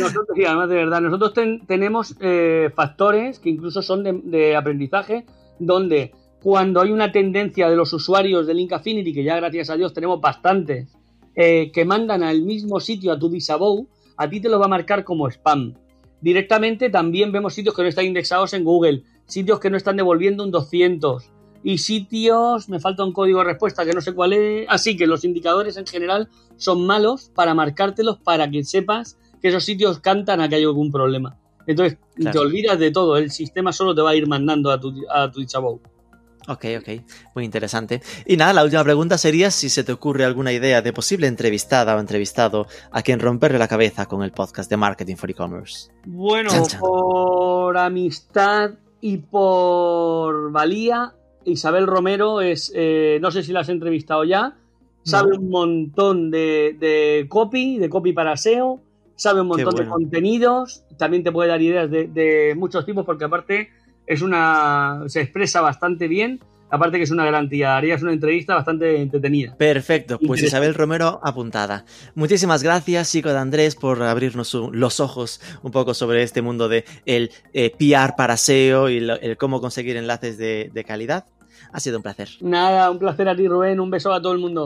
nosotros, 0.00 0.26
sí, 0.34 0.44
además 0.44 0.68
de 0.68 0.74
verdad, 0.76 1.00
nosotros 1.00 1.34
ten- 1.34 1.66
tenemos 1.66 2.16
eh, 2.20 2.70
factores 2.74 3.38
que 3.38 3.50
incluso 3.50 3.82
son 3.82 4.02
de, 4.04 4.20
de 4.24 4.56
aprendizaje, 4.56 5.26
donde 5.58 6.12
cuando 6.42 6.80
hay 6.82 6.92
una 6.92 7.10
tendencia 7.12 7.68
de 7.70 7.76
los 7.76 7.92
usuarios 7.92 8.46
de 8.46 8.54
Link 8.54 8.72
Affinity, 8.72 9.12
que 9.14 9.24
ya 9.24 9.36
gracias 9.36 9.70
a 9.70 9.76
Dios 9.76 9.92
tenemos 9.94 10.20
bastantes, 10.20 10.94
eh, 11.36 11.70
que 11.72 11.84
mandan 11.84 12.22
al 12.22 12.42
mismo 12.42 12.80
sitio 12.80 13.12
a 13.12 13.18
tu 13.18 13.28
disavow, 13.28 13.86
a 14.16 14.28
ti 14.28 14.40
te 14.40 14.48
lo 14.48 14.58
va 14.58 14.66
a 14.66 14.68
marcar 14.68 15.04
como 15.04 15.28
spam. 15.28 15.74
Directamente 16.20 16.90
también 16.90 17.32
vemos 17.32 17.54
sitios 17.54 17.74
que 17.74 17.82
no 17.82 17.88
están 17.88 18.06
indexados 18.06 18.54
en 18.54 18.64
Google, 18.64 19.02
sitios 19.26 19.60
que 19.60 19.70
no 19.70 19.76
están 19.76 19.96
devolviendo 19.96 20.44
un 20.44 20.50
200 20.50 21.30
y 21.62 21.78
sitios, 21.78 22.68
me 22.68 22.78
falta 22.78 23.04
un 23.04 23.12
código 23.12 23.38
de 23.38 23.46
respuesta 23.46 23.84
que 23.84 23.92
no 23.92 24.00
sé 24.00 24.12
cuál 24.12 24.34
es, 24.34 24.66
así 24.68 24.96
que 24.96 25.06
los 25.06 25.24
indicadores 25.24 25.76
en 25.78 25.86
general 25.86 26.28
son 26.56 26.86
malos 26.86 27.30
para 27.34 27.54
marcártelos 27.54 28.18
para 28.18 28.50
que 28.50 28.64
sepas 28.64 29.18
que 29.40 29.48
esos 29.48 29.64
sitios 29.64 29.98
cantan 29.98 30.40
a 30.40 30.48
que 30.48 30.56
hay 30.56 30.64
algún 30.64 30.92
problema. 30.92 31.38
Entonces, 31.66 31.98
Claro. 32.14 32.32
te 32.32 32.38
olvidas 32.38 32.78
de 32.78 32.90
todo, 32.90 33.16
el 33.16 33.30
sistema 33.30 33.72
solo 33.72 33.94
te 33.94 34.02
va 34.02 34.10
a 34.10 34.14
ir 34.14 34.28
mandando 34.28 34.70
a 34.70 34.78
tu, 34.78 34.92
a 35.10 35.30
tu 35.30 35.40
disavow. 35.40 35.80
Ok, 36.46 36.64
ok, 36.78 36.88
muy 37.34 37.44
interesante. 37.44 38.02
Y 38.26 38.36
nada, 38.36 38.52
la 38.52 38.64
última 38.64 38.84
pregunta 38.84 39.16
sería 39.16 39.50
si 39.50 39.70
se 39.70 39.82
te 39.82 39.92
ocurre 39.92 40.24
alguna 40.24 40.52
idea 40.52 40.82
de 40.82 40.92
posible 40.92 41.26
entrevistada 41.26 41.96
o 41.96 42.00
entrevistado 42.00 42.66
a 42.90 43.00
quien 43.02 43.18
romperle 43.18 43.58
la 43.58 43.68
cabeza 43.68 44.06
con 44.06 44.22
el 44.22 44.30
podcast 44.32 44.68
de 44.68 44.76
Marketing 44.76 45.16
for 45.16 45.30
E-Commerce. 45.30 45.90
Bueno, 46.04 46.50
Chan, 46.50 46.66
chan. 46.66 46.80
por 46.80 47.78
amistad 47.78 48.72
y 49.00 49.18
por 49.18 50.50
valía, 50.52 51.14
Isabel 51.46 51.86
Romero 51.86 52.40
es, 52.42 52.70
eh, 52.74 53.18
no 53.22 53.30
sé 53.30 53.42
si 53.42 53.52
la 53.52 53.60
has 53.60 53.68
entrevistado 53.70 54.24
ya, 54.24 54.56
sabe 55.02 55.30
No. 55.30 55.40
un 55.40 55.50
montón 55.50 56.30
de, 56.30 56.76
de 56.78 57.26
copy, 57.28 57.78
de 57.78 57.88
copy 57.88 58.12
para 58.12 58.36
SEO, 58.36 58.80
sabe 59.16 59.40
un 59.42 59.46
montón 59.48 59.74
de 59.76 59.86
contenidos, 59.86 60.84
también 60.98 61.22
te 61.22 61.32
puede 61.32 61.48
dar 61.48 61.62
ideas 61.62 61.90
de, 61.90 62.06
de 62.08 62.54
muchos 62.56 62.84
tipos 62.84 63.04
porque 63.06 63.24
aparte 63.24 63.70
es 64.06 64.22
una, 64.22 65.02
se 65.06 65.20
expresa 65.20 65.60
bastante 65.60 66.08
bien, 66.08 66.40
aparte 66.70 66.96
que 66.98 67.04
es 67.04 67.10
una 67.10 67.24
gran 67.24 67.48
tía, 67.48 67.76
harías 67.76 68.02
una 68.02 68.12
entrevista 68.12 68.54
bastante 68.54 69.00
entretenida. 69.00 69.56
Perfecto, 69.56 70.18
pues. 70.18 70.42
Isabel 70.42 70.74
Romero 70.74 71.20
apuntada. 71.22 71.84
Muchísimas 72.14 72.62
gracias, 72.62 73.10
Chico 73.12 73.30
de 73.30 73.38
Andrés, 73.38 73.76
por 73.76 74.02
abrirnos 74.02 74.48
su- 74.48 74.72
los 74.72 74.98
ojos 75.00 75.40
un 75.62 75.70
poco 75.70 75.94
sobre 75.94 76.22
este 76.22 76.42
mundo 76.42 76.68
de 76.68 76.84
el 77.06 77.30
eh, 77.52 77.70
PR 77.78 78.14
para 78.16 78.36
SEO 78.36 78.88
y 78.88 79.00
lo- 79.00 79.20
el 79.20 79.36
cómo 79.36 79.60
conseguir 79.60 79.96
enlaces 79.96 80.36
de, 80.38 80.70
de 80.72 80.84
calidad. 80.84 81.26
Ha 81.72 81.80
sido 81.80 81.96
un 81.96 82.02
placer. 82.04 82.28
Nada, 82.40 82.90
un 82.90 82.98
placer 83.00 83.28
a 83.28 83.34
ti 83.34 83.48
Rubén, 83.48 83.80
un 83.80 83.90
beso 83.90 84.12
a 84.12 84.20
todo 84.22 84.32
el 84.32 84.38
mundo. 84.38 84.64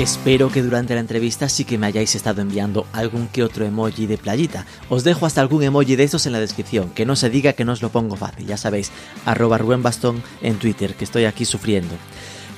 Espero 0.00 0.50
que 0.50 0.60
durante 0.60 0.94
la 0.94 1.00
entrevista 1.00 1.48
sí 1.48 1.64
que 1.64 1.78
me 1.78 1.86
hayáis 1.86 2.16
estado 2.16 2.42
enviando 2.42 2.84
algún 2.92 3.28
que 3.28 3.44
otro 3.44 3.64
emoji 3.64 4.06
de 4.06 4.18
playita. 4.18 4.66
Os 4.88 5.04
dejo 5.04 5.24
hasta 5.24 5.40
algún 5.40 5.62
emoji 5.62 5.94
de 5.94 6.02
estos 6.02 6.26
en 6.26 6.32
la 6.32 6.40
descripción, 6.40 6.90
que 6.90 7.06
no 7.06 7.14
se 7.14 7.30
diga 7.30 7.52
que 7.52 7.64
no 7.64 7.70
os 7.70 7.80
lo 7.80 7.90
pongo 7.90 8.16
fácil, 8.16 8.44
ya 8.44 8.56
sabéis, 8.56 8.90
arroba 9.24 9.56
Rubén 9.56 9.84
Bastón 9.84 10.20
en 10.42 10.58
Twitter, 10.58 10.96
que 10.96 11.04
estoy 11.04 11.26
aquí 11.26 11.44
sufriendo. 11.44 11.94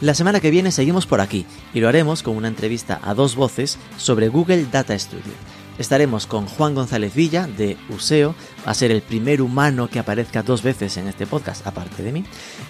La 0.00 0.14
semana 0.14 0.40
que 0.40 0.50
viene 0.50 0.72
seguimos 0.72 1.06
por 1.06 1.20
aquí 1.20 1.44
y 1.74 1.80
lo 1.80 1.88
haremos 1.88 2.22
con 2.22 2.36
una 2.36 2.48
entrevista 2.48 3.00
a 3.02 3.12
dos 3.12 3.36
voces 3.36 3.78
sobre 3.98 4.28
Google 4.28 4.64
Data 4.72 4.98
Studio. 4.98 5.34
Estaremos 5.78 6.26
con 6.26 6.46
Juan 6.46 6.74
González 6.74 7.14
Villa 7.14 7.46
de 7.46 7.76
Useo, 7.90 8.34
va 8.66 8.70
a 8.70 8.74
ser 8.74 8.90
el 8.90 9.02
primer 9.02 9.42
humano 9.42 9.88
que 9.88 9.98
aparezca 9.98 10.42
dos 10.42 10.62
veces 10.62 10.96
en 10.96 11.06
este 11.06 11.26
podcast, 11.26 11.66
aparte 11.66 12.02
de 12.02 12.12
mí, 12.12 12.24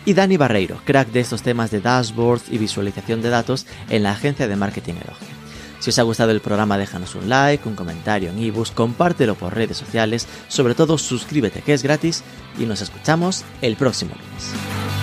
y 0.04 0.14
Dani 0.14 0.36
Barreiro, 0.36 0.80
crack 0.84 1.08
de 1.10 1.20
estos 1.20 1.42
temas 1.42 1.70
de 1.70 1.80
dashboards 1.80 2.50
y 2.50 2.58
visualización 2.58 3.22
de 3.22 3.30
datos 3.30 3.66
en 3.90 4.02
la 4.02 4.12
agencia 4.12 4.48
de 4.48 4.56
marketing 4.56 4.94
Elogia. 4.94 5.28
Si 5.78 5.90
os 5.90 5.98
ha 5.98 6.02
gustado 6.02 6.32
el 6.32 6.40
programa, 6.40 6.78
déjanos 6.78 7.14
un 7.14 7.28
like, 7.28 7.68
un 7.68 7.76
comentario 7.76 8.30
en 8.30 8.38
ebooks, 8.38 8.72
compártelo 8.72 9.36
por 9.36 9.54
redes 9.54 9.76
sociales, 9.76 10.26
sobre 10.48 10.74
todo 10.74 10.98
suscríbete 10.98 11.62
que 11.62 11.74
es 11.74 11.82
gratis 11.82 12.24
y 12.58 12.64
nos 12.64 12.80
escuchamos 12.80 13.44
el 13.62 13.76
próximo 13.76 14.12
lunes. 14.14 14.95